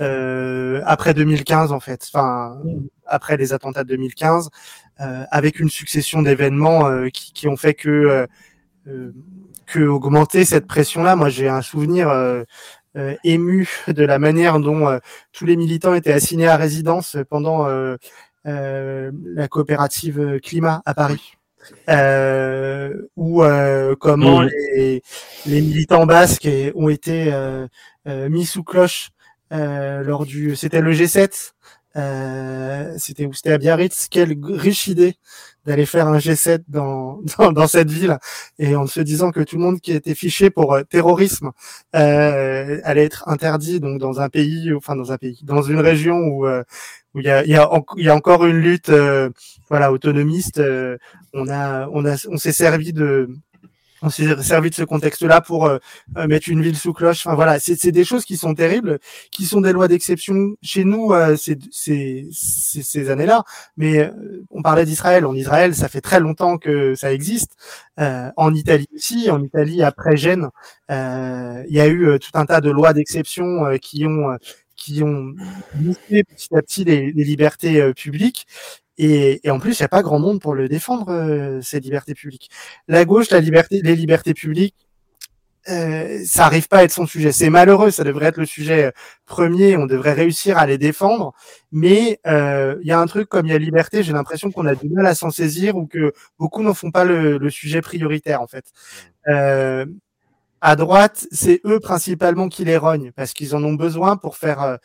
[0.00, 2.58] euh, après 2015 en fait, enfin
[3.06, 4.50] après les attentats de 2015,
[5.00, 8.26] euh, avec une succession d'événements euh, qui, qui, ont fait que
[8.86, 9.12] euh,
[9.66, 11.16] que augmenter cette pression-là.
[11.16, 12.08] Moi, j'ai un souvenir
[13.24, 14.98] ému de la manière dont
[15.32, 17.66] tous les militants étaient assignés à résidence pendant
[18.44, 21.35] la coopérative climat à Paris
[21.88, 24.50] euh, ou euh, comment mmh.
[24.74, 25.02] les,
[25.46, 27.66] les, militants basques ont été euh,
[28.08, 29.10] euh mis sous cloche
[29.52, 31.52] euh, lors du, c'était le G7,
[32.98, 34.08] c'était où c'était à Biarritz.
[34.10, 35.16] Quelle riche idée
[35.64, 38.18] d'aller faire un G7 dans, dans, dans, cette ville
[38.58, 41.50] et en se disant que tout le monde qui était fiché pour terrorisme
[41.94, 46.18] euh, allait être interdit donc dans un pays, enfin dans un pays, dans une région
[46.18, 46.46] où
[47.16, 49.30] il y a, y a, y a encore une lutte euh,
[49.68, 50.58] voilà autonomiste.
[50.58, 50.98] Euh,
[51.32, 53.28] on a on a on s'est servi de
[54.02, 55.78] on s'est servi de ce contexte-là pour euh,
[56.28, 57.26] mettre une ville sous cloche.
[57.26, 58.98] Enfin voilà, c'est des choses qui sont terribles,
[59.30, 63.42] qui sont des lois d'exception chez nous ces, ces, ces, années-là.
[63.78, 64.10] Mais
[64.50, 65.24] on parlait d'Israël.
[65.24, 67.56] En Israël, ça fait très longtemps que ça existe.
[67.96, 70.50] en Italie aussi, en Italie après Gênes,
[70.90, 74.36] il y a eu tout un tas de lois d'exception qui ont
[74.86, 75.34] qui ont
[75.78, 78.46] limité petit à petit les, libertés euh, publiques.
[78.98, 82.14] Et, en plus, il n'y a pas grand monde pour le défendre, euh, ces libertés
[82.14, 82.48] publiques.
[82.88, 84.74] La gauche, la liberté, les libertés publiques,
[85.68, 87.32] euh, ça arrive pas à être son sujet.
[87.32, 88.92] C'est malheureux, ça devrait être le sujet
[89.26, 91.34] premier, on devrait réussir à les défendre.
[91.72, 94.74] Mais il y a un truc comme il y a liberté, j'ai l'impression qu'on a
[94.76, 98.46] du mal à s'en saisir ou que beaucoup n'en font pas le, sujet prioritaire en
[98.46, 98.64] fait.
[100.60, 104.62] À droite, c'est eux principalement qui les rognent parce qu'ils en ont besoin pour faire
[104.62, 104.76] euh,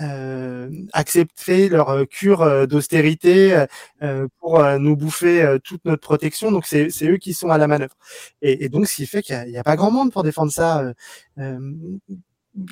[0.00, 3.66] euh accepter leur euh, cure euh, d'austérité
[4.02, 6.52] euh, pour nous bouffer toute notre protection.
[6.52, 7.94] Donc c'est eux qui sont à la manœuvre.
[8.42, 10.84] Et, donc ce qui fait qu'il n'y a, a, pas grand monde pour défendre ça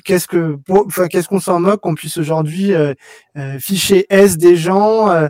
[0.03, 2.93] qu'est-ce que enfin, qu'est-ce qu'on s'en moque qu'on puisse aujourd'hui euh,
[3.37, 5.27] euh, ficher S des gens, euh,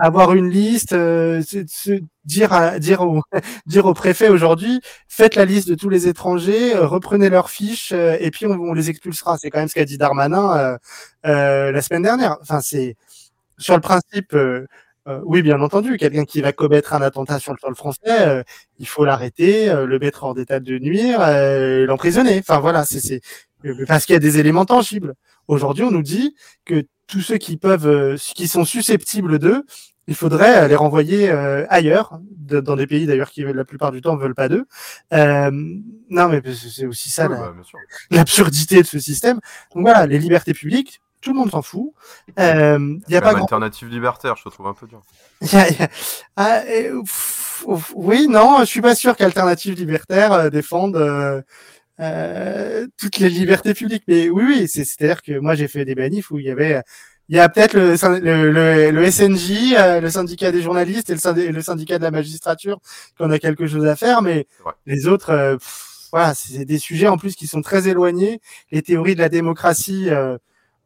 [0.00, 3.22] avoir une liste, se, dire à, dire au
[3.66, 8.30] dire au préfet aujourd'hui, faites la liste de tous les étrangers, reprenez leurs fiches et
[8.30, 9.38] puis on, on les expulsera.
[9.38, 10.78] C'est quand même ce qu'a dit Darmanin
[11.24, 12.36] la semaine dernière.
[12.42, 12.96] Enfin c'est
[13.58, 14.36] sur le principe.
[15.24, 18.44] oui, bien entendu, quelqu'un qui va commettre un attentat sur le sol français,
[18.78, 21.20] il faut l'arrêter, le mettre hors d'état de nuire,
[21.86, 22.38] l'emprisonner.
[22.40, 23.20] Enfin voilà, c'est
[23.86, 25.14] parce qu'il y a des éléments tangibles.
[25.48, 26.34] Aujourd'hui, on nous dit
[26.64, 29.64] que tous ceux qui peuvent, euh, qui sont susceptibles d'eux,
[30.08, 34.00] il faudrait euh, les renvoyer euh, ailleurs, dans des pays d'ailleurs qui la plupart du
[34.00, 34.66] temps veulent pas d'eux.
[35.12, 37.54] non, mais c'est aussi ça bah,
[38.10, 39.40] l'absurdité de ce système.
[39.74, 41.92] Donc voilà, les libertés publiques, tout le monde s'en fout.
[42.38, 45.02] Il y a pas alternative libertaire, je te trouve un peu dur.
[46.36, 46.60] Ah,
[47.94, 51.42] oui, non, je suis pas sûr qu'alternative libertaire défende
[52.00, 54.04] euh, toutes les libertés publiques.
[54.08, 56.82] Mais oui, oui, c'est-à-dire que moi j'ai fait des manifs où il y avait,
[57.28, 61.50] il y a peut-être le, le, le, SNJ, euh, le syndicat des journalistes et le,
[61.52, 62.80] le, syndicat de la magistrature
[63.18, 64.46] qu'on a quelque chose à faire, mais
[64.86, 65.56] les autres, euh,
[66.12, 68.40] voilà, c'est des sujets en plus qui sont très éloignés.
[68.70, 70.08] Les théories de la démocratie,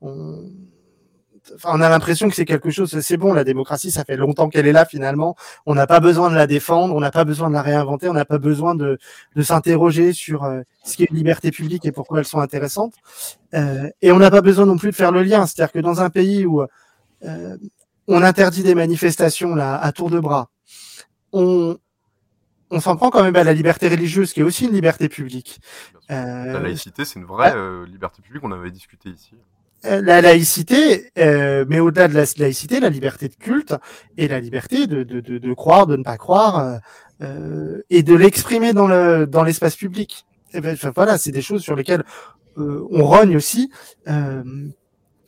[0.00, 0.50] on
[1.54, 4.48] enfin, on a l'impression que c'est quelque chose, c'est bon, la démocratie, ça fait longtemps
[4.48, 5.36] qu'elle est là finalement.
[5.66, 8.12] On n'a pas besoin de la défendre, on n'a pas besoin de la réinventer, on
[8.12, 8.98] n'a pas besoin de,
[9.36, 12.94] de s'interroger sur euh, ce qui est liberté publique et pourquoi elles sont intéressantes.
[13.54, 15.46] Euh, et on n'a pas besoin non plus de faire le lien.
[15.46, 16.62] C'est-à-dire que dans un pays où
[17.24, 17.56] euh,
[18.08, 20.50] on interdit des manifestations là à tour de bras,
[21.32, 21.78] on,
[22.70, 25.60] on s'en prend quand même à la liberté religieuse, qui est aussi une liberté publique.
[26.08, 29.32] La laïcité, c'est une vraie euh, liberté publique, on avait discuté ici.
[29.86, 33.74] Euh, la laïcité, euh, mais au-delà de la laïcité, la liberté de culte
[34.18, 36.80] et la liberté de, de, de, croire, de ne pas croire,
[37.22, 40.26] euh, et de l'exprimer dans le dans l'espace public.
[40.52, 42.04] Et ben, enfin, voilà, c'est des choses sur lesquelles
[42.56, 43.70] on rogne aussi.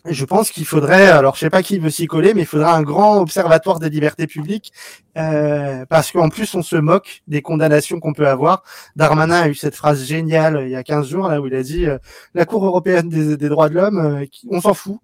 [0.04, 2.74] Je pense qu'il faudrait, alors je sais pas qui veut s'y coller, mais il faudra
[2.74, 4.72] un grand observatoire des libertés publiques,
[5.16, 8.64] euh, parce qu'en plus on se moque des condamnations qu'on peut avoir.
[8.96, 11.62] Darmanin a eu cette phrase géniale il y a 15 jours là où il a
[11.62, 11.98] dit euh,
[12.34, 14.98] la Cour européenne des, des droits de l'homme, euh, on s'en fout,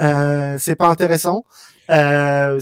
[0.00, 1.44] euh, c'est pas intéressant.
[1.90, 2.60] Euh,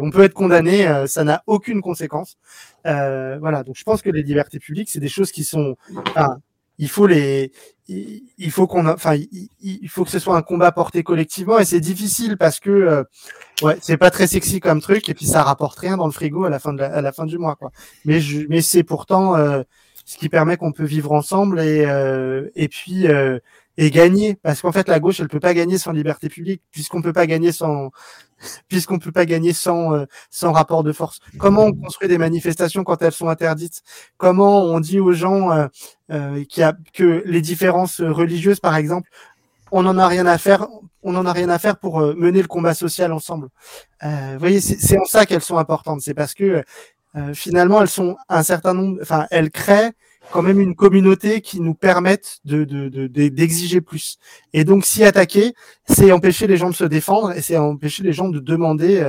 [0.00, 2.36] on peut être condamné, euh, ça n'a aucune conséquence.
[2.84, 5.76] voilà, donc je pense que les libertés publiques, c'est des choses qui sont,
[6.08, 6.38] enfin,
[6.78, 7.52] il faut les,
[7.88, 9.16] il faut qu'on, enfin,
[9.60, 13.04] il, faut que ce soit un combat porté collectivement et c'est difficile parce que, euh,
[13.62, 16.44] ouais, c'est pas très sexy comme truc et puis ça rapporte rien dans le frigo
[16.44, 17.70] à la fin de la, à la fin du mois, quoi.
[18.04, 19.62] Mais je, mais c'est pourtant euh,
[20.04, 23.06] ce qui permet qu'on peut vivre ensemble et euh, et puis
[23.78, 27.00] et gagner parce qu'en fait la gauche elle peut pas gagner sans liberté publique puisqu'on
[27.00, 27.92] peut pas gagner sans
[28.68, 31.20] puisqu'on peut pas gagner sans euh, sans rapport de force.
[31.38, 33.82] Comment on construit des manifestations quand elles sont interdites?
[34.16, 35.68] Comment on dit aux gens euh,
[36.10, 39.08] euh, a que les différences religieuses par exemple
[39.70, 40.66] on n'en a rien à faire,
[41.02, 43.48] on en a rien à faire pour mener le combat social ensemble?
[44.02, 46.00] vous voyez, c'est en ça qu'elles sont importantes.
[46.00, 46.62] C'est parce que
[47.34, 49.92] finalement, elles sont un certain nombre, enfin, elles créent
[50.30, 52.64] quand même une communauté qui nous permette de,
[53.28, 54.18] d'exiger plus.
[54.52, 55.54] Et donc s'y attaquer,
[55.86, 59.00] c'est empêcher les gens de se défendre et c'est empêcher les gens de demander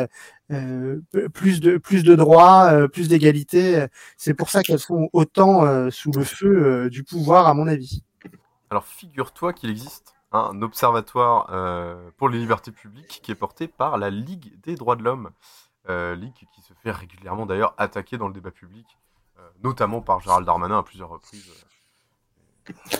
[0.51, 3.85] euh, euh, plus de plus de droits, euh, plus d'égalité.
[4.17, 8.03] C'est pour ça qu'elles sont autant sous le feu du pouvoir, à mon avis.
[8.69, 11.47] Alors figure-toi qu'il existe un observatoire
[12.17, 15.31] pour les libertés publiques qui est porté par la Ligue des droits de l'homme,
[15.87, 18.85] ligue qui se fait régulièrement d'ailleurs attaquer dans le débat public
[19.63, 21.51] notamment par Gérald Darmanin à plusieurs reprises.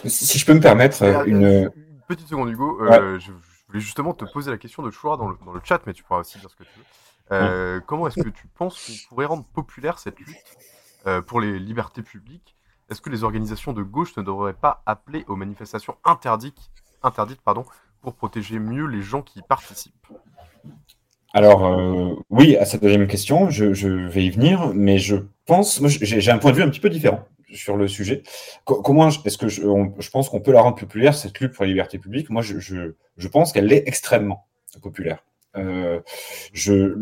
[0.05, 1.71] Si je peux me permettre euh, une...
[2.07, 2.81] petite seconde, Hugo.
[2.81, 3.31] Euh, je,
[3.67, 6.03] voulais justement te poser la question de choix dans le, dans le chat, mais tu
[6.03, 6.85] pourras aussi dire ce que tu veux.
[7.31, 10.57] Euh, comment est-ce que tu penses qu'on pourrait rendre populaire cette lutte
[11.27, 12.55] pour les libertés publiques?
[12.89, 16.71] Est-ce que les organisations de gauche ne devraient pas appeler aux manifestations interdites,
[17.03, 17.63] interdites pardon,
[18.01, 20.07] pour protéger mieux les gens qui y participent?
[21.35, 25.17] Alors, oui, à cette deuxième question, je, je, vais y venir, mais je
[25.49, 28.21] pense, j'ai un point de vue un petit peu différent sur le sujet.
[28.65, 31.97] comment est-ce que je, pense qu'on peut la rendre populaire, cette lutte pour la liberté
[31.97, 32.29] publique?
[32.29, 34.47] Moi, je, pense qu'elle est extrêmement
[34.81, 35.25] populaire.
[35.57, 35.99] Euh,
[36.53, 36.95] je,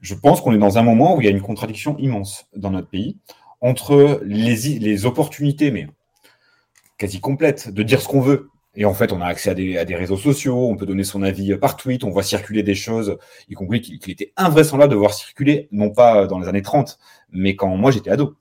[0.00, 2.70] je pense qu'on est dans un moment où il y a une contradiction immense dans
[2.70, 3.18] notre pays
[3.60, 5.86] entre les, les opportunités, mais
[6.96, 8.48] quasi complètes, de dire ce qu'on veut.
[8.76, 11.56] Et en fait, on a accès à des, réseaux sociaux, on peut donner son avis
[11.56, 13.18] par tweet, on voit circuler des choses,
[13.48, 16.98] y compris qu'il était invraisemblable de voir circuler, non pas dans les années 30,
[17.30, 18.36] mais quand moi j'étais ado.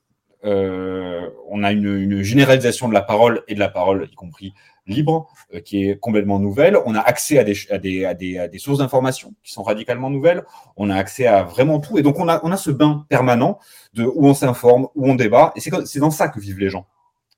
[0.45, 4.53] Euh, on a une, généralisation de la parole et de la parole, y compris
[4.87, 6.77] libre, euh, qui est complètement nouvelle.
[6.85, 10.43] On a accès à des sources d'information qui sont radicalement nouvelles.
[10.75, 11.97] On a accès à vraiment tout.
[11.97, 13.59] Et donc, on a, on a ce bain permanent
[13.93, 15.53] de où on s'informe, où on débat.
[15.55, 16.85] Et c'est dans ça que vivent les gens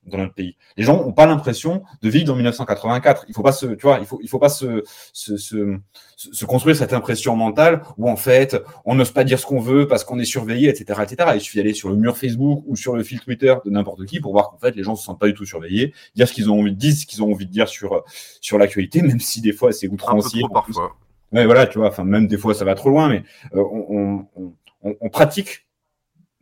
[0.06, 0.56] dans notre pays.
[0.76, 3.24] Les gens n'ont pas l'impression de vivre dans 1984.
[3.28, 5.78] Il faut pas se, tu vois, il faut, il faut pas se, se, se,
[6.16, 9.86] se construire cette impression mentale où en fait, on n'ose pas dire ce qu'on veut
[9.86, 11.30] parce qu'on est surveillé, etc., etc.
[11.34, 14.20] Il suffit d'aller sur le mur Facebook ou sur le fil Twitter de n'importe qui
[14.20, 16.50] pour voir qu'en fait, les gens se sentent pas du tout surveillés, dire ce qu'ils
[16.50, 18.04] ont envie de dire, ce qu'ils ont envie de dire sur,
[18.40, 20.42] sur l'actualité, même si des fois c'est outrancier.
[20.52, 20.96] parfois.
[21.32, 23.24] Mais voilà, tu vois, enfin, même des fois ça va trop loin, mais
[23.54, 24.52] euh, on, on,
[24.82, 25.65] on, on pratique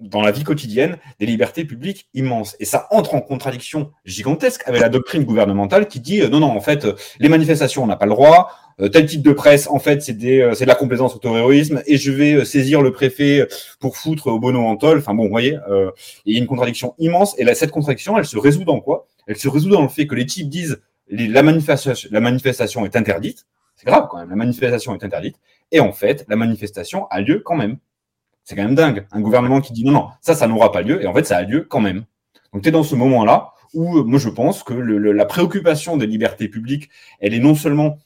[0.01, 2.57] dans la vie quotidienne des libertés publiques immenses.
[2.59, 6.51] Et ça entre en contradiction gigantesque avec la doctrine gouvernementale qui dit euh, non, non,
[6.51, 8.51] en fait, euh, les manifestations, on n'a pas le droit,
[8.81, 12.11] euh, tel type de presse, en fait, c'est de la complaisance au terrorisme, et je
[12.11, 13.47] vais saisir le préfet
[13.79, 14.99] pour foutre au bono en tol.
[14.99, 15.59] Enfin bon, vous voyez,
[16.27, 19.07] il y a une contradiction immense, et là, cette contradiction, elle se résout dans quoi?
[19.29, 22.97] Elle se résout dans le fait que les types disent la, manifestation, la manifestation est
[22.97, 23.47] interdite,
[23.77, 25.37] c'est grave quand même, la manifestation est interdite,
[25.71, 27.79] et en fait, la manifestation a lieu quand même.
[28.45, 29.07] C'est quand même dingue.
[29.11, 31.03] Un gouvernement qui dit non, non, ça, ça n'aura pas lieu.
[31.03, 32.05] Et en fait, ça a lieu quand même.
[32.53, 35.97] Donc, tu es dans ce moment-là où, euh, moi, je pense que le, la préoccupation
[35.97, 36.91] des libertés publiques,
[37.21, 37.99] elle est non seulement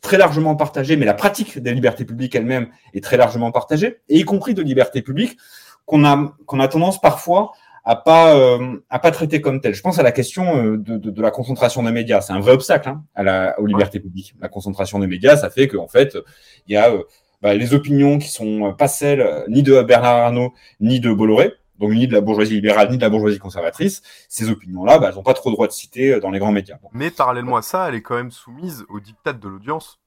[0.00, 4.18] très largement partagée, mais la pratique des libertés publiques elle-même est très largement partagée, et
[4.18, 5.36] y compris de libertés publiques
[5.84, 7.52] qu'on a, qu'on a tendance parfois
[7.84, 9.74] à pas euh, à pas traiter comme telle.
[9.74, 12.20] Je pense à la question euh, de, de, de la concentration des médias.
[12.20, 14.34] C'est un vrai obstacle hein, à la, aux libertés publiques.
[14.40, 16.16] La concentration des médias, ça fait qu'en fait,
[16.66, 16.92] il y a
[17.42, 21.12] bah, les opinions qui sont euh, pas celles euh, ni de Bernard Arnault ni de
[21.12, 25.08] Bolloré, donc ni de la bourgeoisie libérale ni de la bourgeoisie conservatrice, ces opinions-là, bah,
[25.08, 26.76] elles n'ont pas trop le droit de citer euh, dans les grands médias.
[26.92, 29.98] Mais parallèlement à ça, elle est quand même soumise au diktat de l'audience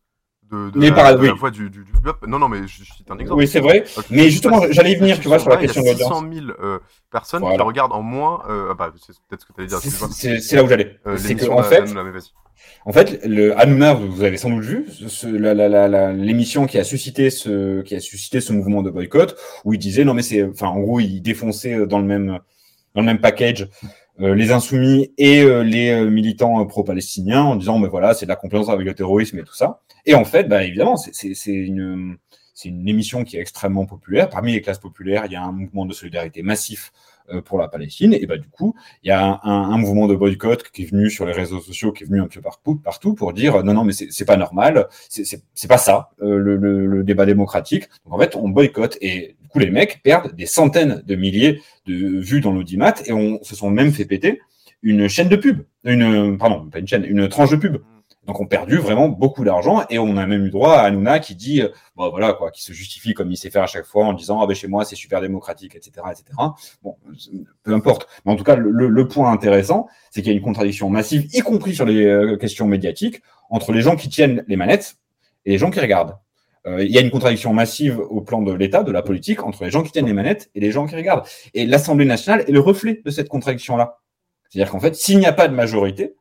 [0.51, 1.27] de, de Mais la, de oui.
[1.27, 1.91] la voix du, du, du.
[2.27, 3.39] Non, non, mais je, je cite un exemple.
[3.39, 3.83] Oui, c'est vrai.
[3.97, 5.87] Euh, Mais justement, j'allais y venir, tu vois, sur la il y a question de
[5.87, 6.19] l'audience.
[6.19, 6.79] 600 000 euh,
[7.11, 8.43] personnes qui la regardent en moins.
[8.47, 9.79] Euh, ah bah, c'est peut-être ce que tu allais dire.
[9.79, 10.99] C'est- là où j'allais.
[11.17, 11.83] C'est qu'en fait.
[12.85, 14.85] En fait, le Hanouna, vous avez sans doute vu,
[16.17, 20.03] l'émission qui a suscité ce qui a suscité ce mouvement de boycott, où il disait
[20.03, 22.39] non mais c'est, enfin en gros il défonçait dans le même
[22.93, 23.67] dans le même package
[24.21, 28.25] euh, les insoumis et euh, les euh, militants euh, pro-palestiniens en disant mais voilà c'est
[28.25, 29.81] de la complaisance avec le terrorisme et tout ça.
[30.05, 31.11] Et en fait, bah évidemment c'est
[31.51, 32.17] une
[32.53, 34.29] c'est une émission qui est extrêmement populaire.
[34.29, 37.14] Parmi les classes populaires, il y a un mouvement de solidarité massif euh,
[37.45, 38.13] pour la Palestine.
[38.13, 41.25] Et bah du coup, il y a un, mouvement de boycott qui est venu sur
[41.25, 43.83] les réseaux sociaux, qui est venu un peu partout, partout pour dire euh, non, non,
[43.83, 47.89] mais c'est pas normal, c'est- pas ça euh, le débat démocratique.
[48.05, 51.61] Donc en fait, on boycotte et du coup les mecs perdent des centaines de milliers
[51.87, 54.41] de vues dans l'audimat et on se sont même fait péter
[54.83, 57.77] une chaîne de pub, une pardon, pas une chaîne, une tranche de pub.
[58.25, 61.19] Donc on a perdu vraiment beaucoup d'argent et on a même eu droit à Hanouna
[61.19, 63.85] qui dit, euh, bon voilà quoi, qui se justifie comme il sait faire à chaque
[63.85, 66.25] fois en disant ah ben chez moi c'est super démocratique, etc., etc.
[66.81, 66.97] Bon,
[67.63, 68.07] peu importe.
[68.25, 71.41] Mais en tout cas, le point intéressant, c'est qu'il y a une contradiction massive, y
[71.41, 74.97] compris sur les euh, questions médiatiques, entre les gens qui tiennent les manettes
[75.45, 76.17] et les gens qui regardent.
[76.67, 79.63] Euh, il y a une contradiction massive au plan de l'État, de la politique, entre
[79.63, 81.25] les gens qui tiennent les manettes et les gens qui regardent.
[81.53, 83.99] Et l'Assemblée nationale est le reflet de cette contradiction-là.
[84.49, 86.15] C'est-à-dire qu'en fait, s'il n'y a pas de majorité,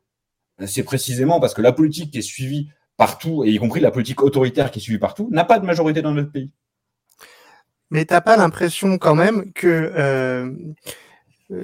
[0.65, 4.21] c'est précisément parce que la politique qui est suivie partout, et y compris la politique
[4.21, 6.51] autoritaire qui est suivie partout, n'a pas de majorité dans notre pays.
[7.91, 10.51] Mais t'as pas l'impression quand même que euh,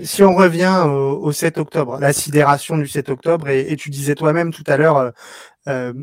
[0.03, 4.15] si on revient au, au 7 octobre, la sidération du 7 octobre, et, tu disais
[4.15, 5.11] toi-même tout à l'heure, euh,
[5.67, 5.93] euh,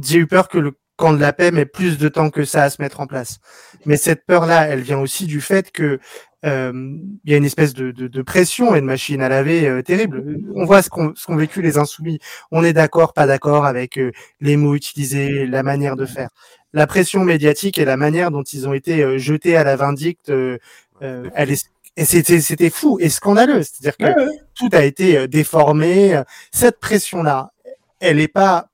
[0.00, 2.64] j'ai eu peur que le camp de la paix met plus de temps que ça
[2.64, 3.38] à se mettre en place.
[3.86, 5.98] Mais cette peur-là, elle vient aussi du fait que euh,
[6.44, 9.82] il y a une espèce de, de, de pression et de machine à laver euh,
[9.82, 10.22] terrible.
[10.54, 12.18] On voit ce qu'ont vécu les insoumis.
[12.52, 16.28] On est d'accord, pas d'accord avec euh, les mots utilisés, la manière de faire.
[16.72, 20.30] La pression médiatique et la manière dont ils ont été euh, jetés à la vindicte,
[20.30, 20.58] euh,
[21.02, 21.64] euh, elle est
[21.96, 23.62] et c'était c'était fou et scandaleux.
[23.64, 24.38] C'est-à-dire que Ouais, ouais.
[24.54, 26.22] tout a été euh, déformé.
[26.52, 27.50] Cette pression-là,
[27.98, 28.68] elle est pas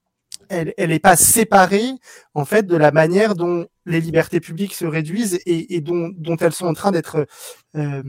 [0.48, 1.90] elle, elle est pas séparée
[2.34, 6.36] en fait de la manière dont les libertés publiques se réduisent et, et dont, dont
[6.36, 7.26] elles sont en train d'être
[7.76, 8.02] euh,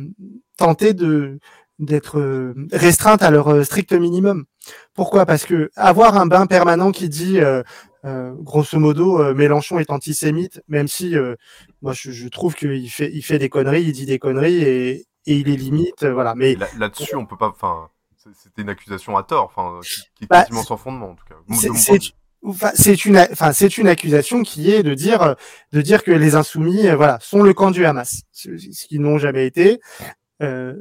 [0.58, 1.40] tentées de
[1.78, 4.46] d'être euh, restreintes à leur euh, strict minimum.
[4.94, 5.26] Pourquoi?
[5.26, 7.64] Parce que avoir un bain permanent qui dit euh,
[8.06, 11.16] euh, grosso modo Mélenchon est antisémite, même si
[11.82, 14.90] moi je, je trouve qu'il fait il fait des conneries, il dit des conneries et,
[15.26, 16.34] et il est limite, voilà.
[16.36, 17.50] Mais Là- Là-dessus, on peut pas.
[17.50, 21.16] Enfin, c'était une accusation à tort, enfin, qui, qui est Bah, quasiment sans fondement en
[21.16, 21.36] tout cas.
[22.76, 25.36] C'est- enfin, une enfin c'est une accusation qui est de dire
[25.72, 29.02] de dire que les insoumis euh, voilà sont le camp du Hamas ce, ce qu'ils
[29.02, 29.80] n'ont jamais été
[30.44, 30.74] euh,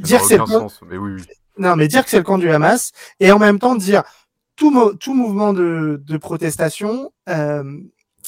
[0.00, 0.38] dire c'est
[0.88, 1.22] mais oui, oui.
[1.58, 4.02] non mais dire que c'est le camp du Hamas et en même temps dire
[4.56, 7.62] tout mo- tout mouvement de, de protestation euh,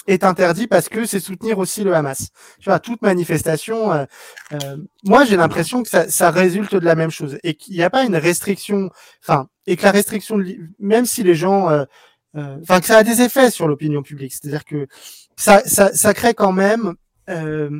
[0.06, 2.28] est interdit parce que c'est soutenir aussi le Hamas.
[2.58, 4.04] Tu vois, toute manifestation, euh,
[4.52, 7.82] euh, moi j'ai l'impression que ça, ça résulte de la même chose et qu'il n'y
[7.82, 8.90] a pas une restriction,
[9.22, 10.38] enfin, et que la restriction,
[10.78, 11.84] même si les gens, euh,
[12.36, 14.86] euh, enfin, que ça a des effets sur l'opinion publique, c'est-à-dire que
[15.36, 16.94] ça, ça, ça crée quand même,
[17.28, 17.70] euh,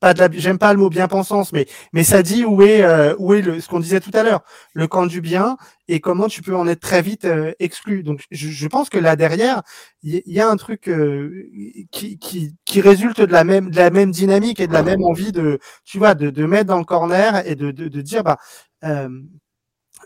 [0.00, 3.14] pas de la, j'aime pas le mot bien-pensance, mais, mais ça dit où est, euh,
[3.18, 4.42] où est le, ce qu'on disait tout à l'heure,
[4.74, 5.56] le camp du bien
[5.88, 8.02] et comment tu peux en être très vite euh, exclu.
[8.02, 9.62] Donc, je, je pense que là derrière,
[10.02, 11.48] il y, y a un truc euh,
[11.90, 15.02] qui, qui, qui résulte de la même, de la même dynamique et de la même
[15.02, 18.22] envie de, tu vois, de, de mettre dans le corner et de, de, de dire,
[18.24, 18.38] bah,
[18.84, 19.08] euh,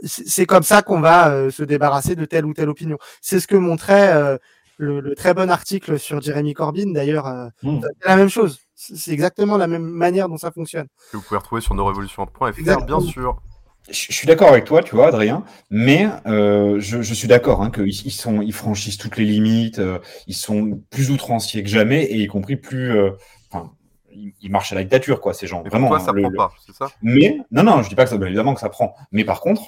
[0.05, 2.98] c'est c'est comme ça qu'on va euh, se débarrasser de telle ou telle opinion.
[3.20, 4.39] C'est ce que montrait euh,
[4.78, 7.27] le, le très bon article sur Jeremy Corbyn, d'ailleurs.
[7.27, 8.61] euh, C'est la même chose.
[8.74, 10.86] C'est exactement la même manière dont ça fonctionne.
[11.12, 13.40] Que vous pouvez retrouver sur nosrévolutions.fr, bien sûr.
[13.90, 17.62] Je je suis d'accord avec toi, tu vois, Adrien, mais euh, je, je suis d'accord
[17.62, 21.69] hein, qu'ils ils sont, ils franchissent toutes les limites, euh, ils sont plus outranciers que
[21.69, 23.11] jamais, et y compris plus, euh,
[23.51, 23.73] enfin,
[24.12, 25.62] ils, marchent à la dictature, quoi, ces gens.
[25.65, 25.89] Vraiment.
[25.89, 26.90] pourquoi ça hein, le- prend le- pas, c'est ça?
[27.03, 28.94] Mais non, non, je dis pas que ça, bien évidemment que ça prend.
[29.11, 29.62] Mais par contre,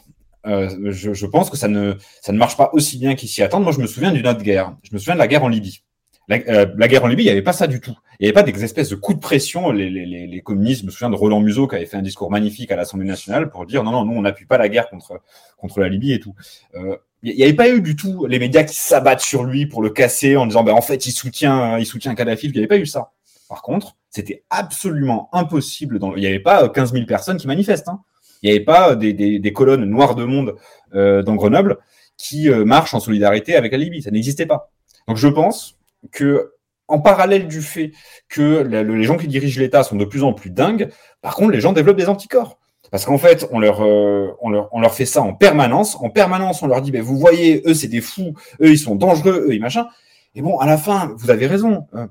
[0.46, 3.42] euh, je, je pense que ça ne, ça ne marche pas aussi bien qu'ils s'y
[3.42, 3.64] attendent.
[3.64, 4.76] Moi, je me souviens d'une autre guerre.
[4.82, 5.82] Je me souviens de la guerre en Libye.
[6.28, 7.96] La, euh, la guerre en Libye, il n'y avait pas ça du tout.
[8.18, 9.70] Il n'y avait pas des espèces de coups de pression.
[9.70, 12.02] Les, les, les, les communistes, je me souviens de Roland Museau qui avait fait un
[12.02, 14.88] discours magnifique à l'Assemblée nationale pour dire non, non, nous, on n'appuie pas la guerre
[14.88, 15.20] contre,
[15.58, 16.34] contre la Libye et tout.
[16.74, 19.82] Euh, il n'y avait pas eu du tout les médias qui s'abattent sur lui pour
[19.82, 22.46] le casser en disant ben, en fait, il soutient, il soutient Kadhafi.
[22.46, 23.12] Il n'y avait pas eu ça.
[23.48, 25.98] Par contre, c'était absolument impossible.
[25.98, 26.14] Dans...
[26.16, 27.88] Il n'y avait pas 15 000 personnes qui manifestent.
[27.88, 28.00] Hein.
[28.44, 30.54] Il n'y avait pas des, des, colonnes noires de monde
[30.94, 31.78] euh, dans Grenoble
[32.18, 34.02] qui euh, marchent en solidarité avec la Libye.
[34.02, 34.70] Ça n'existait pas.
[35.08, 35.78] Donc je pense
[36.12, 36.52] que
[36.86, 37.92] en parallèle du fait
[38.28, 40.90] que les gens qui dirigent l'État sont de plus en plus dingues,
[41.22, 42.58] par contre, les gens développent des anticorps.
[42.90, 45.96] Parce qu'en fait, on leur, euh, fait ça en permanence.
[45.96, 48.94] En permanence, on leur dit, ben, vous voyez, eux, c'est des fous, eux, ils sont
[48.94, 49.88] dangereux, eux, ils machin.
[50.34, 51.86] Et bon, à la fin, vous avez raison.
[51.94, 52.06] euh,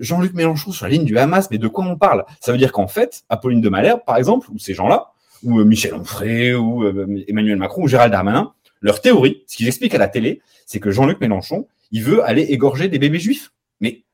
[0.00, 2.24] Jean-Luc Mélenchon sur la ligne du Hamas, mais de quoi on parle?
[2.40, 5.12] Ça veut dire qu'en fait, Apolline de Malherbe, par exemple, ou ces gens-là,
[5.42, 9.66] ou euh, Michel Onfray, ou euh, Emmanuel Macron, ou Gérald Darmanin, leur théorie, ce qu'ils
[9.66, 13.52] expliquent à la télé, c'est que Jean-Luc Mélenchon, il veut aller égorger des bébés juifs.
[13.80, 14.04] Mais,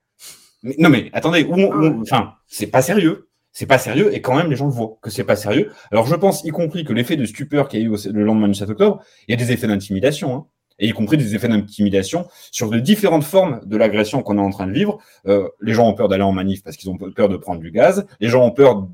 [0.79, 1.47] non, mais attendez,
[2.01, 3.29] enfin, c'est pas sérieux.
[3.53, 5.71] C'est pas sérieux et quand même les gens le voient que c'est pas sérieux.
[5.93, 8.49] Alors je pense y compris que l'effet de stupeur qu'il y a eu le lendemain
[8.49, 10.47] du 7 octobre, il y a des effets d'intimidation, hein,
[10.79, 14.51] et y compris des effets d'intimidation sur de différentes formes de l'agression qu'on est en
[14.51, 14.99] train de vivre.
[15.27, 17.71] Euh, les gens ont peur d'aller en manif parce qu'ils ont peur de prendre du
[17.71, 18.07] gaz.
[18.21, 18.89] Les gens ont peur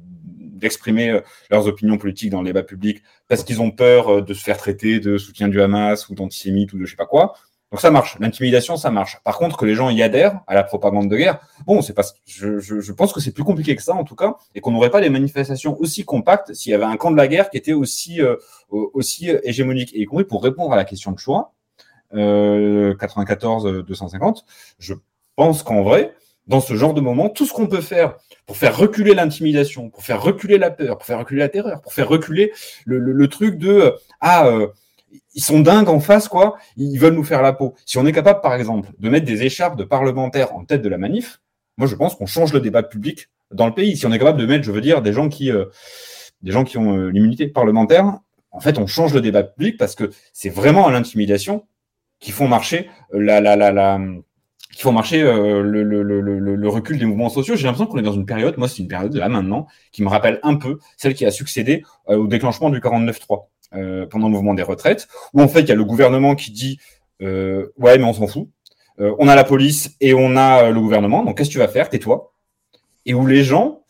[0.60, 1.20] d'exprimer euh,
[1.50, 4.56] leurs opinions politiques dans le débat public parce qu'ils ont peur euh, de se faire
[4.56, 7.34] traiter de soutien du Hamas ou d'antisémite ou de je sais pas quoi.
[7.70, 9.20] Donc ça marche, l'intimidation ça marche.
[9.22, 12.02] Par contre que les gens y adhèrent à la propagande de guerre, bon c'est pas,
[12.26, 14.72] je, je, je pense que c'est plus compliqué que ça en tout cas, et qu'on
[14.72, 17.56] n'aurait pas des manifestations aussi compactes s'il y avait un camp de la guerre qui
[17.56, 18.36] était aussi euh,
[18.70, 19.94] aussi hégémonique.
[19.94, 21.54] Et y compris pour répondre à la question de choix,
[22.14, 24.44] euh, 94 250,
[24.80, 24.94] je
[25.36, 26.12] pense qu'en vrai,
[26.50, 30.02] dans ce genre de moment, tout ce qu'on peut faire pour faire reculer l'intimidation, pour
[30.02, 32.52] faire reculer la peur, pour faire reculer la terreur, pour faire reculer
[32.84, 33.90] le, le, le truc de euh,
[34.20, 34.66] ah euh,
[35.34, 37.76] ils sont dingues en face quoi, ils veulent nous faire la peau.
[37.86, 40.88] Si on est capable par exemple de mettre des écharpes de parlementaires en tête de
[40.88, 41.40] la manif,
[41.78, 43.96] moi je pense qu'on change le débat public dans le pays.
[43.96, 45.66] Si on est capable de mettre, je veux dire, des gens qui euh,
[46.42, 48.18] des gens qui ont euh, l'immunité parlementaire,
[48.50, 51.64] en fait on change le débat public parce que c'est vraiment à l'intimidation
[52.18, 54.00] qui font marcher la la la, la
[54.72, 57.56] qui font marcher euh, le, recul des mouvements sociaux.
[57.56, 60.08] J'ai l'impression qu'on est dans une période, moi c'est une période là maintenant, qui me
[60.08, 64.32] rappelle un peu celle qui a succédé euh, au déclenchement du 49-3 euh, pendant le
[64.32, 66.78] mouvement des retraites, où en fait il y a le gouvernement qui dit
[67.20, 68.48] ouais mais on s'en fout,
[68.96, 71.90] on a la police et on a le gouvernement, donc qu'est-ce que tu vas faire,
[71.90, 72.32] tais-toi.
[73.04, 73.84] Et où les gens,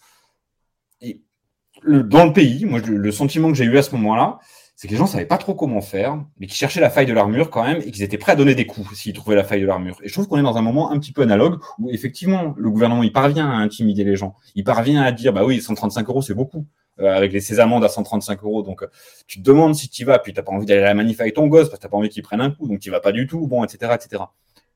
[1.85, 4.41] dans le pays, moi le sentiment que j'ai eu à ce moment-là,
[4.81, 7.13] c'est que les gens savaient pas trop comment faire, mais qui cherchaient la faille de
[7.13, 9.61] l'armure quand même, et qu'ils étaient prêts à donner des coups s'ils trouvaient la faille
[9.61, 9.99] de l'armure.
[10.03, 12.71] Et je trouve qu'on est dans un moment un petit peu analogue où effectivement le
[12.71, 16.23] gouvernement il parvient à intimider les gens, il parvient à dire bah oui 135 euros
[16.23, 16.65] c'est beaucoup
[16.99, 18.87] euh, avec les, ces amendes à 135 euros, donc euh,
[19.27, 21.35] tu te demandes si tu vas, puis t'as pas envie d'aller à la manif avec
[21.35, 23.13] ton gosse parce que t'as pas envie qu'il prenne un coup, donc tu vas pas
[23.13, 24.23] du tout, bon etc etc.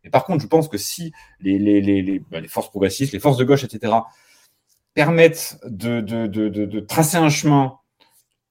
[0.05, 3.65] Et par contre je pense que si les bah, forces progressistes, les forces de gauche
[3.65, 3.91] etc
[4.93, 7.79] permettent de tracer un chemin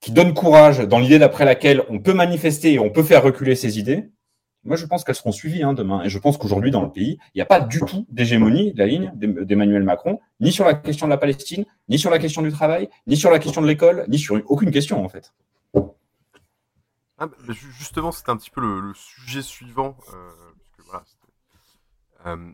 [0.04, 3.56] qui donne courage dans l'idée d'après laquelle on peut manifester et on peut faire reculer
[3.56, 4.12] ses idées,
[4.66, 6.04] moi je pense qu'elles seront suivies hein, demain.
[6.04, 8.80] Et je pense qu'aujourd'hui dans le pays, il n'y a pas du tout d'hégémonie de
[8.80, 12.42] la ligne d'Emmanuel Macron, ni sur la question de la Palestine, ni sur la question
[12.42, 15.34] du travail, ni sur la question de l'école, ni sur aucune question en fait.
[17.18, 17.30] Ah,
[17.78, 19.96] justement, c'était un petit peu le, sujet suivant.
[22.26, 22.52] Euh,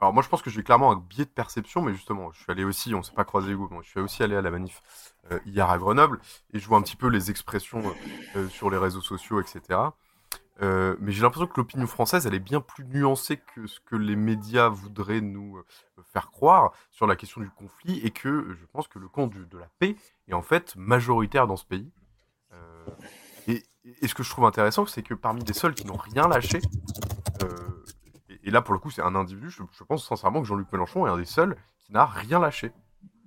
[0.00, 2.50] alors moi je pense que j'ai clairement un biais de perception, mais justement, je suis
[2.50, 4.82] allé aussi, on s'est pas croisé Hugo, bon, je suis aussi allé à la manif
[5.30, 6.20] euh, hier à Grenoble,
[6.52, 7.82] et je vois un petit peu les expressions
[8.36, 9.78] euh, sur les réseaux sociaux, etc.
[10.62, 13.96] Euh, mais j'ai l'impression que l'opinion française, elle est bien plus nuancée que ce que
[13.96, 15.64] les médias voudraient nous euh,
[16.12, 19.26] faire croire sur la question du conflit, et que euh, je pense que le camp
[19.26, 19.96] de la paix
[20.28, 21.90] est en fait majoritaire dans ce pays.
[22.52, 22.86] Euh,
[23.46, 23.62] et,
[24.02, 26.60] et, ce que je trouve intéressant, c'est que parmi les seuls qui n'ont rien lâché,
[27.42, 27.84] euh,
[28.44, 31.10] et, là pour le coup c'est un individu, je, pense sincèrement que Jean-Luc Mélenchon est
[31.10, 32.72] un des seuls qui n'a rien lâché.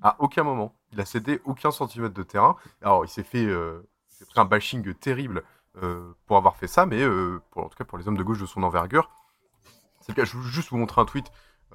[0.01, 0.75] À aucun moment.
[0.91, 2.57] Il a cédé aucun centimètre de terrain.
[2.81, 3.87] Alors il s'est fait, euh,
[4.35, 5.43] un bashing terrible
[5.81, 8.23] euh, pour avoir fait ça, mais euh, pour, en tout cas pour les hommes de
[8.23, 9.09] gauche de son envergure,
[10.01, 10.25] c'est le cas.
[10.25, 11.31] Je veux juste vous montrer un tweet.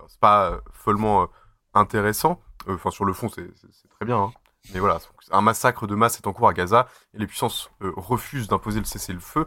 [0.06, 1.28] C'est pas follement
[1.74, 2.40] intéressant.
[2.68, 3.50] Enfin sur le fond c'est
[3.90, 4.18] très bien.
[4.18, 4.32] Hein.
[4.74, 4.98] Mais voilà,
[5.30, 8.84] un massacre de masse est en cours à Gaza et les puissances refusent d'imposer le
[8.84, 9.46] cessez-le-feu.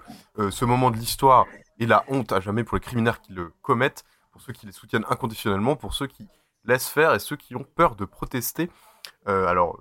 [0.49, 1.45] Ce moment de l'histoire
[1.83, 4.71] est la honte à jamais pour les criminels qui le commettent, pour ceux qui les
[4.71, 6.27] soutiennent inconditionnellement, pour ceux qui
[6.65, 8.69] laissent faire et ceux qui ont peur de protester.
[9.27, 9.79] Euh, alors,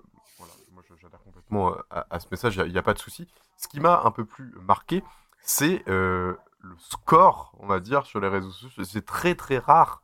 [0.72, 3.28] moi j'adhère complètement à, à, ce message, il n'y a, pas de souci.
[3.56, 5.02] Ce qui m'a un peu plus marqué,
[5.42, 6.36] c'est le
[6.78, 8.84] score, on va dire, sur les réseaux sociaux.
[8.84, 10.02] C'est très très rare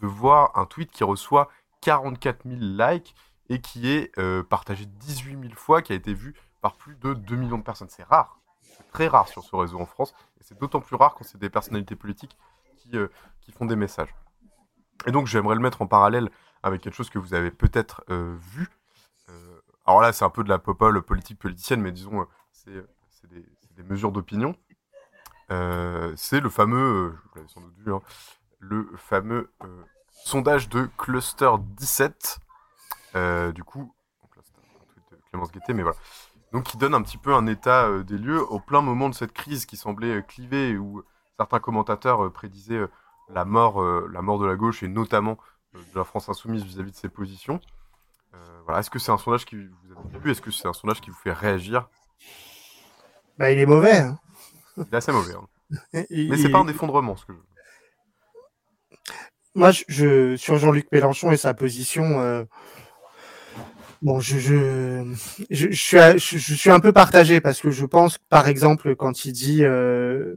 [0.00, 1.48] de voir un tweet qui reçoit
[1.80, 3.14] 44 000 likes
[3.48, 7.14] et qui est euh, partagé 18 000 fois, qui a été vu par plus de
[7.14, 7.88] 2 millions de personnes.
[7.88, 11.14] C'est rare, c'est très rare sur ce réseau en France, et c'est d'autant plus rare
[11.14, 12.38] quand c'est des personnalités politiques
[12.76, 13.08] qui, euh,
[13.40, 14.14] qui, font des messages.
[15.06, 16.30] Et donc j'aimerais le mettre en parallèle
[16.62, 18.68] avec quelque chose que vous avez peut-être euh, vu.
[19.84, 22.70] alors là, c'est un peu de la popole politique politicienne, mais disons, c'est
[23.28, 24.56] des, mesures d'opinion.
[25.48, 27.16] c'est le fameux,
[27.48, 28.00] sans doute vu, hein,
[28.58, 29.50] le fameux
[30.24, 32.38] sondage de Cluster 17,
[33.14, 33.94] euh, du coup,
[35.30, 35.98] Clémence Guettet, mais voilà.
[36.56, 39.14] Donc qui donne un petit peu un état euh, des lieux au plein moment de
[39.14, 41.02] cette crise qui semblait euh, cliver, où
[41.38, 42.80] certains commentateurs euh, prédisaient
[43.28, 45.36] la, mort, la mort de la gauche et notamment
[45.74, 47.60] de la France insoumise vis-à-vis -vis de ses positions.
[48.64, 48.80] voilà.
[48.80, 51.10] Est-ce que c'est un sondage qui vous avez vu Est-ce que c'est un sondage qui
[51.10, 51.90] vous fait réagir?
[53.36, 53.98] Bah, il est mauvais.
[53.98, 54.18] Hein.
[54.78, 55.34] Il est assez mauvais.
[55.34, 55.46] hein.
[56.08, 57.38] Il- Mais c'est pas un effondrement, ce que je.
[59.54, 62.44] Moi, je, je- sur Jean-Luc Mélenchon et sa position, euh,
[64.02, 65.04] bon, je, je,
[65.50, 68.94] je, je suis, je, je suis un peu partagé parce que je pense, par exemple,
[68.96, 70.34] quand il dit, euh,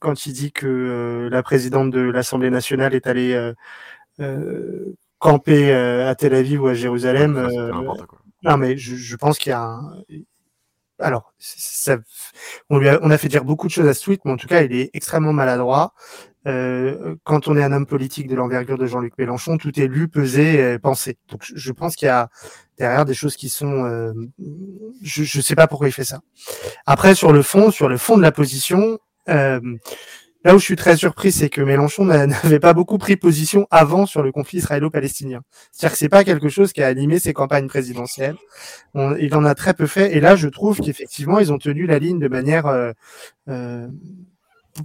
[0.00, 3.52] quand il dit que euh, la présidente de l'Assemblée nationale est allée euh,
[4.20, 7.72] euh, camper euh, à Tel Aviv ou à Jérusalem, Ouais, euh,
[8.06, 8.18] quoi.
[8.42, 9.96] non, mais je, je pense qu'il y a un.
[10.98, 11.98] Alors, ça,
[12.70, 14.36] on lui a, on a fait dire beaucoup de choses à ce tweet, mais en
[14.38, 15.92] tout cas, il est extrêmement maladroit.
[16.46, 20.08] Euh, quand on est un homme politique de l'envergure de Jean-Luc Mélenchon, tout est lu,
[20.08, 21.18] pesé, euh, pensé.
[21.28, 22.28] Donc, je, pense qu'il y a
[22.78, 23.84] derrière des choses qui sont.
[23.84, 24.12] euh,
[25.02, 26.20] je ne sais pas pourquoi il fait ça.
[26.86, 28.98] Après, sur le fond, sur le fond de la position,
[29.28, 29.60] euh,
[30.44, 33.66] là où je suis très surpris, c'est que Mélenchon n'a- n'avait pas beaucoup pris position
[33.72, 35.40] avant sur le conflit israélo-palestinien.
[35.72, 38.36] C'est-à-dire que c'est pas quelque chose qui a animé ses campagnes présidentielles.
[38.94, 40.16] Il en a très peu fait.
[40.16, 42.92] Et là, je trouve qu'effectivement, ils ont tenu la ligne de manière, euh,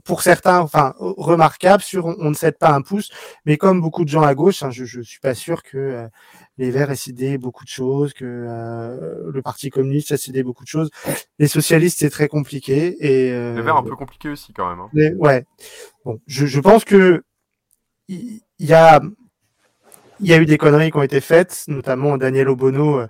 [0.04, 3.10] pour certains, enfin, remarquable sur on, on ne cède pas un pouce.
[3.46, 6.08] Mais comme beaucoup de gens à gauche, hein, je, je suis pas sûr que euh,
[6.58, 10.64] les Verts aient cédé beaucoup de choses, que euh, le Parti communiste a cédé beaucoup
[10.64, 10.90] de choses.
[11.40, 12.96] Les socialistes, c'est très compliqué.
[13.00, 14.80] Et euh, Le verre un peu compliqué aussi, quand même.
[14.80, 14.90] hein.
[14.94, 15.46] mais, ouais.
[16.06, 17.24] Bon, je, je pense que
[18.08, 19.02] il il y a,
[20.20, 23.02] il y a eu des conneries qui ont été faites, notamment Daniel Obono.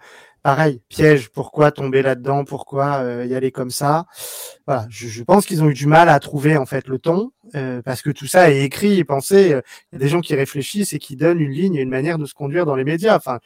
[0.44, 1.30] Pareil, piège.
[1.30, 4.06] Pourquoi tomber là-dedans Pourquoi euh, y aller comme ça?
[4.68, 4.88] Voilà.
[4.90, 7.82] Je, je pense qu'ils ont eu du mal à trouver en fait le ton, euh,
[7.84, 9.54] parce que tout ça est écrit et pensé.
[9.54, 9.62] euh,
[9.92, 12.18] Il y a des gens qui réfléchissent et qui donnent une ligne et une manière
[12.18, 13.16] de se conduire dans les médias.
[13.18, 13.40] Enfin,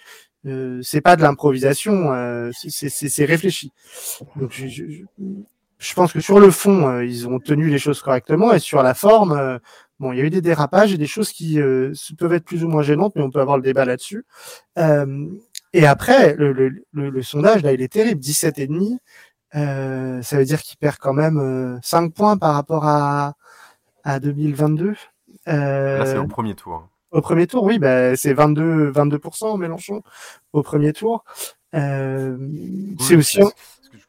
[0.48, 3.72] euh, c'est pas de l'improvisation, euh, c'est- réfléchi.
[4.36, 4.84] Donc, je, je-
[5.80, 8.94] je- pense que sur le fond, ils ont tenu les choses correctement et sur la
[8.94, 9.60] forme,
[10.00, 12.64] bon, il y a eu des dérapages et des choses qui euh, peuvent être plus
[12.64, 14.26] ou moins gênantes, mais on peut avoir le débat là-dessus.
[14.78, 15.28] Euh,
[15.78, 18.98] et après, le, le, le, le sondage, là, il est terrible, 17,5.
[19.56, 23.36] Euh, ça veut dire qu'il perd quand même euh, 5 points par rapport à,
[24.04, 24.96] à 2022.
[25.48, 26.74] Euh, Là, c'est au premier tour.
[26.74, 26.90] hein.
[27.12, 30.02] au premier tour, oui, bah, c'est 22, 22% Mélenchon
[30.54, 31.24] au premier tour.
[31.76, 32.38] Euh,
[33.00, 33.40] c'est aussi.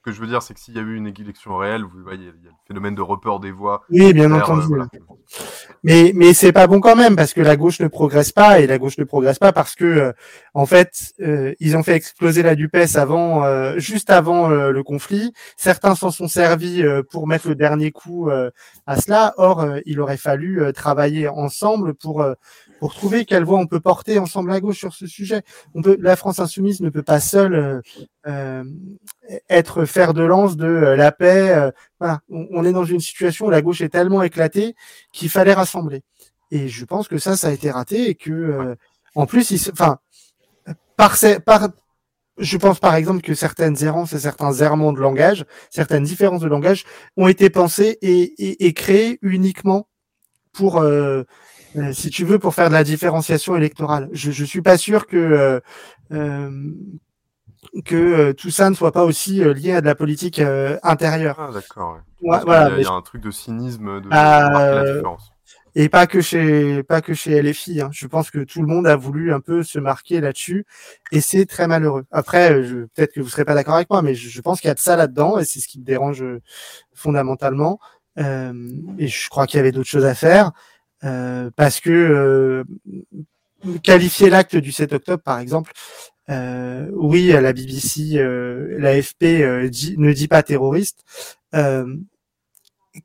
[0.07, 2.01] Ce que, je veux dire, c'est que s'il y a eu une élection réelle, vous
[2.05, 3.83] voyez, il y a le phénomène de report des voix.
[3.91, 4.67] Oui, bien euh, entendu.
[4.69, 4.87] voilà.
[5.83, 8.69] Mais, mais c'est pas bon quand même parce que la gauche ne progresse pas et
[8.69, 10.13] la gauche ne progresse pas parce que euh,
[10.55, 14.83] en fait euh, ils ont fait exploser la Dupes avant, euh, juste avant euh, le
[14.85, 15.33] conflit.
[15.57, 18.51] Certains s'en sont servis euh, pour mettre le dernier coup euh,
[18.87, 19.35] à cela.
[19.39, 22.35] Or, euh, il aurait fallu euh, travailler ensemble pour euh,
[22.79, 25.43] pour trouver quelle voie on peut porter ensemble à gauche sur ce sujet.
[25.99, 27.81] La France insoumise ne peut pas seule euh,
[28.27, 28.65] euh,
[29.49, 31.71] être fer de lance de euh, la paix.
[32.29, 34.75] on, est dans une situation où la gauche est tellement éclatée
[35.13, 36.03] qu'il fallait rassembler.
[36.51, 38.77] Et je pense que ça, ça a été raté et que,
[39.15, 39.99] en plus, enfin,
[40.97, 41.69] par, par,
[42.39, 46.49] je pense par exemple que certaines errances et certains errements de langage, certaines différences de
[46.49, 46.85] langage
[47.17, 49.89] ont été pensées et, créées uniquement
[50.53, 50.85] pour,
[51.93, 54.09] si tu veux, pour faire de la différenciation électorale.
[54.13, 55.61] Je, je suis pas sûr que euh,
[56.13, 56.51] euh,
[57.85, 60.79] que euh, tout ça ne soit pas aussi euh, lié à de la politique euh,
[60.83, 61.37] intérieure.
[61.39, 61.95] Ah, d'accord.
[62.23, 62.39] ouais.
[62.45, 64.83] Voilà, y a, mais il y a un truc de cynisme de Ah, marquer la
[64.83, 65.31] euh, différence.
[65.75, 67.81] et pas que chez pas que chez LFI.
[67.83, 67.91] Hein.
[67.93, 70.65] Je pense que tout le monde a voulu un peu se marquer là-dessus
[71.13, 72.05] et c'est très malheureux.
[72.11, 74.61] Après, euh, je- peut-être que vous serez pas d'accord avec moi, mais je, je pense
[74.61, 76.41] qu'il y a de ça là-dedans et c'est ce qui me dérange euh,
[76.95, 77.79] fondamentalement.
[78.19, 78.55] Euh,
[78.99, 80.51] et je crois qu'il y avait d'autres choses à faire euh,
[81.57, 82.65] parce que euh,
[83.83, 85.73] qualifier l'acte du 7 octobre, par exemple.
[86.29, 91.05] Euh, oui, la BBC, euh, l'AFP euh, ne dit pas terroriste.
[91.55, 91.87] Euh,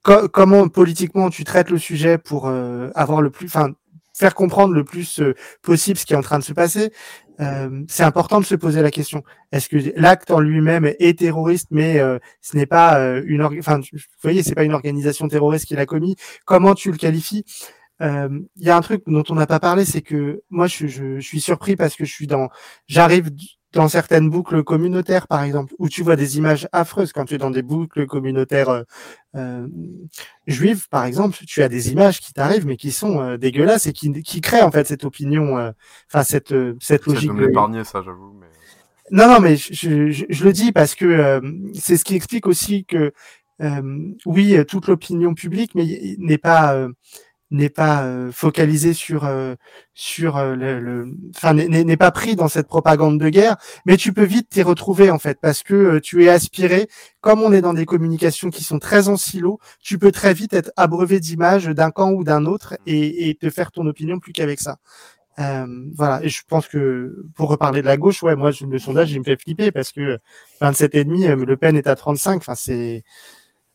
[0.03, 3.73] co- comment politiquement tu traites le sujet pour euh, avoir le plus, enfin,
[4.13, 6.91] faire comprendre le plus euh, possible ce qui est en train de se passer?
[7.39, 9.23] Euh, c'est important de se poser la question.
[9.51, 13.79] Est-ce que l'acte en lui-même est terroriste, mais euh, ce n'est pas euh, une, enfin,
[13.79, 16.15] vous voyez, c'est pas une organisation terroriste qui l'a commis.
[16.45, 17.43] Comment tu le qualifies?
[17.43, 20.87] Euh, Il y a un truc dont on n'a pas parlé, c'est que moi, je,
[20.87, 22.49] je, je suis surpris parce que je suis dans,
[22.87, 23.29] j'arrive
[23.73, 27.37] dans certaines boucles communautaires, par exemple, où tu vois des images affreuses quand tu es
[27.37, 28.83] dans des boucles communautaires euh,
[29.35, 29.67] euh,
[30.47, 33.93] juives, par exemple, tu as des images qui t'arrivent, mais qui sont euh, dégueulasses et
[33.93, 35.71] qui, qui créent en fait cette opinion, euh,
[36.11, 37.33] enfin cette euh, cette logique.
[37.33, 38.33] de- l'épargner, ça, j'avoue.
[38.39, 38.47] Mais...
[39.11, 41.39] non, non, mais je, je, je- le dis parce que euh,
[41.73, 43.13] c'est ce qui explique aussi que
[43.61, 46.89] euh, oui, euh, toute l'opinion publique mais n'est pas euh,
[47.51, 49.55] n'est pas euh, focalisée sur euh,
[49.93, 54.13] sur euh, le, le- enfin n'est- pas pris dans cette propagande de guerre, mais tu
[54.13, 56.87] peux vite t'y retrouver en fait parce que euh, tu es aspiré.
[57.21, 60.53] Comme on est dans des communications qui sont très en silo, tu peux très vite
[60.53, 64.33] être abreuvé d'images d'un camp ou d'un autre et, et te faire ton opinion plus
[64.33, 64.77] qu'avec ça.
[65.39, 65.65] Euh,
[65.95, 69.19] voilà, et je pense que pour reparler de la gauche, ouais, moi le sondage il
[69.19, 70.19] me fait flipper parce que
[70.59, 73.03] 27 et demi, Le Pen est à 35, enfin c'est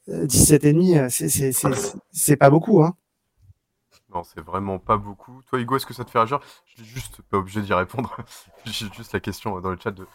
[0.09, 1.53] 17 et demi, c'est c'est
[2.13, 2.95] c'est pas beaucoup, hein.
[4.25, 5.43] C'est vraiment pas beaucoup.
[5.49, 6.41] Toi, Hugo, est-ce que ça te fait réagir?
[6.67, 8.17] Je suis juste pas obligé d'y répondre.
[8.65, 10.07] J'ai juste la question dans le chat de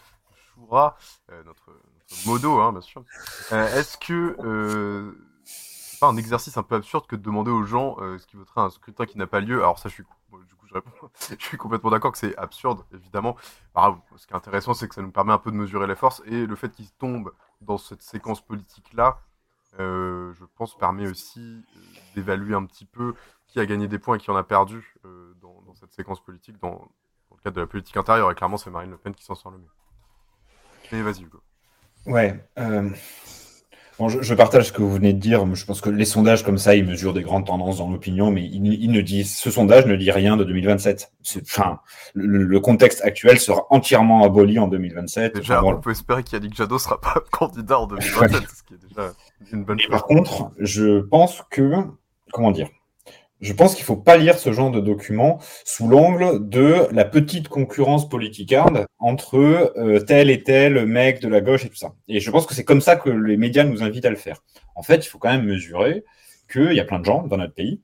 [0.61, 0.97] Choura,
[1.31, 3.03] euh, notre, notre, modo, hein, bien sûr.
[3.51, 5.13] Euh, est-ce que euh,
[5.45, 8.61] c'est pas un exercice un peu absurde que de demander aux gens ce qui voteraient
[8.61, 9.59] un scrutin qui n'a pas lieu?
[9.59, 10.03] Alors ça, je suis,
[10.47, 10.65] du coup,
[11.29, 13.35] je suis complètement d'accord que c'est absurde, évidemment.
[13.75, 16.21] ce qui est intéressant, c'est que ça nous permet un peu de mesurer les forces
[16.25, 19.19] et le fait qu'ils tombent dans cette séquence politique-là,
[19.77, 21.63] je pense, permet aussi
[22.15, 23.13] d'évaluer un petit peu
[23.51, 26.55] qui a gagné des points et qui en a perdu euh, dans, cette séquence politique,
[26.61, 26.87] dans,
[27.31, 28.31] le cadre de la politique intérieure.
[28.31, 29.69] Et clairement, c'est Marine Le Pen qui s'en sort le mieux.
[30.91, 31.41] Mais vas-y, Hugo.
[32.05, 32.43] Ouais.
[32.59, 32.89] Euh,
[33.99, 35.45] bon, je, partage ce que vous venez de dire.
[35.53, 38.43] Je pense que les sondages comme ça, ils mesurent des grandes tendances dans l'opinion, mais
[38.43, 41.11] ils, ne disent, ce sondage ne dit rien de 2027.
[41.41, 41.79] Enfin,
[42.13, 45.35] le, contexte actuel sera entièrement aboli en 2027.
[45.35, 49.13] Déjà, on peut espérer qu'Yannick Jadot sera pas candidat en 2027, ce qui est déjà
[49.51, 49.91] une bonne chose.
[49.91, 51.71] Par contre, je pense que,
[52.31, 52.69] comment dire,
[53.41, 57.05] je pense qu'il ne faut pas lire ce genre de document sous l'angle de la
[57.05, 59.37] petite concurrence politicarde entre
[59.77, 61.93] euh, tel et tel mec de la gauche et tout ça.
[62.07, 64.43] Et je pense que c'est comme ça que les médias nous invitent à le faire.
[64.75, 66.05] En fait, il faut quand même mesurer
[66.51, 67.81] qu'il y a plein de gens dans notre pays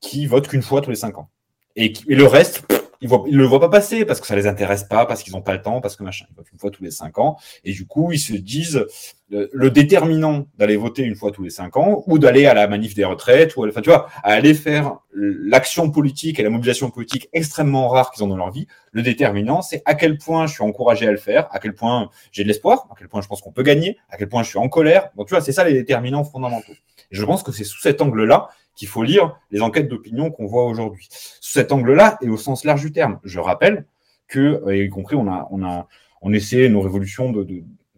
[0.00, 1.28] qui votent qu'une fois tous les cinq ans.
[1.76, 2.64] Et, et le reste,
[3.00, 5.42] ils ne le voient pas passer parce que ça les intéresse pas, parce qu'ils n'ont
[5.42, 6.26] pas le temps, parce que machin.
[6.30, 7.36] Ils votent une fois tous les cinq ans.
[7.64, 8.86] Et du coup, ils se disent
[9.32, 12.68] euh, le déterminant d'aller voter une fois tous les cinq ans ou d'aller à la
[12.68, 16.90] manif des retraites ou enfin, tu vois, à aller faire l'action politique et la mobilisation
[16.90, 18.66] politique extrêmement rare qu'ils ont dans leur vie.
[18.92, 22.10] Le déterminant, c'est à quel point je suis encouragé à le faire, à quel point
[22.32, 24.48] j'ai de l'espoir, à quel point je pense qu'on peut gagner, à quel point je
[24.48, 25.10] suis en colère.
[25.14, 26.72] Bon, tu vois, c'est ça les déterminants fondamentaux.
[27.10, 30.46] Et je pense que c'est sous cet angle-là qu'il faut lire les enquêtes d'opinion qu'on
[30.46, 31.08] voit aujourd'hui.
[31.10, 33.84] Sous cet angle-là et au sens large du terme, je rappelle
[34.28, 37.32] que, y compris, on a, on nos révolutions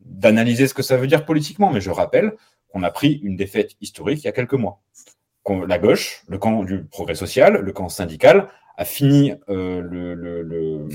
[0.05, 2.33] d'analyser ce que ça veut dire politiquement, mais je rappelle
[2.69, 4.81] qu'on a pris une défaite historique il y a quelques mois.
[5.67, 10.89] La gauche, le camp du progrès social, le camp syndical, a fini euh,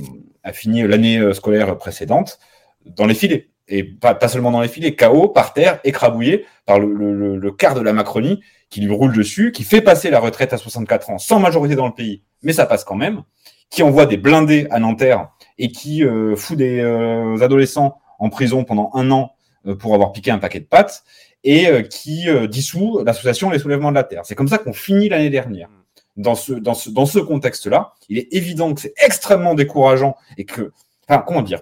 [0.44, 2.40] l'année euh, scolaire précédente
[2.86, 7.52] dans les filets et pas, seulement dans les filets, KO, par terre, écrabouillé par le,
[7.52, 11.10] quart de la Macronie qui lui roule dessus, qui fait passer la retraite à 64
[11.10, 13.24] ans sans majorité dans le pays, mais ça passe quand même,
[13.70, 18.64] qui envoie des blindés à Nanterre et qui euh, fout des euh, adolescents en prison
[18.64, 19.32] pendant un an
[19.66, 21.04] euh, pour avoir piqué un paquet de pâtes
[21.44, 24.24] et qui dissout l'association Les Soulèvements de la Terre.
[24.26, 25.70] C'est comme ça qu'on finit l'année dernière.
[26.18, 30.74] Dans ce, contexte-là, il est évident que c'est extrêmement décourageant et que,
[31.08, 31.62] enfin, comment dire,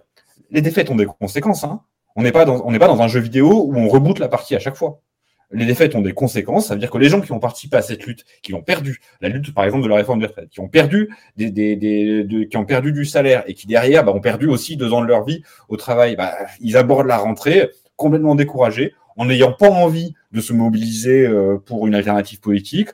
[0.49, 1.65] les défaites ont des conséquences.
[1.65, 1.81] Hein.
[2.15, 4.59] On n'est pas, dans, pas dans un jeu vidéo où on reboot la partie à
[4.59, 5.01] chaque fois.
[5.51, 7.81] Les défaites ont des conséquences, ça veut dire que les gens qui ont participé à
[7.81, 10.59] cette lutte, qui ont perdu la lutte, par exemple, de la réforme des retraites, qui
[10.59, 14.75] ont perdu des, qui ont perdu du salaire et qui derrière bah, ont perdu aussi
[14.75, 19.25] deux ans de leur vie au travail, bah, ils abordent la rentrée complètement découragés, en
[19.25, 22.89] n'ayant pas envie de se mobiliser euh, pour une alternative politique,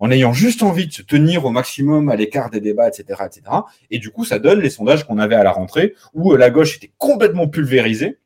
[0.00, 3.42] en ayant juste envie de se tenir au maximum à l'écart des débats, etc., etc.
[3.90, 6.50] Et du coup, ça donne les sondages qu'on avait à la rentrée, où euh, la
[6.50, 8.18] gauche était complètement pulvérisée,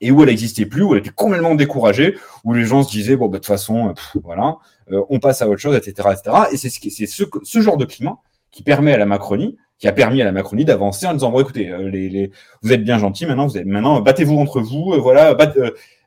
[0.00, 3.16] et où elle n'existait plus, où elle était complètement découragée, où les gens se disaient
[3.16, 4.56] bon bah, de toute façon euh, voilà,
[4.92, 6.36] euh, on passe à autre chose, etc., etc.
[6.52, 8.18] Et c'est ce, ce, ce genre de climat
[8.50, 11.40] qui permet à la Macronie, qui a permis à la Macronie d'avancer en disant bon
[11.40, 12.30] écoutez, euh, les, les,
[12.62, 15.36] vous êtes bien gentils maintenant, vous êtes maintenant battez-vous entre vous, voilà,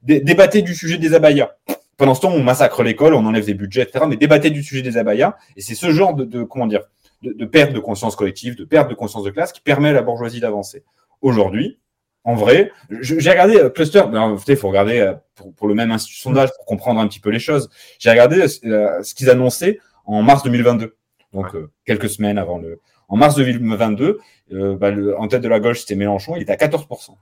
[0.04, 1.52] débattez du sujet des abayas.
[1.98, 4.06] Pendant ce temps, on massacre l'école, on enlève des budgets, etc.
[4.08, 6.82] Mais débattez du sujet des abayas, et c'est ce genre de, de comment dire,
[7.24, 9.94] de, de perte de conscience collective, de perte de conscience de classe qui permet à
[9.94, 10.84] la bourgeoisie d'avancer.
[11.22, 11.80] Aujourd'hui,
[12.28, 12.74] en vrai.
[12.90, 14.04] J'ai regardé euh, Cluster,
[14.48, 15.14] il faut regarder euh,
[15.56, 17.70] pour, le même sondage pour comprendre un petit peu les choses.
[18.00, 20.98] J'ai regardé euh, ce qu'ils annonçaient en mars 2022,
[21.32, 21.56] donc
[21.86, 22.82] quelques semaines avant le.
[23.08, 24.20] En mars 2022,
[24.52, 27.16] bah, en tête de la gauche, c'était Mélenchon, il était à 14%.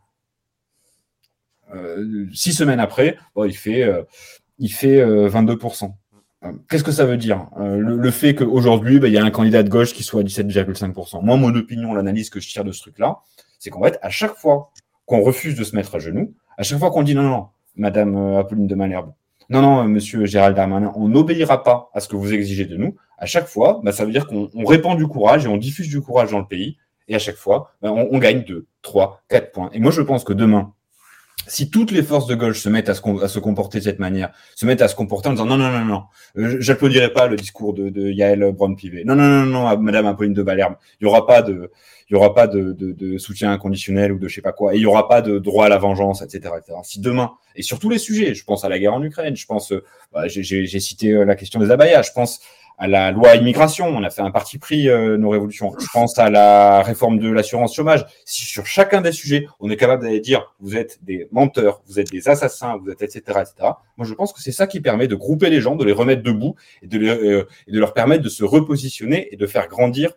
[2.34, 3.88] six semaines après, il fait,
[4.58, 5.94] il fait 22%.
[6.68, 7.48] Qu'est-ce que ça veut dire?
[7.58, 11.24] Le, fait qu'aujourd'hui, bah, il y a un candidat de gauche qui soit à 17,5%.
[11.24, 13.20] Moi, mon opinion, l'analyse que je tire de ce truc-là,
[13.60, 14.72] c'est qu'en fait, à chaque fois
[15.06, 18.16] qu'on refuse de se mettre à genoux, à chaque fois qu'on dit non, non, Madame
[18.16, 19.14] euh, Apolline de Malherbe,
[19.50, 22.96] non, non, Monsieur Gérald Darmanin, on n'obéira pas à ce que vous exigez de nous.
[23.18, 26.02] À chaque fois, bah, ça veut dire qu'on répand du courage et on diffuse du
[26.02, 26.78] courage dans le pays.
[27.08, 29.70] Et à chaque fois, bah, on, on, gagne 2, 3, 4 points.
[29.74, 30.74] Et moi, je pense que demain,
[31.48, 34.32] si toutes les forces de gauche se mettent à se, à comporter de cette manière,
[34.56, 36.04] se mettent à se comporter en disant non, non, non, non,
[36.38, 39.04] euh, j'applaudirai pas le discours de, de Yael Braun-Pivet.
[39.06, 40.76] Non, non, non, non, Madame Apolline de Balherbe.
[41.00, 41.72] Il y aura pas de,
[42.10, 44.76] il y aura pas de, de, de, soutien inconditionnel ou de je sais pas quoi.
[44.76, 46.78] Et il y aura pas de droit à la vengeance, etc., etc.
[46.84, 49.46] Si demain, et sur tous les sujets, je pense à la guerre en Ukraine, je
[49.46, 52.42] pense, euh, bah, j'ai cité euh, la question des abayas, je pense
[52.78, 55.74] à la loi immigration, on a fait un parti pris euh, nos révolutions.
[55.80, 58.06] Je pense à la réforme de l'assurance chômage.
[58.26, 62.00] Si sur chacun des sujets, on est capable d'aller dire vous êtes des menteurs, vous
[62.00, 63.22] êtes des assassins, vous êtes etc.
[63.28, 63.72] etc.
[63.98, 66.24] Moi, je pense que c'est ça qui permet de grouper les gens, de les remettre
[66.24, 70.12] debout et de, euh, et de leur permettre de se repositionner et de faire grandir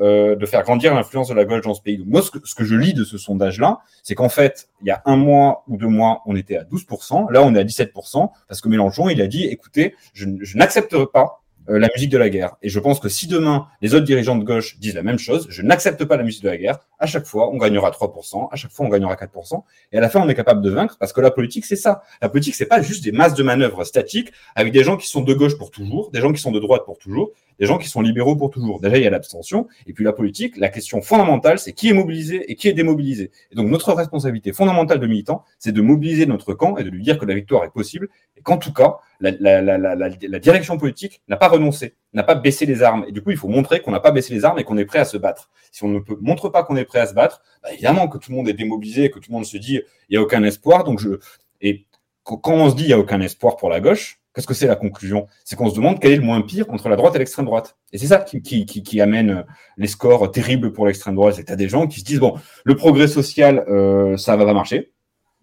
[0.00, 1.98] euh, de faire grandir l'influence de la gauche dans ce pays.
[1.98, 4.88] Donc moi, ce que, ce que je lis de ce sondage-là, c'est qu'en fait, il
[4.88, 7.62] y a un mois ou deux mois, on était à 12%, là on est à
[7.62, 12.10] 17%, parce que Mélenchon, il a dit, écoutez, je, je n'accepterai pas euh, la musique
[12.10, 12.56] de la guerre.
[12.62, 15.46] Et je pense que si demain, les autres dirigeants de gauche disent la même chose,
[15.48, 18.56] je n'accepte pas la musique de la guerre, à chaque fois, on gagnera 3%, à
[18.56, 19.62] chaque fois, on gagnera 4%,
[19.92, 22.02] et à la fin, on est capable de vaincre, parce que la politique, c'est ça.
[22.20, 25.22] La politique, c'est pas juste des masses de manœuvres statiques, avec des gens qui sont
[25.22, 27.88] de gauche pour toujours, des gens qui sont de droite pour toujours, des gens qui
[27.88, 28.80] sont libéraux pour toujours.
[28.80, 29.66] Déjà, il y a l'abstention.
[29.86, 33.30] Et puis la politique, la question fondamentale, c'est qui est mobilisé et qui est démobilisé.
[33.52, 37.02] Et donc notre responsabilité fondamentale de militant, c'est de mobiliser notre camp et de lui
[37.02, 38.98] dire que la victoire est possible et qu'en tout cas,
[39.40, 43.04] la, direction politique n'a pas renoncé, n'a pas baissé les armes.
[43.08, 44.84] Et du coup, il faut montrer qu'on n'a pas baissé les armes et qu'on est
[44.84, 45.50] prêt à se battre.
[45.72, 48.18] Si on ne peut, montre pas qu'on est prêt à se battre, bah, évidemment que
[48.18, 50.42] tout le monde est démobilisé, que tout le monde se dit il n'y a aucun
[50.44, 50.84] espoir.
[50.84, 51.18] Donc je
[51.60, 51.86] et
[52.22, 54.66] quand on se dit il n'y a aucun espoir pour la gauche, Qu'est-ce que c'est
[54.66, 55.28] la conclusion?
[55.44, 57.76] C'est qu'on se demande quel est le moins pire entre la droite et l'extrême droite.
[57.92, 59.42] Et c'est ça qui, amène euh,
[59.76, 61.36] les scores terribles pour l'extrême droite.
[61.36, 62.34] C'est que tu as des gens qui se disent, bon,
[62.64, 64.92] le progrès social, euh, ça va pas marcher.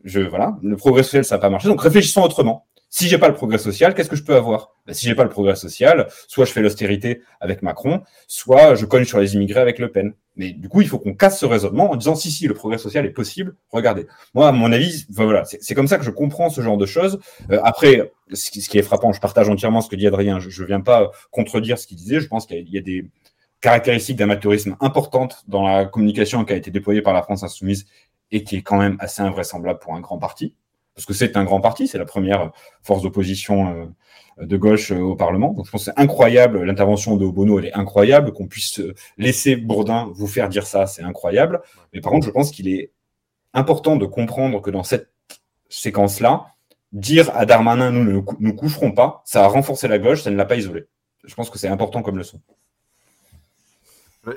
[0.04, 1.70] Voilà, le progrès social, ça va pas marcher.
[1.70, 2.68] Donc réfléchissons autrement.
[2.94, 4.76] Si j'ai pas le progrès social, qu'est-ce que je peux avoir?
[4.86, 8.86] Ben, Si j'ai pas le progrès social, soit je fais l'austérité avec Macron, soit je
[8.86, 10.14] cogne sur les immigrés avec Le Pen.
[10.36, 12.78] Mais du coup, il faut qu'on casse ce raisonnement en disant si si le progrès
[12.78, 13.56] social est possible.
[13.70, 16.86] Regardez, moi à mon avis, voilà, c'est comme ça que je comprends ce genre de
[16.86, 17.20] choses.
[17.50, 20.40] Euh, après, ce qui, est frappant, je partage entièrement ce que dit Adrien.
[20.40, 22.20] Je ne viens pas contredire ce qu'il disait.
[22.20, 23.06] Je pense qu'il y, a des
[23.62, 27.86] caractéristiques d'amateurisme importantes dans la communication qui a été déployée par la France insoumise
[28.32, 30.56] et qui est quand même assez invraisemblable pour un grand parti
[30.96, 32.52] parce que c'est un grand parti, c'est la première
[32.84, 33.92] force d'opposition
[34.40, 35.54] euh, de gauche euh, au Parlement.
[35.54, 38.94] Donc je pense que c'est incroyable, l'intervention de Obono, elle est incroyable, qu'on puisse euh,
[39.18, 41.62] laisser Bourdin vous faire dire ça, c'est incroyable.
[41.94, 42.92] Mais par contre, je pense qu'il est
[43.54, 45.12] important de comprendre que dans cette
[45.70, 46.48] séquence-là,
[46.92, 50.36] dire à Darmanin, nous ne nous coucherons pas, ça a renforcé la gauche, ça ne
[50.36, 50.86] l'a pas isolé.
[51.24, 52.42] Je pense que c'est important comme leçon.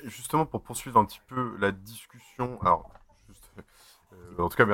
[0.05, 2.91] Justement, pour poursuivre un petit peu la discussion, alors,
[4.39, 4.65] en tout cas,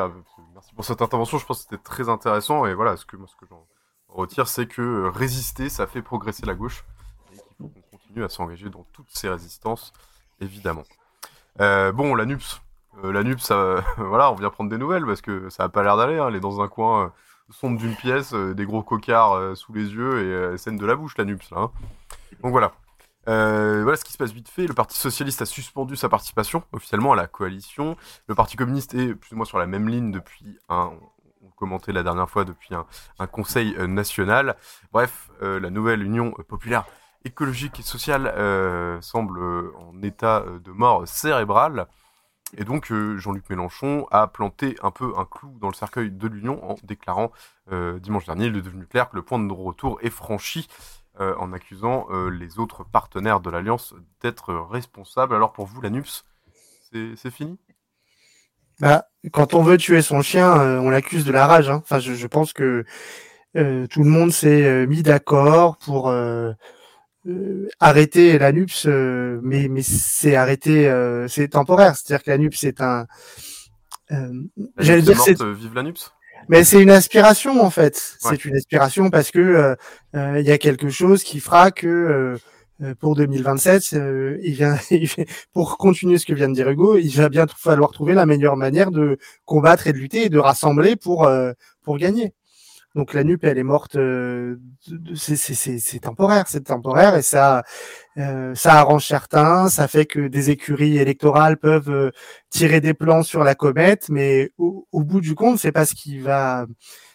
[0.60, 1.38] merci pour cette intervention.
[1.38, 2.66] Je pense que c'était très intéressant.
[2.66, 3.66] Et voilà, ce que, moi, ce que j'en
[4.08, 6.84] retire, c'est que euh, résister, ça fait progresser la gauche.
[7.32, 9.92] Et qu'il faut qu'on continue à s'engager dans toutes ces résistances,
[10.40, 10.84] évidemment.
[11.60, 12.60] Euh, bon, la NUPS.
[13.02, 15.82] Euh, la NUPS, ça, voilà, on vient prendre des nouvelles parce que ça a pas
[15.82, 16.18] l'air d'aller.
[16.18, 16.28] Hein.
[16.28, 17.12] Elle est dans un coin
[17.50, 21.24] sombre d'une pièce, des gros cocards sous les yeux et scène de la bouche, la
[21.24, 21.62] NUPS, là.
[21.62, 21.70] Hein.
[22.42, 22.72] Donc voilà.
[23.28, 24.66] Euh, voilà ce qui se passe vite fait.
[24.66, 27.96] Le Parti Socialiste a suspendu sa participation officiellement à la coalition.
[28.26, 30.92] Le Parti Communiste est plus ou moins sur la même ligne depuis un,
[31.42, 34.56] on commentait la dernière fois, depuis un, conseil euh, national.
[34.92, 36.86] Bref, euh, la nouvelle Union populaire
[37.24, 38.32] écologique et sociale
[39.02, 39.38] semble
[39.76, 41.86] en état de mort cérébrale.
[42.56, 46.64] Et donc Jean-Luc Mélenchon a planté un peu un clou dans le cercueil de l'Union
[46.64, 47.30] en déclarant
[47.70, 50.66] dimanche dernier, il est devenu clair que le point de retour est franchi
[51.18, 55.34] euh, en accusant euh, les autres partenaires de l'Alliance d'être responsables.
[55.34, 56.24] Alors pour vous, la NUPS,
[56.92, 57.58] c'est fini?
[58.78, 61.68] Bah, Quand on veut tuer son chien, euh, on l'accuse de la rage.
[61.68, 61.80] Hein.
[61.82, 62.84] Enfin, je, je, pense que
[63.54, 66.12] tout le monde s'est mis d'accord pour
[67.80, 70.88] arrêter la NUPS, mais, mais c'est arrêté,
[71.28, 71.96] c'est temporaire.
[71.96, 73.06] C'est-à-dire que la NUPS est un...
[74.78, 75.42] J'allais dire, c'est...
[75.42, 76.12] Vive la NUPS
[76.48, 78.16] mais c'est une aspiration en fait.
[78.24, 78.30] Ouais.
[78.30, 79.74] C'est une aspiration parce que euh,
[80.16, 81.86] euh, il y a quelque chose qui fera que
[82.82, 83.92] euh, pour 2027,
[84.42, 84.76] il vient,
[85.52, 88.56] pour continuer ce que vient de dire Hugo, il va bien falloir trouver la meilleure
[88.56, 91.30] manière de combattre et de lutter et de rassembler pour
[91.82, 92.32] pour gagner.
[92.96, 94.56] Donc la NUP, elle est morte, euh,
[95.14, 97.62] c'est temporaire, c'est temporaire et ça,
[98.18, 102.10] euh, ça arrange certains, ça fait que des écuries électorales peuvent euh,
[102.50, 105.94] tirer des plans sur la comète, mais au, au bout du compte, c'est pas ce
[105.94, 106.66] qui va,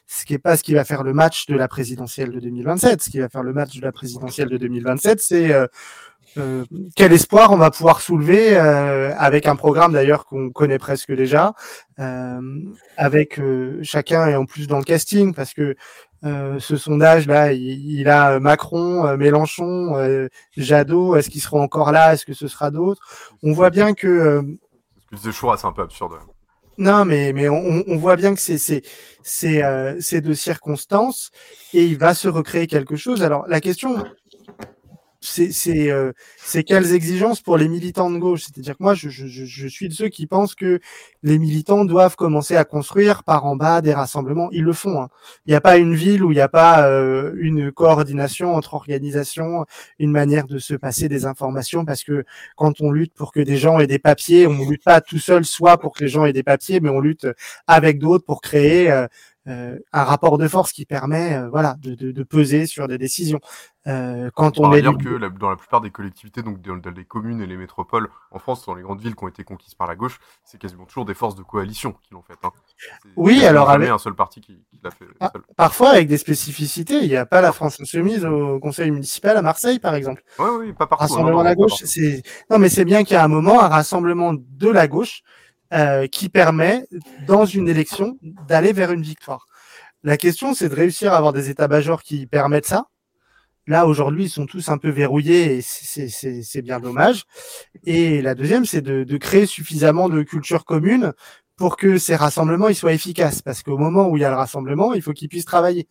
[0.08, 3.02] ce qui est pas ce qui va faire le match de la présidentielle de 2027.
[3.02, 5.68] Ce qui va faire le match de la présidentielle de 2027, c'est euh,
[6.38, 6.66] euh,
[6.96, 11.54] quel espoir on va pouvoir soulever euh, avec un programme d'ailleurs qu'on connaît presque déjà,
[12.00, 12.42] euh,
[12.98, 15.76] avec euh, chacun et en plus dans le casting parce que
[16.26, 20.28] euh, ce sondage là, il, il a Macron, Mélenchon,
[20.58, 21.16] Jadot.
[21.16, 22.14] Est-ce qu'ils seront encore là?
[22.14, 23.02] Est-ce que ce sera d'autres?
[23.44, 24.42] On voit bien que.
[25.12, 26.14] Que disait Choura, c'est un peu absurde.
[26.78, 28.82] Non, mais mais on, voit bien que c'est c'est
[29.24, 29.62] c'est
[30.02, 31.32] c'est de circonstances
[31.74, 33.24] et il va se recréer quelque chose.
[33.24, 34.04] Alors la question
[35.26, 36.12] c'est euh,
[36.66, 38.44] quelles exigences pour les militants de gauche?
[38.44, 39.10] C'est-à-dire que moi, je,
[39.68, 40.80] suis de ceux qui pensent que
[41.24, 44.50] les militants doivent commencer à construire par en bas des rassemblements.
[44.52, 45.02] Ils le font.
[45.02, 45.10] Hein.
[45.46, 48.74] Il n'y a pas une ville où il n'y a pas euh, une coordination entre
[48.74, 49.66] organisations,
[50.00, 52.24] une manière de se passer des informations, parce que
[52.56, 55.46] quand on lutte pour que des gens aient des papiers, on lutte pas tout seul,
[55.46, 57.28] soit pour que les gens aient des papiers, mais on lutte
[57.68, 59.08] avec d'autres pour créer euh,
[59.48, 63.40] un rapport de force qui permet euh, voilà, de, de, de, peser sur des décisions.
[63.88, 66.90] Euh, quand on est dire que la, dans la plupart des collectivités, donc dans, dans,
[66.90, 69.76] les communes et les métropoles en France, dans les grandes villes qui ont été conquises
[69.76, 72.34] par la gauche, c'est quasiment toujours des forces de coalition qui l'ont fait.
[72.44, 72.50] Hein.
[73.16, 75.06] Oui, alors avec un seul parti qui, qui l'a fait.
[75.20, 77.02] Ah, parfois avec des spécificités.
[77.04, 80.24] Il n'y a pas la France insoumise au conseil municipal à Marseille, par exemple.
[80.40, 81.04] Oui, oui, pas partout.
[81.04, 83.68] Rassemblement de la gauche, c'est non, mais c'est bien qu'il y a un moment un
[83.68, 85.22] rassemblement de la gauche
[85.74, 86.86] euh, qui permet,
[87.28, 88.18] dans une élection,
[88.48, 89.48] d'aller vers une victoire.
[90.04, 92.86] La question, c'est de réussir à avoir des états-majors qui permettent ça.
[93.68, 97.24] Là, aujourd'hui, ils sont tous un peu verrouillés et c'est bien dommage.
[97.86, 101.14] Et la deuxième, c'est de, de, créer suffisamment de culture commune
[101.56, 103.42] pour que ces rassemblements ils soient efficaces.
[103.42, 105.88] Parce qu'au moment où il y a le rassemblement, il faut qu'ils puissent travailler.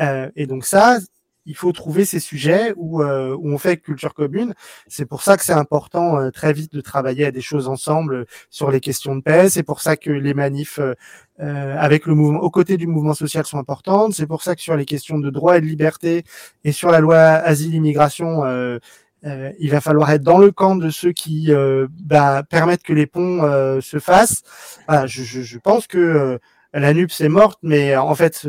[0.00, 0.98] Euh, et donc ça,
[1.46, 4.54] il faut trouver ces sujets où, euh, où on fait culture commune.
[4.88, 8.26] C'est pour ça que c'est important euh, très vite de travailler à des choses ensemble
[8.50, 9.48] sur les questions de paix.
[9.48, 13.46] C'est pour ça que les manifs euh, avec le mouvement, aux côtés du mouvement social
[13.46, 14.14] sont importantes.
[14.14, 16.24] C'est pour ça que sur les questions de droit et de liberté
[16.64, 18.42] et sur la loi asile-immigration,
[19.22, 21.50] il va falloir être dans le camp de ceux qui
[22.00, 23.42] bah, permettent que les ponts
[23.80, 24.42] se fassent.
[24.88, 26.38] Voilà, je, je, je, pense que
[26.72, 28.46] la NUPS est morte, mais en fait,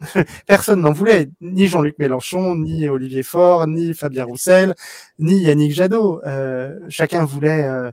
[0.46, 4.74] personne n'en voulait, ni Jean-Luc Mélenchon, ni Olivier Faure, ni Fabien Roussel,
[5.18, 6.20] ni Yannick Jadot.
[6.26, 7.90] Euh, chacun voulait, euh,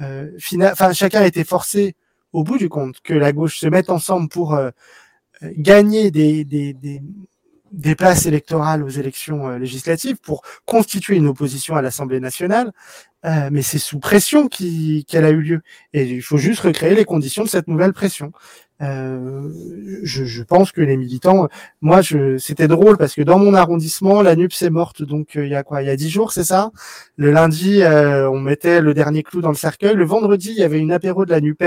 [0.00, 1.94] euh, chacun était forcé
[2.32, 4.70] au bout du compte que la gauche se mette ensemble pour euh,
[5.42, 6.44] gagner des,
[7.96, 12.72] places électorales aux élections législatives, pour constituer une opposition à l'Assemblée nationale.
[13.24, 15.62] mais c'est sous pression qu'elle a eu lieu.
[15.92, 18.32] Et il faut juste recréer les conditions de cette nouvelle pression.
[18.82, 19.50] Euh,
[20.02, 21.48] je, je, pense que les militants,
[21.80, 25.02] moi, je, c'était drôle parce que dans mon arrondissement, la NUPS est morte.
[25.02, 25.82] Donc euh, il y a quoi?
[25.82, 26.72] Il y a dix jours, c'est ça?
[27.16, 29.94] Le lundi, euh, on mettait le dernier clou dans le cercueil.
[29.94, 31.62] Le vendredi, il y avait une apéro de la Nupes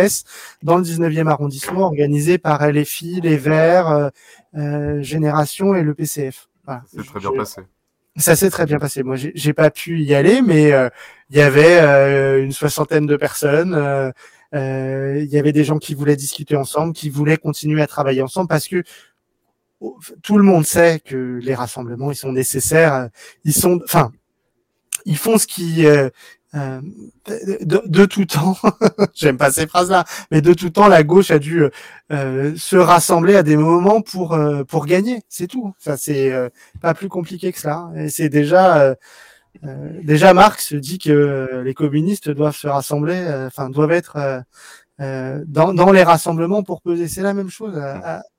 [0.63, 4.11] dans le 19e arrondissement, organisée par LFI, les Verts,
[4.55, 6.49] euh, Génération et le PCF.
[6.65, 6.83] Voilà.
[6.93, 7.61] C'est très bien passé.
[8.17, 9.03] Ça s'est très bien passé.
[9.03, 10.73] Moi, j'ai pas pu y aller, mais
[11.29, 14.11] il y avait une soixantaine de personnes.
[14.55, 18.21] Euh, il y avait des gens qui voulaient discuter ensemble, qui voulaient continuer à travailler
[18.21, 18.83] ensemble parce que
[20.23, 23.09] tout le monde sait que les rassemblements ils sont nécessaires.
[23.43, 24.11] Ils sont, enfin,
[25.05, 26.09] ils font ce qui euh,
[26.55, 26.81] euh,
[27.61, 28.55] de, tout temps,
[29.13, 31.63] j'aime pas ces phrases-là, mais de tout temps, la gauche a dû
[32.11, 35.73] euh, se rassembler à des moments pour euh, pour gagner, c'est tout.
[35.77, 36.49] Ça c'est euh,
[36.81, 37.89] pas plus compliqué que cela.
[38.09, 38.95] C'est déjà
[39.63, 44.43] euh, déjà, Marx dit que euh, les communistes doivent se rassembler, euh, enfin doivent être
[44.99, 47.07] dans, dans, les rassemblements pour peser.
[47.07, 47.79] C'est la même chose.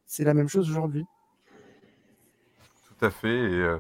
[0.07, 1.05] c'est la même chose aujourd'hui.
[2.99, 3.29] Tout à fait.
[3.29, 3.77] Et,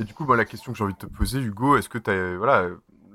[0.00, 1.98] et, du coup, moi, la question que j'ai envie de te poser, Hugo, est-ce que
[1.98, 2.68] tu as, voilà,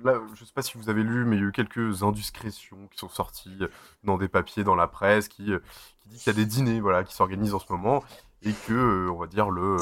[0.03, 2.87] là, je sais pas si vous avez lu, mais il y a eu quelques indiscrétions
[2.91, 3.57] qui sont sorties
[4.03, 5.51] dans des papiers dans la presse qui,
[5.99, 8.03] qui dit qu'il y a des dîners, voilà, qui s'organisent en ce moment
[8.43, 9.77] et que, on va dire le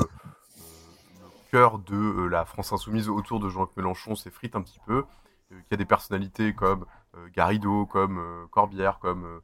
[1.51, 5.05] cœur de euh, la France insoumise autour de Jean-Luc Mélenchon s'effrite un petit peu.
[5.51, 6.85] Euh, qu'il y a des personnalités comme
[7.15, 9.41] euh, Garrido, comme Corbière, comme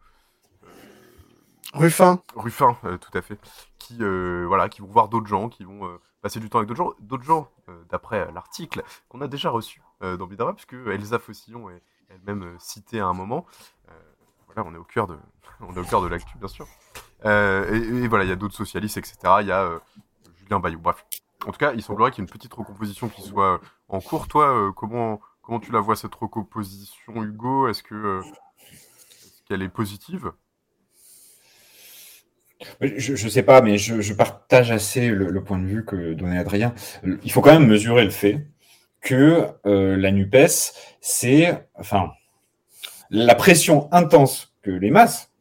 [1.74, 2.22] Ruffin.
[2.36, 3.40] Ruffin, tout à fait.
[3.80, 6.94] Qui, voilà, qui vont voir d'autres gens, qui vont passer du temps avec d'autres gens,
[7.00, 7.50] d'autres gens,
[7.90, 13.08] d'après l'article qu'on a déjà reçu dans Bidara, puisque Elsa Fossillon est elle-même citée à
[13.08, 13.46] un moment.
[14.46, 15.18] voilà, on est au cœur de,
[15.60, 16.66] on est au cœur de l'actu, bien sûr.
[17.26, 19.18] Et, et, voilà, il y a d'autres socialistes, etc.
[19.42, 19.82] Il y a
[20.38, 20.80] Julien Bayou.
[20.80, 21.06] Bref,
[21.46, 24.28] en tout cas, il semblerait qu'il y ait une petite recomposition qui soit en cours.
[24.28, 27.68] Toi, euh, comment, comment tu la vois cette recomposition, Hugo?
[27.68, 28.22] Est-ce euh,
[29.48, 30.32] qu'elle est positive?
[32.82, 36.74] Je ne sais pas, mais je, partage assez le, point de vue que donnait Adrien.
[37.24, 38.48] Il faut quand même mesurer le fait
[39.02, 42.12] que euh, la NUPES, c'est enfin,
[43.12, 45.32] la pression intense que les masses,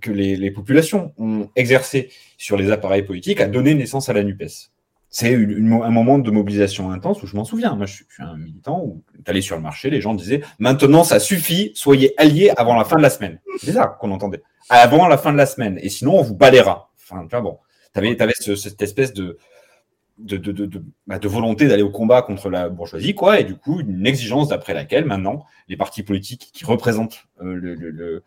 [0.00, 4.22] que les, les populations ont exercée sur les appareils politiques a donné naissance à la
[4.22, 4.72] NUPES
[5.14, 7.76] c'est un moment de mobilisation intense où je m'en souviens.
[7.76, 11.04] Moi, je suis, un militant où tu allais sur le marché, les gens disaient maintenant,
[11.04, 13.38] ça suffit, soyez alliés avant la fin de la semaine.
[13.58, 14.42] C'est ça qu'on entendait.
[14.70, 15.78] Avant la fin de la semaine.
[15.82, 16.90] Et sinon, on vous balayera.
[16.96, 17.58] Enfin, tu vois, bon.
[17.94, 18.16] Avais,
[18.56, 23.38] cette espèce bah, de volonté d'aller au combat contre la bourgeoisie, quoi.
[23.38, 27.74] Et du coup, une exigence d'après laquelle, maintenant, les partis politiques qui représentent euh, le,
[27.74, 28.24] le,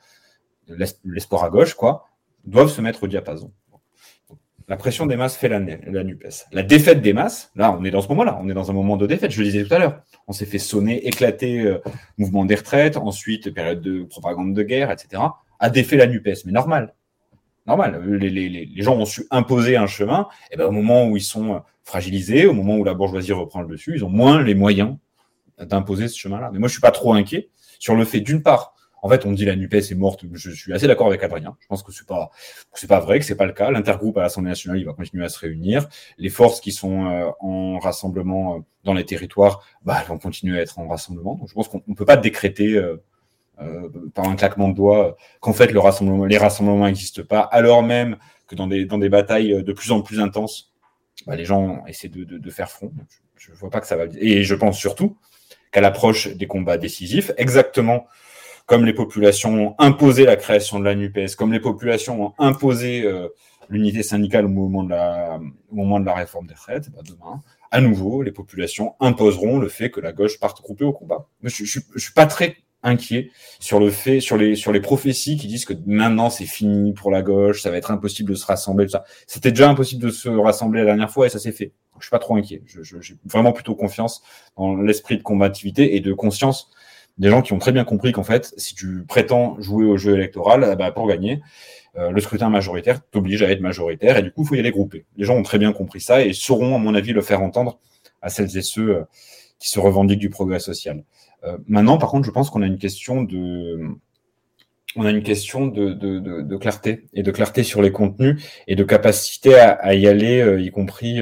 [1.03, 2.09] l'espoir à gauche, quoi,
[2.43, 3.51] doivent se mettre au diapason.
[4.67, 6.47] La pression des masses fait la, la NUPES.
[6.51, 8.97] La défaite des masses, là, on est dans ce moment-là, on est dans un moment
[8.97, 10.01] de défaite, je le disais tout à l'heure.
[10.27, 11.79] On s'est fait sonner, éclater euh,
[12.17, 15.21] mouvement des retraites, ensuite période de propagande de guerre, etc.
[15.59, 16.95] A défait la NUPES, mais normal.
[17.67, 18.03] Normal.
[18.19, 22.47] Les, gens ont su imposer un chemin, et ben, au moment où ils sont fragilisés,
[22.47, 24.97] au moment où la bourgeoisie reprend le dessus, ils ont moins les moyens
[25.59, 26.49] d'imposer ce chemin-là.
[26.51, 28.74] Mais moi, je suis pas trop inquiet sur le fait, d'une part,
[29.06, 30.26] en fait, on dit la NUPES est morte.
[30.34, 31.56] Je suis assez d'accord avec Adrien.
[31.60, 32.32] Je pense que c'est pas,
[32.73, 33.69] c'est pas vrai, que c'est pas le cas.
[33.69, 35.88] L'intergroupe à l'Assemblée nationale, il va continuer à se réunir.
[36.18, 40.57] Les forces qui sont euh, en rassemblement euh, dans les territoires, bah, elles vont continuer
[40.57, 41.36] à être en rassemblement.
[41.36, 42.98] Donc, je pense qu'on ne peut pas décréter euh,
[44.15, 48.18] par un claquement de doigts qu'en fait le rassemblement, les rassemblements n'existent pas, alors même
[48.48, 50.73] que dans des, dans des batailles de plus en plus intenses,
[51.27, 52.91] bah, les gens essaient de, de, de faire front.
[53.38, 54.06] Je, ne vois pas que ça va.
[54.18, 55.15] Et je pense surtout
[55.72, 58.07] qu'à l'approche des combats décisifs, exactement
[58.65, 63.03] comme les populations ont imposé la création de la NUPES, comme les populations ont imposé
[63.03, 63.29] euh,
[63.69, 65.39] l'unité syndicale au moment de la,
[65.71, 69.69] au moment de la réforme des retraites, bah demain, à nouveau, les populations imposeront le
[69.69, 71.27] fait que la gauche parte groupée au combat.
[71.43, 75.47] Je, je suis pas très inquiet sur le fait, sur les, sur les prophéties qui
[75.47, 78.85] disent que maintenant c'est fini pour la gauche, ça va être impossible de se rassembler,
[78.85, 79.03] tout ça.
[79.27, 81.73] C'était déjà impossible de se rassembler la dernière fois et ça s'est fait.
[81.99, 82.61] Je suis pas trop inquiet.
[82.65, 84.21] J'ai vraiment plutôt confiance
[84.57, 86.69] dans l'esprit de combativité et de conscience
[87.17, 90.15] des gens qui ont très bien compris qu'en fait, si tu prétends jouer au jeu
[90.15, 91.41] électoral, bah, pour gagner,
[91.97, 94.71] euh, le scrutin majoritaire t'oblige à être majoritaire et du coup, il faut y aller
[94.71, 95.05] grouper.
[95.15, 97.79] Les gens ont très bien compris ça et sauront, à mon avis, le faire entendre
[98.21, 99.03] à celles et ceux euh,
[99.59, 101.03] qui se revendiquent du progrès social.
[101.45, 103.79] Euh, maintenant, par contre, je pense qu'on a une question de,
[104.97, 109.55] on a une question de, clarté et de clarté sur les contenus et de capacité
[109.55, 111.21] à, y aller, euh, y compris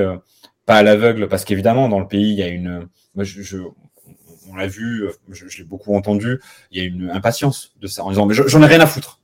[0.65, 3.57] pas à l'aveugle, parce qu'évidemment dans le pays il y a une, moi, je,
[4.53, 6.39] on l'a vu, je, je l'ai beaucoup entendu,
[6.71, 9.19] il y a une impatience de ça en disant mais j'en ai rien à foutre,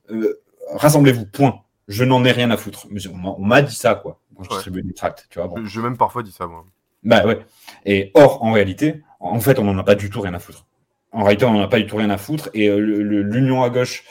[0.74, 1.62] rassemblez-vous, point.
[1.88, 2.86] Je n'en ai rien à foutre.
[3.12, 4.20] On m'a dit ça quoi.
[4.36, 5.48] Quand je distribue des tracts, tu vois.
[5.48, 5.64] Bon.
[5.64, 6.64] J'ai même parfois dit ça moi.
[7.02, 7.40] Bah ouais.
[7.84, 10.66] Et or en réalité, en fait, on n'en a pas du tout rien à foutre.
[11.12, 12.48] En réalité, on n'en a pas du tout rien à foutre.
[12.54, 14.04] Et euh, l'union à gauche,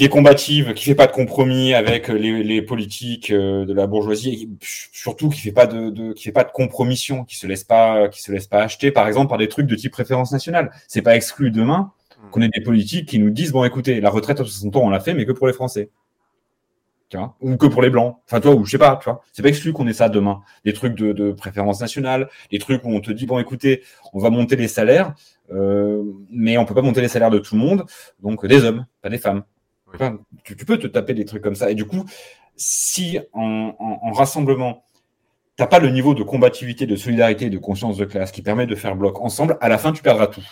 [0.00, 3.86] qui est combative, qui fait pas de compromis avec les, les politiques euh, de la
[3.86, 7.46] bourgeoisie, et surtout qui fait pas de, de, qui fait pas de compromission, qui se
[7.46, 10.32] laisse pas, qui se laisse pas acheter, par exemple, par des trucs de type préférence
[10.32, 10.70] nationale.
[10.88, 11.92] C'est pas exclu demain
[12.30, 14.88] qu'on ait des politiques qui nous disent bon, écoutez, la retraite à 60 ans, on
[14.88, 15.90] l'a fait, mais que pour les Français.
[17.10, 18.16] Tu vois, ou que pour les blancs.
[18.24, 19.20] Enfin, toi, ou je sais pas, tu vois.
[19.32, 20.40] C'est pas exclu qu'on ait ça demain.
[20.64, 23.82] Des trucs de, de préférence nationale, des trucs où on te dit, bon, écoutez,
[24.14, 25.12] on va monter les salaires,
[25.52, 27.84] euh, mais on peut pas monter les salaires de tout le monde,
[28.22, 29.44] donc des hommes, pas des femmes.
[29.90, 29.96] Oui.
[29.96, 31.70] Enfin, tu, tu, peux te taper des trucs comme ça.
[31.70, 32.04] Et du coup,
[32.56, 34.84] si en, en, en rassemblement,
[35.56, 38.74] t'as pas le niveau de combativité, de solidarité, de conscience de classe qui permet de
[38.74, 40.44] faire bloc ensemble, à la fin, tu perdras tout.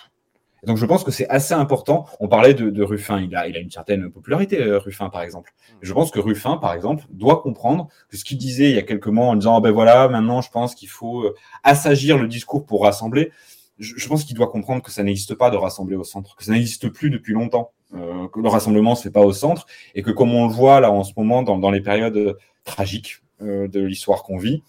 [0.62, 2.06] Et donc je pense que c'est assez important.
[2.20, 5.23] On parlait de, de, Ruffin, il a, il a une certaine popularité, euh, Ruffin par
[5.23, 5.52] exemple.
[5.82, 8.82] Je pense que Ruffin, par exemple, doit comprendre que ce qu'il disait il y a
[8.82, 12.27] quelques mois en disant oh, ben voilà, maintenant je pense qu'il faut euh, assagir le
[12.27, 13.31] discours pour rassembler.
[13.78, 16.44] Je, je pense qu'il doit comprendre que ça n'existe pas de rassembler au centre, que
[16.44, 20.02] ça n'existe plus depuis longtemps, euh, que le rassemblement se fait pas au centre et
[20.02, 23.81] que comme on le voit là en ce moment dans, les périodes tragiques euh, de
[23.81, 24.62] l'histoire qu'on vit,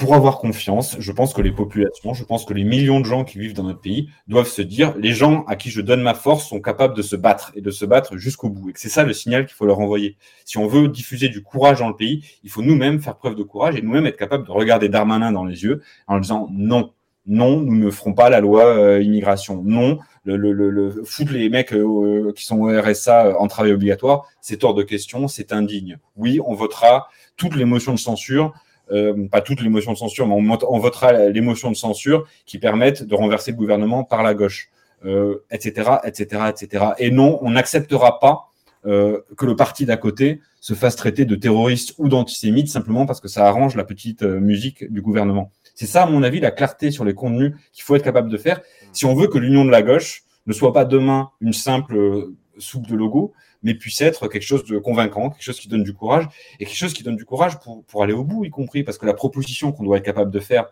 [0.00, 3.22] pour avoir confiance, je pense que les populations, je pense que les millions de gens
[3.22, 6.14] qui vivent dans notre pays doivent se dire, les gens à qui je donne ma
[6.14, 8.70] force sont capables de se battre et de se battre jusqu'au bout.
[8.70, 10.16] Et c'est ça le signal qu'il faut leur envoyer.
[10.46, 13.42] Si on veut diffuser du courage dans le pays, il faut nous-mêmes faire preuve de
[13.42, 16.94] courage et nous-mêmes être capables de regarder Darmanin dans les yeux en disant non.
[17.30, 19.62] Non, nous ne ferons pas la loi euh, immigration.
[19.64, 23.72] Non, le, le, le, le foutre les mecs euh, qui sont au RSA en travail
[23.72, 25.98] obligatoire, c'est hors de question, c'est indigne.
[26.16, 28.52] Oui, on votera toutes les motions de censure
[28.92, 33.14] euh, pas toute l'émotion de censure, mais on, votera l'émotion de censure qui permettent de
[33.14, 34.70] renverser le gouvernement par la gauche,
[35.04, 36.84] euh, etc., etc., etc.
[36.98, 38.50] Et non, on n'acceptera pas
[38.86, 43.20] euh, que le parti d'à côté se fasse traiter de terroriste ou d'antisémite simplement parce
[43.20, 45.52] que ça arrange la petite euh, musique du gouvernement.
[45.80, 48.36] C'est ça, à mon avis, la clarté sur les contenus qu'il faut être capable de
[48.36, 48.60] faire.
[48.92, 52.36] Si on veut que l'union de la gauche ne soit pas demain une simple euh,
[52.58, 53.32] soupe de logo,
[53.62, 56.28] mais puisse être quelque chose de convaincant, quelque chose qui donne du courage,
[56.58, 58.98] et quelque chose qui donne du courage pour, pour aller au bout, y compris, parce
[58.98, 60.66] que la proposition qu'on doit être capable de faire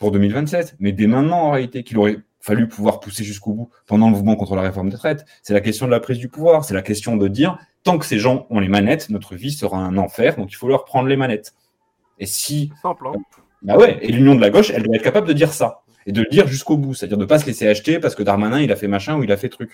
[0.00, 4.06] pour 2027, mais dès maintenant en réalité, qu'il aurait fallu pouvoir pousser jusqu'au bout pendant
[4.06, 6.64] le mouvement contre la réforme des retraites, c'est la question de la prise du pouvoir,
[6.64, 9.78] c'est la question de dire, tant que ces gens ont les manettes, notre vie sera
[9.78, 11.54] un enfer, donc il faut leur prendre les manettes.
[12.18, 12.72] Et si...
[12.82, 15.52] Simple, hein bah ouais, et l'union de la gauche, elle doit être capable de dire
[15.52, 18.22] ça, et de le dire jusqu'au bout, c'est-à-dire de pas se laisser acheter parce que
[18.22, 19.72] Darmanin, il a fait machin ou il a fait truc.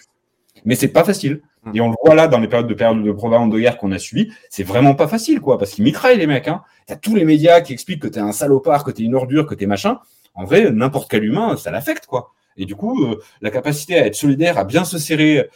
[0.64, 1.40] Mais c'est pas facile.
[1.72, 3.92] Et on le voit là dans les périodes de période de propagande de guerre qu'on
[3.92, 6.48] a suivi, c'est vraiment pas facile, quoi, parce qu'ils mitraillent les mecs.
[6.48, 6.62] Hein.
[6.86, 9.54] T'as tous les médias qui expliquent que t'es un salopard, que t'es une ordure, que
[9.54, 9.98] t'es machin.
[10.34, 12.32] En vrai, n'importe quel humain, ça l'affecte, quoi.
[12.56, 15.48] Et du coup, euh, la capacité à être solidaire, à bien se serrer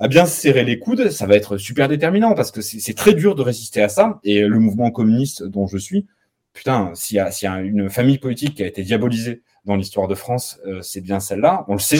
[0.00, 3.14] à bien se serrer les coudes, ça va être super déterminant parce que c'est très
[3.14, 4.18] dur de résister à ça.
[4.24, 6.06] Et le mouvement communiste dont je suis,
[6.54, 10.08] putain, s'il y, a, y a une famille politique qui a été diabolisée dans l'histoire
[10.08, 11.64] de France, euh, c'est bien celle-là.
[11.68, 11.98] On le sait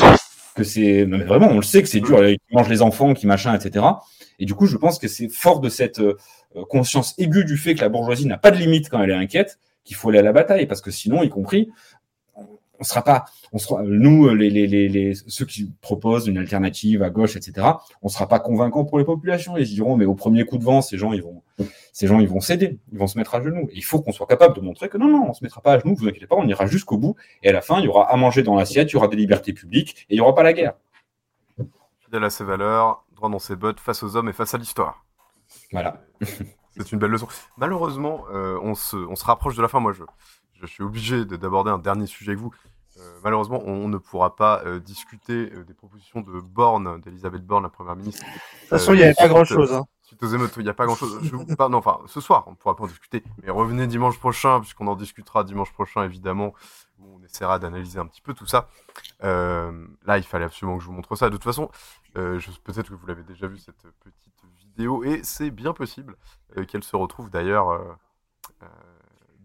[0.54, 3.26] que c'est, mais vraiment, on le sait que c'est dur, ils mangent les enfants, qui
[3.26, 3.84] machin, etc.
[4.38, 6.16] Et du coup, je pense que c'est fort de cette euh,
[6.70, 9.58] conscience aiguë du fait que la bourgeoisie n'a pas de limite quand elle est inquiète,
[9.84, 11.70] qu'il faut aller à la bataille, parce que sinon, y compris,
[12.78, 17.10] on sera pas, on sera, nous, les, les, les, ceux qui proposent une alternative à
[17.10, 17.66] gauche, etc.,
[18.02, 19.56] on sera pas convaincants pour les populations.
[19.56, 21.42] Ils diront, mais au premier coup de vent, ces gens, ils vont,
[21.94, 23.68] ces gens, ils vont céder, ils vont se mettre à genoux.
[23.70, 25.74] Et il faut qu'on soit capable de montrer que non, non, on se mettra pas
[25.74, 27.14] à genoux, vous inquiétez pas, on ira jusqu'au bout.
[27.44, 29.16] Et à la fin, il y aura à manger dans l'assiette, il y aura des
[29.16, 30.74] libertés publiques et il y aura pas la guerre.
[32.00, 35.06] Fidèle à ses valeurs, droit dans ses bottes, face aux hommes et face à l'histoire.
[35.70, 36.02] Voilà.
[36.76, 37.28] C'est une belle leçon.
[37.58, 39.78] Malheureusement, euh, on, se, on se rapproche de la fin.
[39.78, 40.02] Moi, je,
[40.60, 42.52] je suis obligé d'aborder un dernier sujet avec vous.
[42.98, 47.64] Euh, malheureusement, on, ne pourra pas euh, discuter euh, des propositions de Borne, d'Elisabeth Borne,
[47.64, 48.24] la première ministre.
[48.24, 48.30] De
[48.60, 49.72] toute façon, il n'y avait pas grand-chose.
[49.72, 49.84] Hein.
[50.04, 51.18] Suite aux émeutes, il n'y a pas grand-chose.
[51.58, 53.24] non, enfin, ce soir, on ne pourra pas en discuter.
[53.42, 56.52] Mais revenez dimanche prochain, puisqu'on en discutera dimanche prochain, évidemment.
[56.98, 58.68] Où on essaiera d'analyser un petit peu tout ça.
[59.20, 61.30] là, il fallait absolument que je vous montre ça.
[61.30, 61.70] De toute façon,
[62.12, 65.02] peut-être que vous l'avez déjà vu, cette petite vidéo.
[65.04, 66.16] Et c'est bien possible
[66.68, 67.98] qu'elle se retrouve d'ailleurs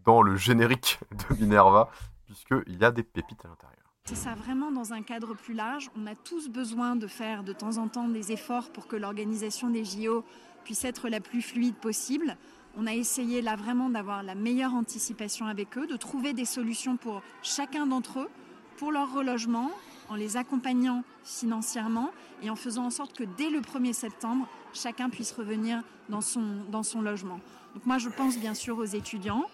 [0.04, 1.00] dans le générique
[1.30, 1.90] de Minerva,
[2.26, 3.78] puisqu'il y a des pépites à l'intérieur.
[4.06, 5.92] C'est ça, vraiment dans un cadre plus large.
[5.96, 9.70] On a tous besoin de faire de temps en temps des efforts pour que l'organisation
[9.70, 10.24] des JO
[10.64, 12.38] puisse être la plus fluide possible.
[12.78, 16.98] On a essayé là vraiment d'avoir la meilleure anticipation avec eux, de trouver des solutions
[16.98, 18.30] pour chacun d'entre eux,
[18.78, 19.72] pour leur relogement,
[20.10, 22.12] en les accompagnant financièrement
[22.42, 26.64] et en faisant en sorte que dès le 1er septembre, chacun puisse revenir dans son,
[26.72, 27.40] dans son logement.
[27.74, 29.46] Donc moi, je pense bien sûr aux étudiants.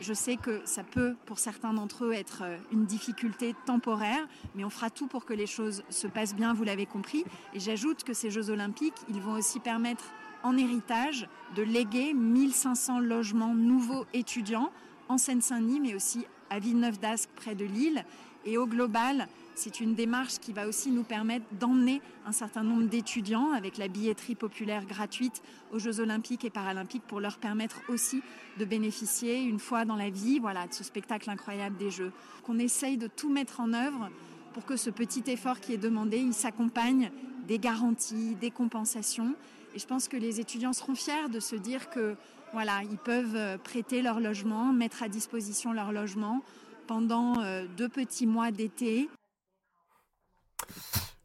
[0.00, 4.64] Je sais que ça peut, pour certains d'entre eux, être euh, une difficulté temporaire, mais
[4.64, 7.24] on fera tout pour que les choses se passent bien, vous l'avez compris.
[7.52, 10.04] Et j'ajoute que ces Jeux olympiques, ils vont aussi permettre
[10.42, 14.70] en héritage de léguer 1500 logements nouveaux étudiants
[15.08, 18.04] en Seine-Saint-Denis, mais aussi à Villeneuve-d'Ascq, près de Lille.
[18.44, 22.86] Et au global, c'est une démarche qui va aussi nous permettre d'emmener un certain nombre
[22.86, 25.42] d'étudiants avec la billetterie populaire gratuite
[25.72, 28.22] aux Jeux olympiques et paralympiques pour leur permettre aussi
[28.58, 32.12] de bénéficier une fois dans la vie voilà, de ce spectacle incroyable des Jeux.
[32.44, 34.10] Qu'on essaye de tout mettre en œuvre
[34.54, 37.10] pour que ce petit effort qui est demandé, il s'accompagne
[37.46, 39.34] des garanties, des compensations.
[39.78, 42.16] Et je pense que les étudiants seront fiers de se dire que
[42.52, 46.42] voilà, ils peuvent prêter leur logement, mettre à disposition leur logement
[46.88, 49.08] pendant euh, deux petits mois d'été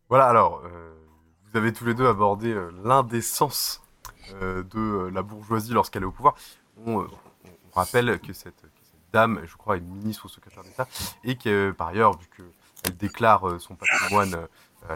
[0.09, 0.93] voilà, alors, euh,
[1.45, 3.81] vous avez tous les deux abordé euh, l'indécence
[4.35, 6.35] euh, de la bourgeoisie lorsqu'elle est au pouvoir.
[6.85, 7.07] On,
[7.73, 8.63] rappelle que cette,
[9.11, 10.87] dame, je crois, est ministre ou secrétaire d'État,
[11.23, 14.47] et que par ailleurs, vu qu'elle déclare son patrimoine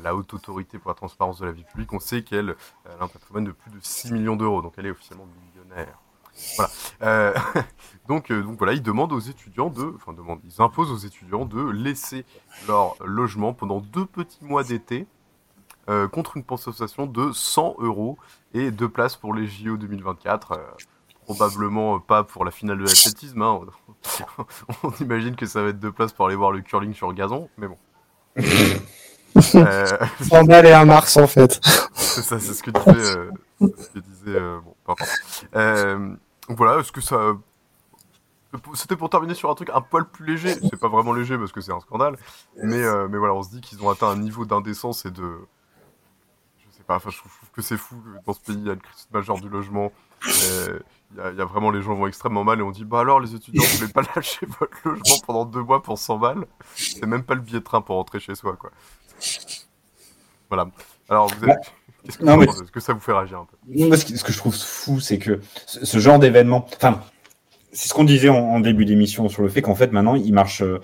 [0.02, 2.56] la haute autorité pour la transparence de la vie publique, on sait qu'elle
[2.86, 6.00] a un patrimoine de plus de 6 millions d'euros, donc elle est officiellement millionnaire.
[6.56, 6.72] Voilà.
[7.02, 7.34] Euh,
[8.08, 11.46] donc, euh, donc voilà, ils demandent aux étudiants de, enfin demandent, ils imposent aux étudiants
[11.46, 12.26] de laisser
[12.68, 15.08] leur logement pendant deux petits mois d'été
[15.90, 18.18] euh, contre une compensation de 100 euros
[18.54, 20.60] et deux places pour les JO 2024.
[21.26, 23.42] probablement pas pour la finale de l'athlétisme.
[23.42, 23.62] Hein.
[24.84, 27.50] On imagine que ça va être deux places pour aller voir le curling sur gazon,
[27.58, 27.78] mais bon.
[29.56, 30.64] euh...
[30.64, 31.60] et un Mars en fait.
[31.94, 33.14] c'est ça, c'est ce que disait,
[33.60, 35.48] ce que disait bon, importe.
[36.48, 37.34] Donc voilà, est-ce que ça.
[38.74, 40.54] C'était pour terminer sur un truc un poil plus léger.
[40.54, 42.18] C'est pas vraiment léger parce que c'est un scandale.
[42.64, 45.38] Mais, euh, mais voilà, on se dit qu'ils ont atteint un niveau d'indécence et de.
[46.60, 47.96] Je sais pas, enfin, je trouve, que c'est fou
[48.26, 49.92] dans ce pays, il y a une crise majeure du logement.
[50.26, 53.36] Il y, a, vraiment les gens vont extrêmement mal et on dit bah alors les
[53.36, 56.48] étudiants vous voulez pas lâcher votre logement pendant deux mois pour 100 balles?
[56.76, 58.72] C'est même pas le billet de train pour rentrer chez soi quoi
[60.50, 60.68] voilà
[61.10, 61.74] alors vous êtes...
[62.08, 63.98] Qu'est-ce que, que ça vous fait réagir un peu?
[63.98, 67.02] Ce, que, je trouve fou, c'est que ce, genre d'événement, enfin,
[67.74, 70.64] c'est ce qu'on disait en, début d'émission sur le fait qu'en fait maintenant ils marchent,
[70.64, 70.80] euh,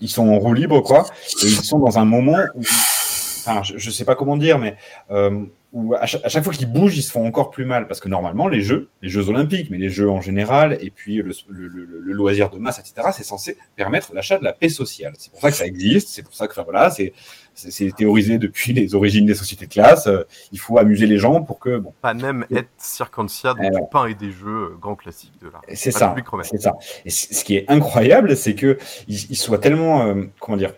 [0.00, 1.06] ils sont en roue libre quoi,
[1.42, 4.76] et ils sont dans un moment où, enfin, je, ne sais pas comment dire, mais
[5.12, 8.08] euh, où à chaque, fois qu'ils bougent, ils se font encore plus mal parce que
[8.08, 12.12] normalement les jeux, les jeux olympiques, mais les jeux en général, et puis le, le
[12.12, 15.12] loisir de masse, etc., c'est censé permettre l'achat de la paix sociale.
[15.18, 17.12] C'est pour ça que ça existe, c'est pour ça que, enfin voilà, c'est
[17.58, 20.06] c'est théorisé depuis les origines des sociétés de classe.
[20.06, 20.22] Euh,
[20.52, 21.78] il faut amuser les gens pour que.
[21.78, 21.92] Bon.
[22.00, 25.62] Pas même être circoncis du pain et des jeux, euh, grand classique de l'art.
[25.74, 26.14] C'est ça.
[26.44, 26.76] C'est ça.
[27.04, 28.78] Et ce qui est incroyable, c'est que
[29.08, 30.72] il, soit tellement, euh, comment dire,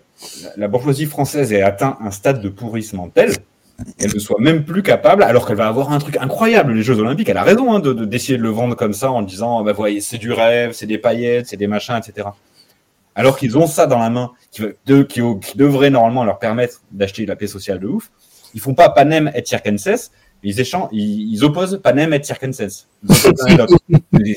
[0.57, 3.32] la bourgeoisie française ait atteint un stade de pourrissement tel
[3.98, 6.98] qu'elle ne soit même plus capable, alors qu'elle va avoir un truc incroyable, les Jeux
[6.98, 7.31] Olympiques.
[7.31, 10.01] Elle a raison hein, de d'essayer de, le vendre comme ça en disant, bah voyez,
[10.01, 12.28] c'est du rêve, c'est des paillettes, c'est des machins, etc
[13.15, 15.20] alors qu'ils ont ça dans la main, qui, de, qui,
[15.57, 18.11] devrait normalement leur permettre d'acheter la paix sociale de ouf,
[18.55, 20.11] ils font pas Panem et Circenses,
[20.43, 22.89] ils échangent, ils, opposent Panem et Circenses.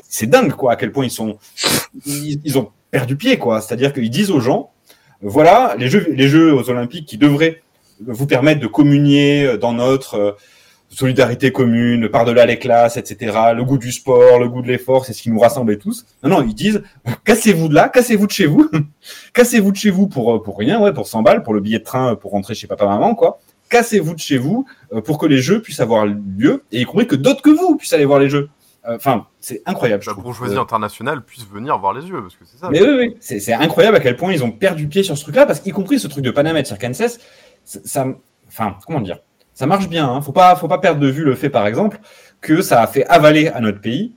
[0.09, 1.37] C'est dingue, quoi, à quel point ils sont,
[2.05, 3.61] ils, ils ont perdu pied, quoi.
[3.61, 4.71] C'est-à-dire qu'ils disent aux gens,
[5.21, 7.61] voilà, les jeux, les jeux aux Olympiques qui devraient
[8.05, 10.31] vous permettre de communier dans notre euh,
[10.93, 15.13] solidarité commune, par-delà les classes, etc., le goût du sport, le goût de l'effort, c'est
[15.13, 16.05] ce qui nous rassemble tous.
[16.23, 16.83] Non, non, ils disent,
[17.25, 18.69] cassez-vous de là, cassez-vous de chez vous,
[19.33, 21.79] cassez-vous de chez vous pour, euh, pour rien, ouais, pour 100 balles, pour le billet
[21.79, 23.39] de train, pour rentrer chez papa-maman, quoi.
[23.69, 27.07] Cassez-vous de chez vous euh, pour que les jeux puissent avoir lieu, et y compris
[27.07, 28.49] que d'autres que vous puissent aller voir les jeux.
[28.85, 30.03] Enfin, c'est incroyable.
[30.05, 32.69] La bourgeoisie internationale puisse venir voir les yeux, parce que c'est ça.
[32.69, 35.45] Mais oui, oui, c'est incroyable à quel point ils ont perdu pied sur ce truc-là,
[35.45, 37.19] parce qu'y compris ce truc de Panama et de Circenses,
[37.63, 38.07] ça,
[38.49, 39.19] enfin, comment dire,
[39.53, 40.07] ça marche bien.
[40.09, 40.21] Hein.
[40.21, 41.99] Faut pas, faut pas perdre de vue le fait, par exemple,
[42.41, 44.13] que ça a fait avaler à notre pays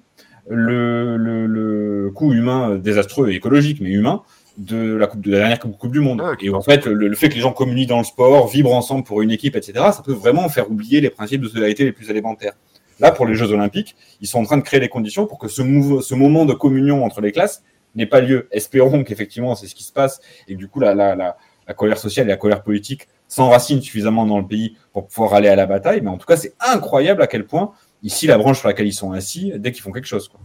[0.49, 4.23] le, le, le coût humain désastreux et écologique, mais humain,
[4.59, 6.23] de la, coupe, de la dernière coupe, du Monde.
[6.41, 9.05] et en fait, le, le, fait que les gens communient dans le sport, vibrent ensemble
[9.05, 12.11] pour une équipe, etc., ça peut vraiment faire oublier les principes de solidarité les plus
[12.11, 12.55] élémentaires.
[12.99, 15.49] Là, pour les Jeux Olympiques, ils sont en train de créer les conditions pour que
[15.49, 15.63] ce,
[16.01, 17.63] ce moment de communion entre les classes
[17.95, 18.49] n'ait pas lieu.
[18.51, 21.37] Espérons qu'effectivement, c'est ce qui se passe et que du coup, la, la, la,
[21.69, 25.49] la colère sociale et la colère politique s'enracinent suffisamment dans le pays pour pouvoir aller
[25.49, 26.01] à la bataille.
[26.01, 27.73] Mais en tout cas, c'est incroyable à quel point,
[28.03, 30.29] ici, la branche sur laquelle ils sont assis, dès qu'ils font quelque chose.
[30.29, 30.41] Quoi.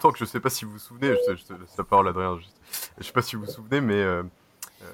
[0.00, 2.38] Tant que je sais pas si vous vous souvenez, je, te laisse la parole, Adrien.
[2.98, 4.22] Je, sais pas si vous vous souvenez, mais euh,
[4.82, 4.86] euh,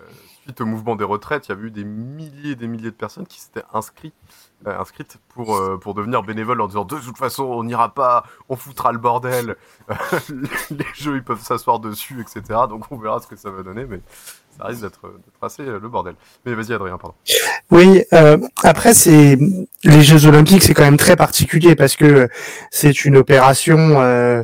[0.43, 2.97] suite au mouvement des retraites, il y a eu des milliers et des milliers de
[2.97, 4.15] personnes qui s'étaient inscrites
[4.67, 4.83] euh,
[5.29, 8.99] pour, pour devenir bénévole en disant de toute façon on n'ira pas, on foutra le
[8.99, 9.57] bordel,
[10.71, 12.43] les jeux ils peuvent s'asseoir dessus, etc.
[12.69, 14.01] Donc on verra ce que ça va donner, mais
[14.57, 15.01] ça risque d'être
[15.43, 16.15] assez euh, le bordel.
[16.45, 17.15] Mais vas-y Adrien, pardon.
[17.71, 19.39] Oui, euh, après c'est
[19.85, 22.29] les Jeux Olympiques, c'est quand même très particulier parce que
[22.71, 24.43] c'est une opération euh,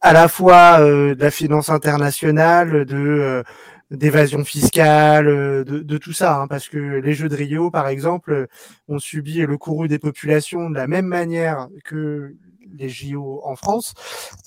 [0.00, 3.44] à la fois de la finance internationale, de
[3.90, 5.24] d'évasion fiscale,
[5.64, 8.46] de, de, tout ça, hein, parce que les Jeux de Rio, par exemple,
[8.86, 12.34] ont subi le courroux des populations de la même manière que
[12.76, 13.94] les JO en France.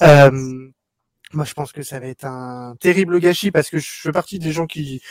[0.02, 0.70] Euh,
[1.34, 4.40] moi, je pense que ça va être un terrible gâchis parce que je fais partie
[4.40, 5.02] des gens qui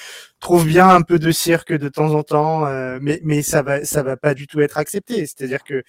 [0.40, 3.84] trouvent bien un peu de cirque de temps en temps, euh, mais mais ça va
[3.84, 5.26] ça va pas du tout être accepté.
[5.26, 5.82] C'est-à-dire que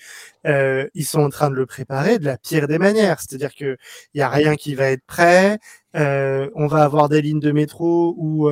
[0.48, 3.20] euh, ils sont en train de le préparer de la pire des manières.
[3.20, 3.78] C'est-à-dire que
[4.14, 5.60] il y a rien qui va être prêt.
[5.96, 8.50] Euh, on va avoir des lignes de métro où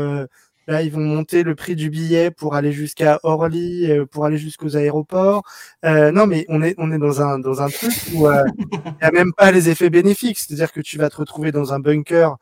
[0.70, 4.38] Là, ils vont monter le prix du billet pour aller jusqu'à Orly, euh, pour aller
[4.38, 5.42] jusqu'aux aéroports.
[5.84, 8.44] Euh, non, mais on est dans un truc où euh,
[8.86, 10.38] il n'y a même pas les effets bénéfiques.
[10.38, 12.38] C'est-à-dire que tu vas te retrouver dans un bunker,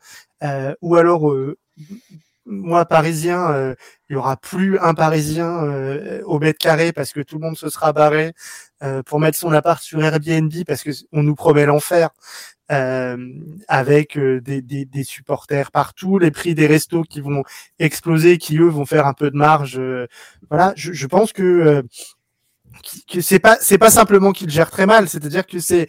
[0.82, 1.32] ou alors
[2.48, 3.74] moi parisien, euh,
[4.10, 5.62] il y aura plus un Parisien
[6.24, 8.32] au mètre carré parce que tout le monde se sera barré
[9.06, 12.10] pour mettre son appart sur Airbnb parce que on nous promet l'enfer
[12.70, 13.16] euh,
[13.66, 17.42] avec euh, des, des, des, supporters partout, les prix des restos qui vont
[17.78, 19.78] exploser, qui eux vont faire un peu de marge.
[19.78, 20.06] Euh,
[20.50, 21.82] voilà, je, je, pense que euh,
[23.10, 25.88] que c'est pas c'est pas simplement qu'ils gèrent très mal, c'est-à-dire que c'est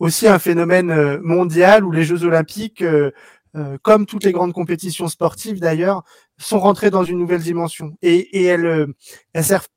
[0.00, 2.82] aussi un phénomène mondial où les Jeux Olympiques
[3.82, 6.04] comme toutes les grandes compétitions sportives d'ailleurs,
[6.38, 7.96] sont rentrées dans une nouvelle dimension.
[8.02, 8.86] Et, et elles,
[9.32, 9.68] elles servent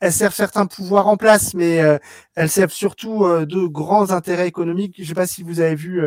[0.00, 1.98] elles servent certains pouvoirs en place, mais euh,
[2.34, 4.94] elles servent surtout euh, de grands intérêts économiques.
[4.98, 6.02] Je ne sais pas si vous avez vu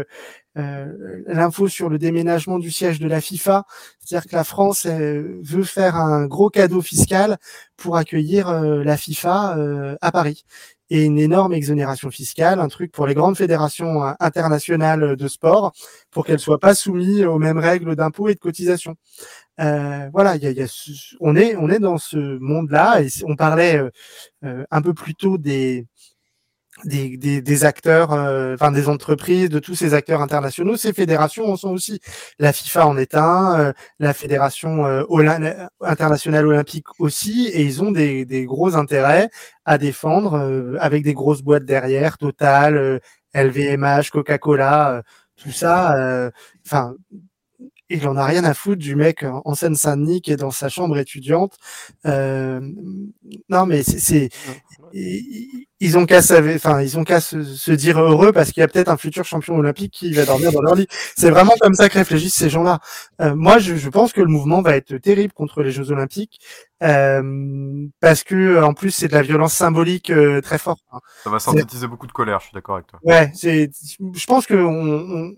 [0.58, 3.66] euh, l'info sur le déménagement du siège de la FIFA.
[4.00, 7.38] C'est-à-dire que la France veut faire un gros cadeau fiscal
[7.78, 9.58] pour accueillir la FIFA
[10.02, 10.46] à Paris
[10.90, 15.72] et une énorme exonération fiscale, un truc pour les grandes fédérations internationales de sport,
[16.12, 18.96] pour qu'elles soient pas soumises aux mêmes règles d'impôts et de cotisation.
[19.60, 20.68] Euh, voilà, y a, y a,
[21.20, 23.90] on est on est dans ce monde-là et on parlait euh,
[24.46, 25.86] euh, un peu plus tôt des
[26.86, 30.78] des, des, des acteurs, euh, enfin des entreprises, de tous ces acteurs internationaux.
[30.78, 32.00] Ces fédérations en sont aussi.
[32.40, 34.86] La FIFA en est un, euh, la fédération
[35.82, 39.30] internationale olympique aussi, et ils ont des, des gros intérêts
[39.66, 43.00] à défendre avec des grosses boîtes derrière, Total,
[43.34, 45.04] LVMH, Coca-Cola,
[45.36, 46.32] tout ça.
[46.66, 46.96] Enfin,
[47.90, 50.98] il en a rien à foutre du mec en Seine-Saint-Denis qui est dans sa chambre
[50.98, 51.58] étudiante.
[52.06, 52.60] Euh,
[53.50, 54.30] non, mais c'est,
[54.94, 58.68] ils ont qu'à enfin, ils ont qu'à se, se, dire heureux parce qu'il y a
[58.68, 60.88] peut-être un futur champion olympique qui va dormir dans leur lit.
[61.16, 62.80] C'est vraiment comme ça que réfléchissent ces gens-là.
[63.22, 66.40] Euh, moi, je, je, pense que le mouvement va être terrible contre les Jeux Olympiques
[66.84, 70.84] euh, parce que en plus c'est de la violence symbolique euh, très forte.
[70.92, 71.00] Hein.
[71.24, 72.40] Ça va synthétiser beaucoup de colère.
[72.40, 73.00] Je suis d'accord avec toi.
[73.04, 75.36] Ouais, c'est, je pense que on,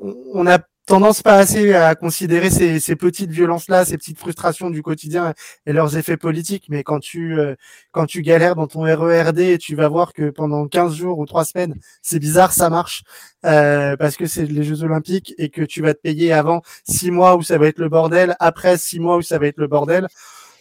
[0.00, 4.82] on, on a tendance pas assez à considérer ces, petites violences-là, ces petites frustrations du
[4.82, 5.34] quotidien
[5.66, 6.66] et leurs effets politiques.
[6.68, 7.56] Mais quand tu euh,
[7.90, 11.44] quand tu galères dans ton RERD, tu vas voir que pendant 15 jours ou 3
[11.44, 13.02] semaines, c'est bizarre, ça marche
[13.44, 17.10] euh, parce que c'est les Jeux Olympiques et que tu vas te payer avant 6
[17.10, 19.66] mois où ça va être le bordel, après 6 mois où ça va être le
[19.66, 20.06] bordel.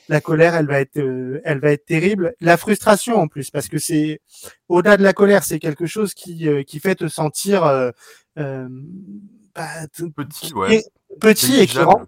[0.09, 2.35] la colère, elle va être, euh, elle va être terrible.
[2.41, 4.21] La frustration en plus, parce que c'est
[4.69, 7.91] au-delà de la colère, c'est quelque chose qui qui fait te sentir
[9.55, 9.67] bah,
[10.15, 10.83] petit, ouais.
[11.19, 12.05] petit et qui rend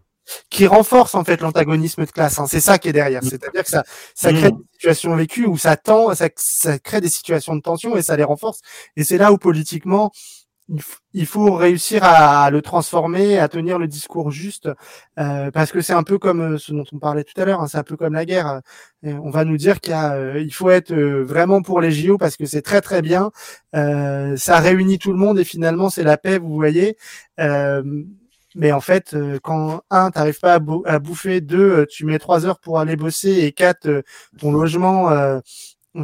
[0.49, 2.39] qui renforce en fait l'antagonisme de classe.
[2.39, 2.47] Hein.
[2.47, 3.23] C'est ça qui est derrière.
[3.23, 3.29] Mm.
[3.29, 3.83] C'est-à-dire que ça,
[4.13, 4.57] ça crée mm.
[4.57, 8.17] des situations vécues où ça tend, ça, ça crée des situations de tension et ça
[8.17, 8.59] les renforce.
[8.95, 10.11] Et c'est là où politiquement,
[11.13, 14.69] il faut réussir à le transformer, à tenir le discours juste,
[15.17, 17.61] euh, parce que c'est un peu comme euh, ce dont on parlait tout à l'heure,
[17.61, 18.61] hein, c'est un peu comme la guerre.
[19.03, 19.93] on va nous dire qu'il
[20.35, 23.31] il faut être euh, vraiment pour les JO parce que c'est très très bien,
[23.73, 26.97] ça réunit tout le monde et finalement c'est la paix, vous voyez.
[28.55, 32.79] mais en fait, quand un, t'arrives pas à, bouffer, deux, tu mets trois heures pour
[32.79, 34.03] aller bosser et quatre,
[34.39, 35.09] ton logement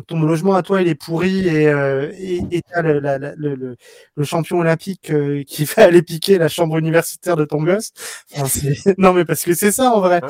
[0.02, 3.78] ton logement à toi il est pourri et euh, et t'as le, le,
[4.16, 7.92] le, champion olympique euh, qui va aller piquer la chambre universitaire de ton gosse.
[8.98, 10.22] non mais parce que c'est ça en vrai.
[10.24, 10.28] Ah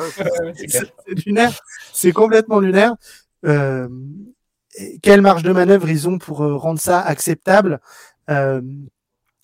[0.68, 1.60] c'est lunaire,
[1.94, 2.96] c'est complètement lunaire.
[3.46, 3.88] Euh,
[5.02, 7.80] quelle marge de manœuvre ils ont pour euh, rendre ça acceptable?
[8.30, 8.62] Euh,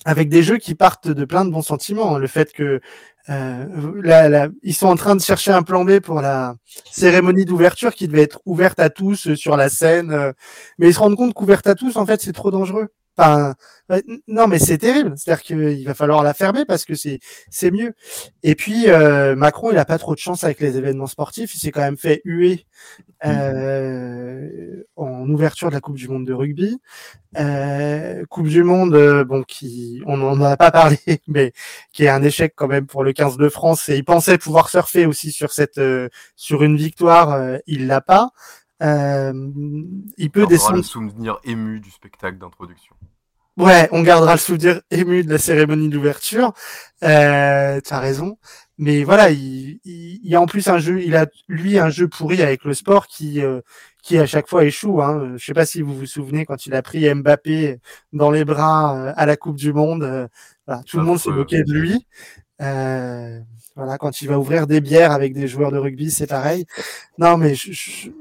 [0.05, 2.17] avec des jeux qui partent de plein de bons sentiments.
[2.17, 2.81] Le fait que
[3.29, 6.55] euh, ils sont en train de chercher un plan B pour la
[6.89, 10.31] cérémonie d'ouverture qui devait être ouverte à tous euh, sur la scène, euh,
[10.79, 12.87] mais ils se rendent compte qu'ouverte à tous, en fait, c'est trop dangereux.
[13.19, 13.53] Enfin,
[14.27, 15.13] non, mais c'est terrible.
[15.17, 17.19] C'est-à-dire qu'il va falloir la fermer parce que c'est
[17.49, 17.93] c'est mieux.
[18.43, 21.53] Et puis euh, Macron, il a pas trop de chance avec les événements sportifs.
[21.55, 22.65] Il s'est quand même fait huer
[23.25, 26.79] euh, en ouverture de la Coupe du Monde de rugby.
[27.37, 30.97] Euh, coupe du Monde, euh, bon, qui on n'en a pas parlé,
[31.27, 31.51] mais
[31.91, 33.89] qui est un échec quand même pour le 15 de France.
[33.89, 35.81] Et il pensait pouvoir surfer aussi sur cette
[36.35, 37.57] sur une victoire.
[37.67, 38.31] il l'a pas.
[38.81, 40.77] Il peut descendre.
[40.77, 42.95] le souvenir ému du spectacle d'introduction.
[43.57, 46.53] Ouais, on gardera le souvenir ému de la cérémonie d'ouverture.
[47.03, 48.37] Euh, tu as raison.
[48.77, 52.07] Mais voilà, il, il, y a en plus un jeu, il a lui un jeu
[52.07, 53.59] pourri avec le sport qui euh,
[54.01, 55.01] qui à chaque fois échoue.
[55.01, 55.33] Hein.
[55.35, 57.79] Je sais pas si vous vous souvenez quand il a pris Mbappé
[58.13, 60.03] dans les bras euh, à la Coupe du Monde.
[60.03, 60.27] Euh,
[60.65, 62.07] voilà, tout le monde s'est moqué de lui.
[62.61, 63.39] Euh,
[63.79, 66.65] voilà, quand il va ouvrir des bières avec des joueurs de rugby, c'est pareil.
[67.17, 67.53] Non, mais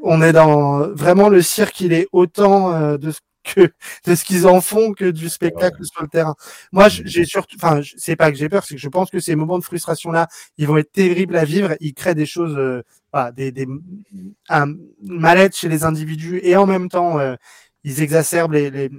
[0.03, 1.81] on est dans vraiment le cirque.
[1.81, 3.29] Il est autant de ce que
[4.07, 6.35] de ce qu'ils en font que du spectacle sur le terrain.
[6.73, 9.35] Moi, j'ai surtout, enfin, c'est pas que j'ai peur, c'est que je pense que ces
[9.35, 11.75] moments de frustration là, ils vont être terribles à vivre.
[11.81, 12.83] Ils créent des choses, euh,
[13.33, 13.67] des, des
[14.49, 17.37] un mal-être chez les individus et en même temps, euh,
[17.85, 18.91] ils exacerbent les, les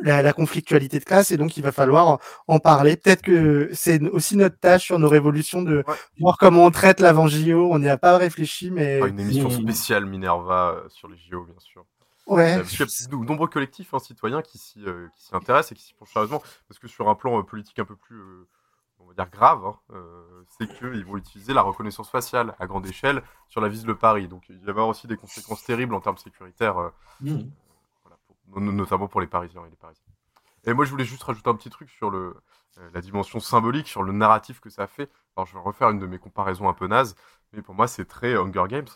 [0.00, 2.96] la, la, conflictualité de classe et donc il va falloir en parler.
[2.96, 5.84] Peut-être que c'est aussi notre tâche sur nos révolutions de
[6.20, 7.70] voir comment on traite l'avant JO.
[7.72, 11.58] On n'y a pas réfléchi, mais une émission spéciale Minerva euh, sur les JO, bien
[11.58, 11.84] sûr.
[12.30, 12.58] Ouais.
[12.58, 15.82] parce qu'il y a de nombreux collectifs hein, citoyens qui s'y euh, intéressent et qui
[15.82, 16.42] s'y penchent sérieusement.
[16.68, 18.46] Parce que sur un plan euh, politique un peu plus, euh,
[19.00, 19.96] on va dire, grave, hein,
[20.56, 24.28] c'est qu'ils vont utiliser la reconnaissance faciale à grande échelle sur la ville de Paris.
[24.28, 27.38] Donc il va y avoir aussi des conséquences terribles en termes sécuritaires, mmh.
[28.56, 30.04] Notamment pour les Parisiens et les Parisiens.
[30.64, 32.36] Et moi, je voulais juste rajouter un petit truc sur le,
[32.92, 35.10] la dimension symbolique, sur le narratif que ça fait.
[35.36, 37.16] Alors, je vais refaire une de mes comparaisons un peu nazes,
[37.52, 38.88] mais pour moi, c'est très Hunger Games.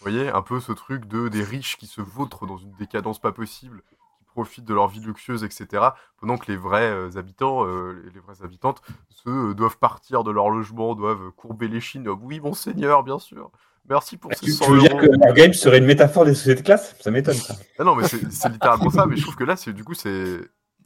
[0.00, 3.18] Vous voyez, un peu ce truc de des riches qui se vautrent dans une décadence
[3.18, 3.82] pas possible,
[4.18, 5.88] qui profitent de leur vie luxueuse, etc.
[6.16, 8.80] Pendant que les vrais euh, habitants, euh, les, vraies habitantes,
[9.10, 12.08] se euh, doivent partir de leur logement, doivent courber les chines.
[12.08, 13.50] Oui, monseigneur, bien sûr.
[13.88, 16.60] Merci pour ce 100 Tu veux dire que la game serait une métaphore des sociétés
[16.60, 16.94] de classe?
[17.00, 17.54] Ça m'étonne ça.
[17.78, 19.06] Ah non, mais c'est littéralement ça.
[19.06, 20.40] Mais je trouve que là, c'est du coup, c'est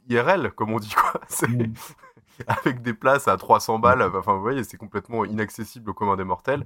[0.09, 1.21] IRL, comme on dit quoi.
[2.39, 2.43] Mm.
[2.47, 4.01] avec des places à 300 balles.
[4.01, 6.65] Enfin, vous voyez, c'est complètement inaccessible au commun des mortels.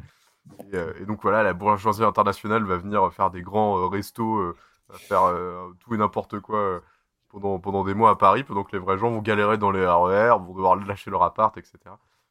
[0.73, 4.55] Euh, et, donc voilà, la bourgeoisie internationale va venir faire des grands euh, restos, euh,
[4.93, 5.33] faire
[5.79, 6.81] tout et n'importe quoi
[7.29, 9.85] pendant, pendant des mois à Paris, pendant que les vrais gens vont galérer dans les
[9.85, 11.77] RER, vont devoir lâcher leur appart, etc.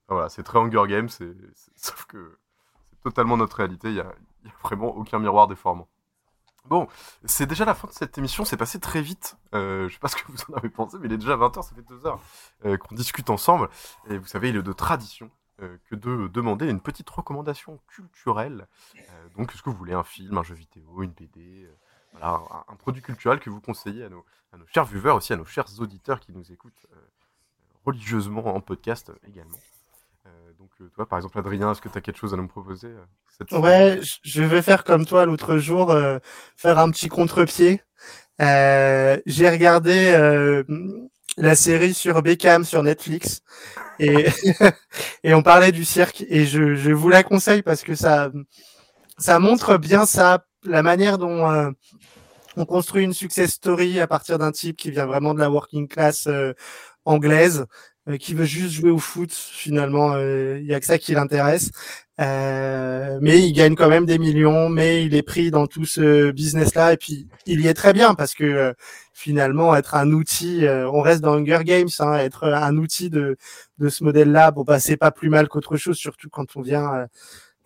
[0.08, 1.08] voilà, c'est très Hunger Games,
[1.76, 2.47] sauf que c'est
[3.02, 4.12] totalement notre réalité, il n'y a,
[4.62, 5.88] vraiment aucun miroir déformant.
[6.64, 6.86] Bon,
[7.24, 9.36] c'est déjà la fin de cette émission, c'est passé très vite.
[9.54, 11.62] Euh, je sais pas ce que vous en avez pensé, mais il est déjà 20h,
[11.62, 12.20] ça fait 2 heures
[12.62, 13.68] qu'on discute ensemble.
[14.10, 15.30] Et vous savez, il est de tradition
[15.60, 18.68] euh, que de demander une petite recommandation culturelle.
[18.96, 21.76] Euh, donc, est-ce que vous voulez un film, un jeu vidéo, une BD, euh,
[22.12, 25.36] voilà, un, produit culturel que vous conseillez à nos, à nos chers viewers, aussi à
[25.36, 26.86] nos chers auditeurs qui nous écoutent
[27.84, 29.58] religieusement en podcast également.
[30.58, 32.88] Donc, toi, par exemple, Adrien, est-ce que tu as quelque chose à nous proposer
[33.36, 35.94] cette Ouais, je vais faire comme toi l'autre jour,
[36.56, 37.82] faire un petit contre-pied.
[38.38, 40.64] J'ai regardé
[41.38, 43.42] la série sur Beckham sur Netflix
[44.00, 44.26] et,
[45.24, 48.30] et on parlait du cirque et je, je vous la conseille parce que ça,
[49.18, 51.70] ça montre bien ça, la manière dont euh,
[52.56, 55.88] on construit une success story à partir d'un type qui vient vraiment de la working
[55.88, 56.54] class euh,
[57.04, 57.66] anglaise.
[58.16, 59.32] Qui veut juste jouer au foot.
[59.32, 61.70] Finalement, il y a que ça qui l'intéresse.
[62.18, 66.92] mais il gagne quand même des millions, mais il est pris dans tout ce business-là
[66.94, 68.74] et puis il y est très bien parce que
[69.12, 73.36] finalement être un outil, on reste dans Hunger Games, hein, être un outil de
[73.78, 77.08] de ce modèle-là, bon bah c'est pas plus mal qu'autre chose, surtout quand on vient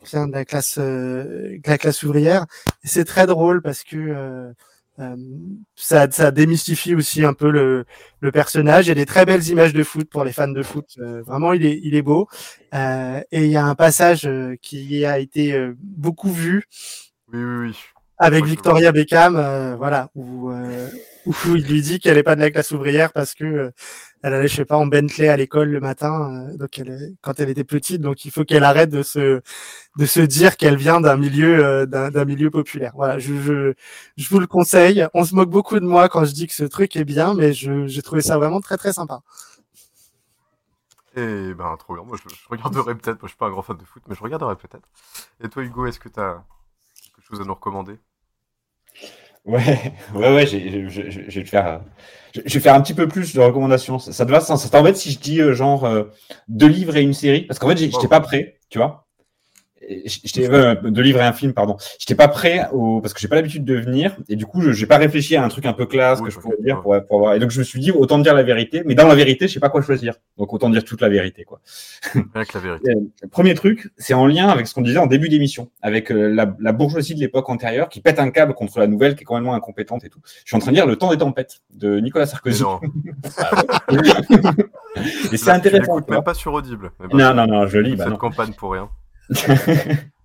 [0.05, 2.47] vient de la classe de la classe ouvrière.
[2.85, 4.52] C'est très drôle parce que euh,
[5.76, 7.84] ça, ça démystifie aussi un peu le,
[8.20, 8.86] le personnage.
[8.86, 10.86] Il y a des très belles images de foot pour les fans de foot.
[10.98, 12.28] Euh, vraiment, il est, il est beau.
[12.74, 14.28] Euh, et il y a un passage
[14.60, 16.64] qui a été beaucoup vu.
[17.32, 17.76] Oui, oui, oui.
[18.18, 19.34] Avec Victoria Beckham,
[19.76, 20.52] voilà, où,
[21.27, 23.73] où il lui dit qu'elle est pas de la classe ouvrière parce que
[24.23, 26.81] elle allait, je sais pas, en Bentley à l'école le matin, euh, donc
[27.23, 28.01] quand elle était petite.
[28.01, 32.51] Donc il faut qu'elle arrête de se dire qu'elle vient d'un milieu euh, d'un milieu
[32.51, 32.93] populaire.
[32.94, 33.74] Voilà, je, je,
[34.16, 35.07] je vous le conseille.
[35.15, 37.53] On se moque beaucoup de moi quand je dis que ce truc est bien, mais
[37.53, 39.23] j'ai trouvé ça vraiment très très sympa.
[41.15, 42.05] Et ben trop bien.
[42.05, 43.20] Moi je, regarderai peut-être.
[43.20, 44.89] Moi je suis pas un grand fan de foot, mais je regarderai peut-être.
[45.40, 46.43] Et toi Hugo, est-ce que tu as
[47.15, 47.99] quelque chose à nous recommander?
[49.44, 51.82] Ouais, ouais, ouais, je, je, vais faire,
[52.32, 53.98] je, vais faire un petit peu plus de recommandations.
[53.98, 56.05] Ça, ça, ça t'embête si je dis euh, genre euh,
[56.48, 57.43] deux livres et une série?
[57.43, 59.09] Parce qu'en fait, j'étais pas prêt, tu vois?
[60.05, 61.77] J'étais euh, de livrer un film, pardon.
[61.98, 64.73] J'étais pas prêt au parce que j'ai pas l'habitude de venir et du coup, je
[64.73, 67.19] j'ai pas réfléchi à un truc un peu classe que je pourrais dire pour, pour
[67.19, 67.35] avoir.
[67.35, 69.55] Et donc je me suis dit autant dire la vérité, mais dans la vérité, je
[69.55, 70.14] sais pas quoi choisir.
[70.39, 71.60] Donc autant dire toute la vérité, quoi.
[72.35, 72.94] Avec la vérité.
[73.31, 76.55] premier truc, c'est en lien avec ce qu'on disait en début d'émission, avec euh, la,
[76.59, 79.55] la, bourgeoisie de l'époque antérieure qui pète un câble contre la nouvelle, qui est complètement
[79.55, 80.20] incompétente et tout.
[80.24, 82.64] Je suis en train de lire Le Temps des tempêtes de Nicolas Sarkozy.
[85.32, 86.01] et c'est intéressant.
[86.09, 86.93] même pas sur Audible.
[87.12, 87.97] non, non, non, je lis.
[87.97, 88.89] Bah Cette campagne pour rien.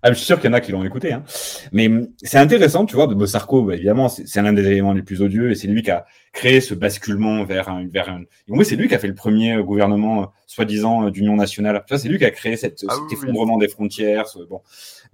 [0.02, 1.12] Ah, je suis sûr qu'il y en a qui l'ont écouté.
[1.12, 1.24] Hein.
[1.72, 1.90] Mais
[2.22, 5.50] c'est intéressant, tu vois, de Sarko, bah, évidemment, c'est l'un des éléments les plus odieux
[5.50, 7.86] et c'est lui qui a créé ce basculement vers un.
[7.88, 8.22] Vers un...
[8.22, 11.82] Et c'est lui qui a fait le premier euh, gouvernement, euh, soi-disant, euh, d'union nationale.
[11.86, 14.26] Tu vois, c'est lui qui a créé cette, ah cet effondrement des frontières.
[14.48, 14.60] Bon.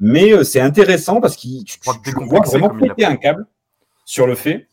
[0.01, 1.79] Mais c'est intéressant parce qu'il tu,
[2.27, 3.47] vois vraiment péter un câble
[4.05, 4.69] sur le fait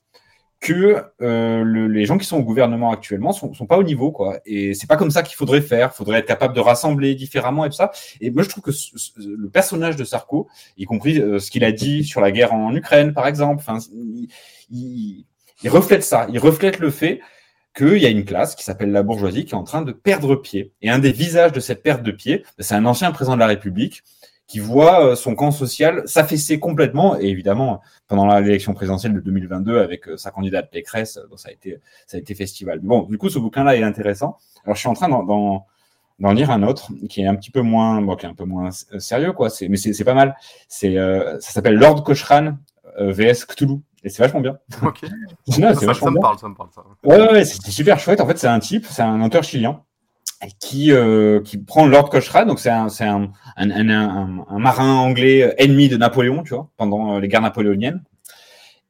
[0.62, 4.12] que euh, le, les gens qui sont au gouvernement actuellement sont, sont pas au niveau,
[4.12, 4.40] quoi.
[4.46, 5.94] Et c'est pas comme ça qu'il faudrait faire.
[5.94, 7.92] Faudrait être capable de rassembler différemment et tout ça.
[8.22, 8.72] Et moi, je trouve que
[9.18, 10.48] le personnage de Sarko,
[10.78, 13.80] y compris euh, ce qu'il a dit sur la guerre en Ukraine, par exemple, enfin,
[14.72, 15.26] il,
[15.64, 16.28] il, reflète ça.
[16.32, 17.22] Il reflète le fait
[17.76, 20.36] qu'il y a une classe qui s'appelle la bourgeoisie qui est en train de perdre
[20.36, 20.74] pied.
[20.84, 23.48] Et un des visages de cette perte de pied, c'est un ancien président de la
[23.48, 24.04] République
[24.52, 27.18] qui voit euh, son camp social s'affaisser complètement.
[27.18, 27.80] Et évidemment,
[28.10, 32.18] pendant l'élection présidentielle de 2022, avec euh, sa candidate Pécresse, euh, ça a été, ça
[32.18, 32.80] a été festival.
[32.80, 34.38] Bon, du coup, ce bouquin-là est intéressant.
[34.65, 35.65] Alors, je suis en train d'en
[36.19, 38.44] d'en lire un autre qui est un petit peu moins, bon, qui est un peu
[38.44, 38.69] moins
[38.99, 39.49] sérieux, quoi.
[39.49, 40.36] C'est, mais c'est pas mal.
[40.68, 42.57] C'est, ça s'appelle Lord Cochran
[42.99, 43.80] vs Cthulhu.
[44.03, 44.60] Et c'est vachement bien.
[44.84, 44.99] Ok.
[45.48, 46.84] ça, ça, me parle, ça me parle, ça.
[47.03, 48.22] Ouais, ouais, c'est super chouette.
[48.22, 49.82] En fait, c'est un type, c'est un auteur chilien
[50.59, 53.89] qui, euh, qui prend Lord Cochrane, donc c'est un, un, un,
[54.49, 58.03] un, marin anglais euh, ennemi de Napoléon, tu vois, pendant euh, les guerres napoléoniennes.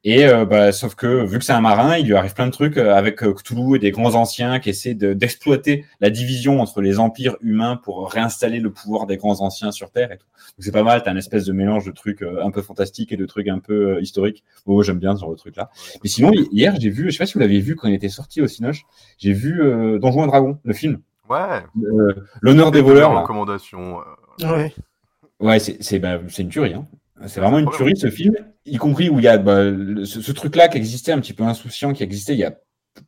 [0.03, 2.51] Et euh, bah, sauf que vu que c'est un marin, il lui arrive plein de
[2.51, 6.97] trucs avec Cthulhu et des grands anciens qui essaient de, d'exploiter la division entre les
[6.97, 10.11] empires humains pour réinstaller le pouvoir des grands anciens sur Terre.
[10.11, 10.25] Et tout.
[10.25, 13.17] Donc c'est pas mal, t'as un espèce de mélange de trucs un peu fantastiques et
[13.17, 14.43] de trucs un peu historiques.
[14.65, 15.69] Oh, j'aime bien ce genre de truc là.
[16.01, 18.09] Mais sinon hier j'ai vu, je sais pas si vous l'avez vu quand il était
[18.09, 18.85] sorti au Cinoche,
[19.19, 20.99] j'ai vu euh, Donjons et le film.
[21.31, 21.63] Ouais.
[22.41, 23.21] L'honneur des voleurs.
[23.21, 24.01] Recommandation.
[24.41, 24.75] Euh, ouais.
[25.39, 26.73] Ouais, c'est bah, une tuerie.
[26.73, 26.87] Hein.
[27.27, 28.35] C'est vraiment une tuerie ce film,
[28.65, 29.63] y compris où il y a bah,
[30.05, 32.55] ce, truc-là qui existait un petit peu insouciant, qui existait il y a,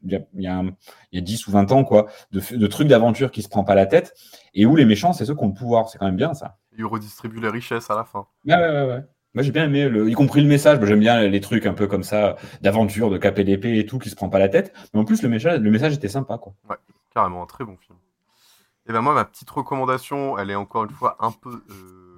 [0.04, 0.64] il y a, il y a,
[1.12, 3.64] il y a 10 ou 20 ans, quoi, de, de trucs d'aventure qui se prend
[3.64, 4.14] pas la tête,
[4.54, 5.90] et où les méchants, c'est ceux qui ont le pouvoir.
[5.90, 6.58] C'est quand même bien ça.
[6.78, 8.28] Ils redistribuent les richesses à la fin.
[8.46, 8.88] Ouais, ouais, ouais.
[8.88, 9.04] ouais.
[9.34, 10.80] Moi j'ai bien aimé, le, y compris le message.
[10.86, 14.16] J'aime bien les trucs un peu comme ça, d'aventure, de KPDP et tout, qui se
[14.16, 14.74] prend pas la tête.
[14.94, 16.54] Mais en plus, le message, le message était sympa, quoi.
[16.70, 16.76] Ouais,
[17.14, 17.98] carrément, un très bon film.
[18.88, 22.14] Et ben moi, ma petite recommandation, elle est encore une fois un peu, euh,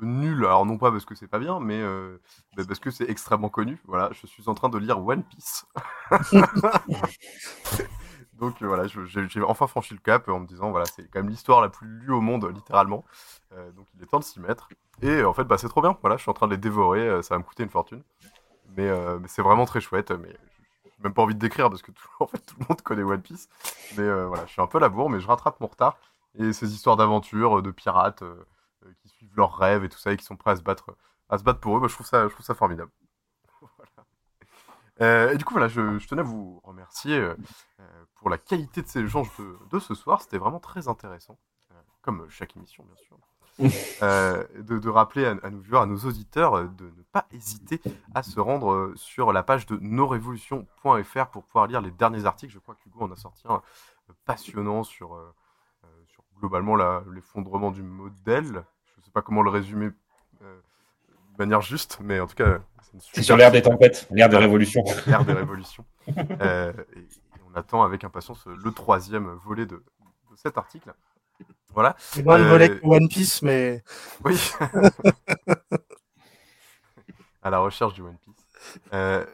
[0.00, 0.44] nulle.
[0.44, 2.18] Alors non pas parce que c'est pas bien, mais euh,
[2.56, 3.80] parce que c'est extrêmement connu.
[3.86, 5.64] Voilà, je suis en train de lire One Piece.
[8.34, 11.28] Donc euh, voilà, j'ai enfin franchi le cap en me disant voilà, c'est quand même
[11.28, 13.04] l'histoire la plus lue au monde littéralement.
[13.76, 14.68] donc il est temps de s'y mettre.
[15.00, 15.96] Et en fait, bah c'est trop bien.
[16.00, 17.22] Voilà, je suis en train de les dévorer.
[17.22, 18.02] ça va me coûter une fortune,
[18.76, 18.90] mais,
[19.20, 20.10] mais c'est vraiment très chouette.
[20.10, 20.36] Mais
[21.02, 23.48] même pas envie de décrire parce que tout, le monde connaît One Piece.
[23.96, 25.96] Mais euh, voilà, je suis un peu labour, mais je rattrape mon retard.
[26.34, 28.44] Et ces histoires d'aventure, euh, de pirates euh,
[29.00, 30.96] qui suivent leurs rêves et tout ça et qui sont prêts à se battre,
[31.28, 32.90] à se battre pour eux, bah, je, trouve ça, je trouve ça formidable.
[35.00, 37.32] et du coup, voilà, je, tenais à vous remercier
[38.16, 39.30] pour la qualité de ces échanges
[39.70, 40.22] de ce soir.
[40.22, 41.38] C'était vraiment très intéressant,
[42.02, 43.18] comme chaque émission, bien sûr.
[44.02, 47.80] Euh, de, rappeler à, nos viewers, à nos auditeurs, euh, de ne pas hésiter
[48.14, 52.52] à se rendre euh, sur la page de nosrévolutions.fr pour pouvoir lire les derniers articles.
[52.52, 53.62] Je crois qu'Hugo en a sorti un
[54.24, 55.32] passionnant sur, euh,
[56.06, 56.76] sur globalement
[57.12, 58.46] l'effondrement du modèle.
[58.46, 59.90] Je ne sais pas comment le résumer
[60.42, 60.60] euh,
[61.32, 62.58] de manière juste, mais en tout cas,
[62.94, 64.84] une C'est sur l'ère des tempêtes, l'ère des révolutions.
[65.06, 65.84] L'ère des révolutions.
[66.08, 70.92] Et, et on attend avec impatience le troisième volet de, de cet article.
[71.74, 71.96] Voilà.
[71.98, 73.82] C'est moins le Euh, volet que One Piece, mais.
[74.24, 74.38] Oui.
[77.42, 78.46] à la recherche du One Piece.
[78.92, 79.24] Euh,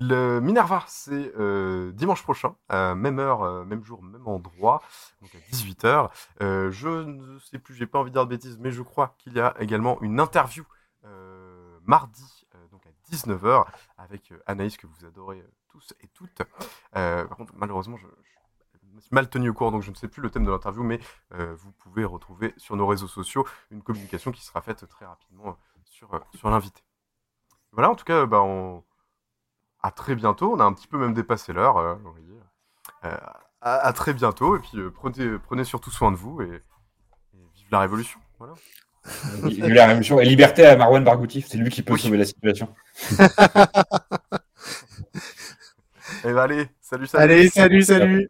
[0.00, 4.82] le Minerva, c'est euh, dimanche prochain, même heure, euh, même jour, même endroit,
[5.20, 6.10] donc à 18h.
[6.40, 9.34] je ne sais plus, j'ai pas envie de dire de bêtises, mais je crois qu'il
[9.34, 10.64] y a également une interview
[11.04, 13.66] euh, mardi, euh, donc à 19h,
[13.98, 16.40] avec euh, Anaïs, que vous adorez euh, tous et toutes.
[16.96, 18.32] Euh, par contre, malheureusement, je, je
[18.94, 20.82] me suis mal tenu au courant, donc je ne sais plus le thème de l'interview,
[20.82, 21.00] mais
[21.34, 25.48] euh, vous pouvez retrouver sur nos réseaux sociaux une communication qui sera faite très rapidement
[25.48, 25.52] euh,
[25.84, 26.82] sur, euh, sur l'invité.
[27.72, 28.82] Voilà, en tout cas, bah, on...
[29.82, 30.52] à très bientôt.
[30.54, 31.76] On a un petit peu même dépassé l'heure.
[31.78, 32.40] euh, vous voyez.
[33.04, 33.16] Euh,
[33.60, 36.46] à, à très bientôt, et puis euh, prenez, prenez surtout soin de vous, et,
[37.34, 38.20] et vive la révolution.
[38.38, 38.54] Voilà.
[39.42, 42.72] Vive la révolution et liberté à Marwan Barghouti, c'est lui qui peut sauver la situation.
[46.24, 47.24] Et bah, allez, salut, salut.
[47.24, 48.28] Allez, salut, salut.